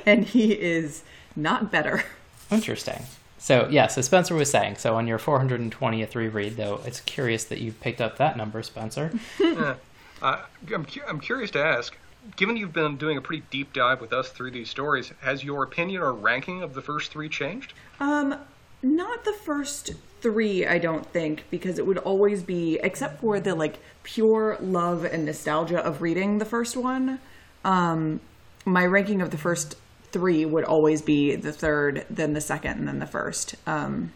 And 0.05 0.25
he 0.27 0.53
is 0.53 1.03
not 1.35 1.73
better. 1.73 2.05
Interesting. 2.51 3.03
So 3.39 3.69
yeah, 3.71 3.87
so 3.87 4.03
Spencer 4.03 4.35
was 4.35 4.51
saying, 4.51 4.77
so 4.77 4.97
on 4.97 5.07
your 5.07 5.19
420th 5.19 6.15
reread, 6.15 6.57
though, 6.57 6.81
it's 6.85 7.01
curious 7.01 7.45
that 7.45 7.61
you 7.61 7.73
picked 7.73 8.01
up 8.01 8.19
that 8.19 8.37
number, 8.37 8.63
Spencer. 8.63 9.13
Uh, 10.23 10.43
I'm, 10.75 10.85
cu- 10.85 11.01
I'm 11.09 11.19
curious 11.19 11.51
to 11.53 11.65
ask, 11.65 11.97
given 12.37 12.55
you've 12.57 12.75
been 12.75 12.99
doing 12.99 13.17
a 13.17 13.23
pretty 13.23 13.43
deep 13.51 13.73
dive 13.73 14.03
with 14.03 14.13
us 14.13 14.29
through 14.29 14.51
these 14.51 14.69
stories, 14.69 15.13
has 15.23 15.43
your 15.43 15.63
opinion 15.63 16.03
or 16.03 16.13
ranking 16.13 16.63
of 16.63 16.75
the 16.75 16.83
first 16.83 17.11
three 17.11 17.31
changed? 17.31 17.73
Um, 18.01 18.37
not 18.83 19.25
the 19.25 19.33
first 19.33 19.93
three, 20.21 20.67
I 20.67 20.79
don't 20.79 21.07
think, 21.07 21.45
because 21.51 21.79
it 21.79 21.87
would 21.87 21.99
always 21.99 22.43
be, 22.43 22.79
except 22.83 23.21
for 23.21 23.41
the 23.41 23.55
like 23.55 23.79
pure 24.03 24.59
love 24.61 25.05
and 25.05 25.25
nostalgia 25.25 25.79
of 25.79 26.03
reading 26.03 26.39
the 26.39 26.45
first 26.45 26.77
one. 26.77 27.19
Um, 27.65 28.21
my 28.65 28.85
ranking 28.85 29.23
of 29.23 29.31
the 29.31 29.39
first 29.39 29.77
three 30.13 30.45
would 30.45 30.65
always 30.65 31.03
be 31.03 31.37
the 31.37 31.53
third, 31.53 32.05
then 32.11 32.33
the 32.35 32.41
second, 32.41 32.79
and 32.79 32.89
then 32.89 32.99
the 32.99 33.07
first. 33.07 33.55
Um, 33.67 34.13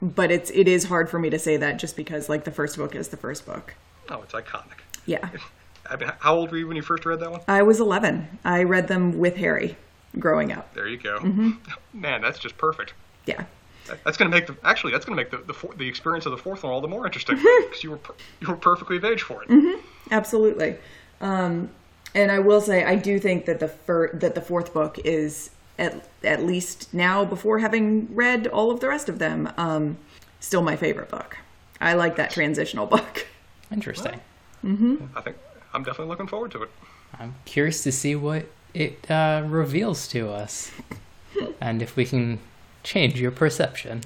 but 0.00 0.30
it's 0.30 0.50
it 0.50 0.68
is 0.68 0.84
hard 0.84 1.10
for 1.10 1.18
me 1.18 1.28
to 1.30 1.38
say 1.40 1.56
that 1.56 1.78
just 1.78 1.96
because 1.96 2.28
like 2.28 2.44
the 2.44 2.52
first 2.52 2.76
book 2.76 2.94
is 2.94 3.08
the 3.08 3.16
first 3.16 3.44
book. 3.44 3.74
Oh, 4.08 4.22
it's 4.22 4.32
iconic. 4.32 4.78
Yeah, 5.06 5.28
I 5.90 5.96
mean, 5.96 6.12
how 6.20 6.36
old 6.36 6.52
were 6.52 6.56
you 6.58 6.68
when 6.68 6.76
you 6.76 6.82
first 6.82 7.04
read 7.04 7.18
that 7.20 7.30
one? 7.32 7.40
I 7.48 7.62
was 7.62 7.80
eleven. 7.80 8.28
I 8.44 8.62
read 8.62 8.86
them 8.88 9.18
with 9.18 9.36
Harry 9.36 9.76
growing 10.18 10.52
up. 10.52 10.72
There 10.74 10.86
you 10.86 10.98
go. 10.98 11.18
Mm-hmm. 11.18 11.50
Man, 12.00 12.20
that's 12.22 12.38
just 12.38 12.56
perfect. 12.56 12.94
Yeah. 13.26 13.44
That- 13.86 14.04
That's 14.04 14.16
going 14.16 14.30
to 14.30 14.36
make 14.36 14.46
the 14.46 14.54
actually 14.64 14.92
that's 14.92 15.04
going 15.04 15.16
to 15.18 15.22
make 15.24 15.30
the 15.46 15.52
the, 15.52 15.76
the 15.76 15.88
experience 15.88 16.26
of 16.26 16.32
the 16.32 16.38
fourth 16.38 16.62
one 16.62 16.72
all 16.72 16.80
the 16.80 16.86
more 16.88 17.04
interesting 17.06 17.36
because 17.62 17.82
you 17.82 17.90
were 17.90 18.00
you 18.40 18.46
were 18.48 18.56
perfectly 18.56 18.98
of 18.98 19.04
age 19.04 19.22
for 19.22 19.42
it. 19.44 19.80
Absolutely. 20.12 20.76
Um, 21.20 21.70
and 22.14 22.30
I 22.30 22.38
will 22.38 22.60
say, 22.60 22.84
I 22.84 22.94
do 22.96 23.18
think 23.18 23.46
that 23.46 23.60
the 23.60 23.68
fir- 23.68 24.12
that 24.14 24.34
the 24.34 24.40
fourth 24.40 24.72
book 24.72 24.98
is 25.04 25.50
at 25.78 26.08
at 26.24 26.42
least 26.44 26.92
now, 26.92 27.24
before 27.24 27.58
having 27.58 28.14
read 28.14 28.46
all 28.48 28.70
of 28.70 28.80
the 28.80 28.88
rest 28.88 29.08
of 29.08 29.18
them, 29.18 29.52
um, 29.56 29.96
still 30.40 30.62
my 30.62 30.76
favorite 30.76 31.08
book. 31.08 31.36
I 31.80 31.94
like 31.94 32.16
that 32.16 32.30
transitional 32.30 32.86
book. 32.96 33.26
Interesting. 33.70 34.20
I 34.64 35.20
think 35.20 35.36
I'm 35.72 35.84
definitely 35.84 36.08
looking 36.08 36.26
forward 36.26 36.50
to 36.52 36.62
it. 36.64 36.70
I'm 37.18 37.34
curious 37.44 37.82
to 37.84 37.92
see 37.92 38.16
what 38.16 38.46
it 38.74 39.10
uh, 39.10 39.44
reveals 39.46 40.08
to 40.08 40.30
us, 40.30 40.72
and 41.60 41.80
if 41.80 41.96
we 41.96 42.04
can 42.04 42.40
change 42.88 43.20
your 43.20 43.30
perception. 43.30 44.00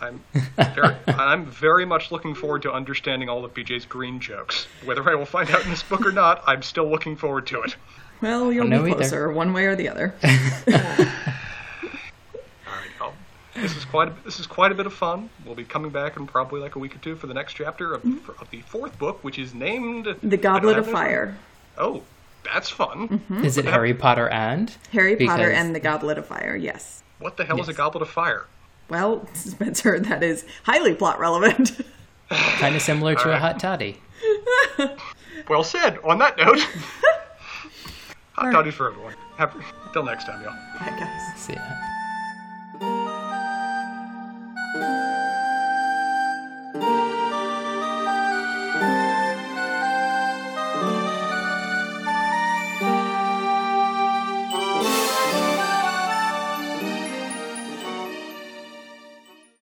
I'm 0.00 0.24
very, 0.56 0.96
I'm 1.06 1.44
very 1.44 1.84
much 1.84 2.10
looking 2.10 2.34
forward 2.34 2.62
to 2.62 2.72
understanding 2.72 3.28
all 3.28 3.44
of 3.44 3.52
BJ's 3.52 3.84
green 3.84 4.18
jokes. 4.18 4.66
Whether 4.84 5.08
I 5.08 5.14
will 5.14 5.26
find 5.26 5.50
out 5.50 5.62
in 5.64 5.70
this 5.70 5.82
book 5.82 6.06
or 6.06 6.12
not, 6.12 6.42
I'm 6.46 6.62
still 6.62 6.88
looking 6.88 7.16
forward 7.16 7.46
to 7.48 7.60
it. 7.62 7.76
Well, 8.22 8.50
you'll 8.50 8.66
know 8.66 8.82
be 8.82 8.92
either. 8.92 9.00
closer, 9.00 9.30
one 9.30 9.52
way 9.52 9.66
or 9.66 9.76
the 9.76 9.90
other. 9.90 10.14
All 10.24 10.30
right, 12.66 12.88
well, 12.98 13.14
this 13.54 13.76
is 13.76 13.84
quite 13.84 14.08
a, 14.08 14.14
this 14.24 14.40
is 14.40 14.46
quite 14.46 14.72
a 14.72 14.74
bit 14.74 14.86
of 14.86 14.94
fun. 14.94 15.28
We'll 15.44 15.54
be 15.54 15.64
coming 15.64 15.90
back 15.90 16.16
in 16.16 16.26
probably 16.26 16.62
like 16.62 16.76
a 16.76 16.78
week 16.78 16.96
or 16.96 17.00
two 17.00 17.16
for 17.16 17.26
the 17.26 17.34
next 17.34 17.52
chapter 17.52 17.92
of, 17.92 18.02
mm-hmm. 18.02 18.30
of 18.40 18.48
the 18.50 18.62
fourth 18.62 18.98
book, 18.98 19.22
which 19.22 19.38
is 19.38 19.52
named 19.52 20.16
The 20.22 20.38
Goblet 20.38 20.78
of 20.78 20.90
Fire. 20.90 21.36
Oh, 21.76 22.02
that's 22.42 22.70
fun. 22.70 23.08
Mm-hmm. 23.08 23.44
Is 23.44 23.58
it 23.58 23.66
Harry 23.66 23.92
Potter 23.92 24.30
and 24.30 24.74
Harry 24.92 25.16
Potter 25.16 25.50
and 25.50 25.74
the 25.74 25.80
Goblet 25.80 26.16
of 26.16 26.26
Fire. 26.26 26.56
Yes. 26.56 27.02
What 27.18 27.36
the 27.36 27.44
hell 27.44 27.60
is 27.60 27.68
a 27.68 27.72
Yes. 27.72 27.76
goblet 27.76 28.02
of 28.02 28.08
fire? 28.10 28.46
Well, 28.88 29.26
Spencer, 29.34 29.98
that 30.00 30.22
is 30.22 30.44
highly 30.64 30.94
plot 30.94 31.18
relevant. 31.18 31.80
kind 32.28 32.74
of 32.76 32.82
similar 32.82 33.14
to 33.14 33.32
a 33.32 33.38
hot 33.38 33.58
toddy? 33.60 34.00
Well 35.48 35.62
said. 35.64 35.98
On 36.04 36.16
that 36.20 36.38
note, 36.38 36.58
hot 38.32 38.50
toddies 38.50 38.72
for 38.72 38.88
everyone. 38.90 39.14
Have, 39.36 39.54
till 39.92 40.02
next 40.02 40.24
time, 40.24 40.42
y'all. 40.42 40.54
Bye, 40.80 40.96
guys. 40.98 41.38
See 41.40 41.52
ya. 41.52 41.60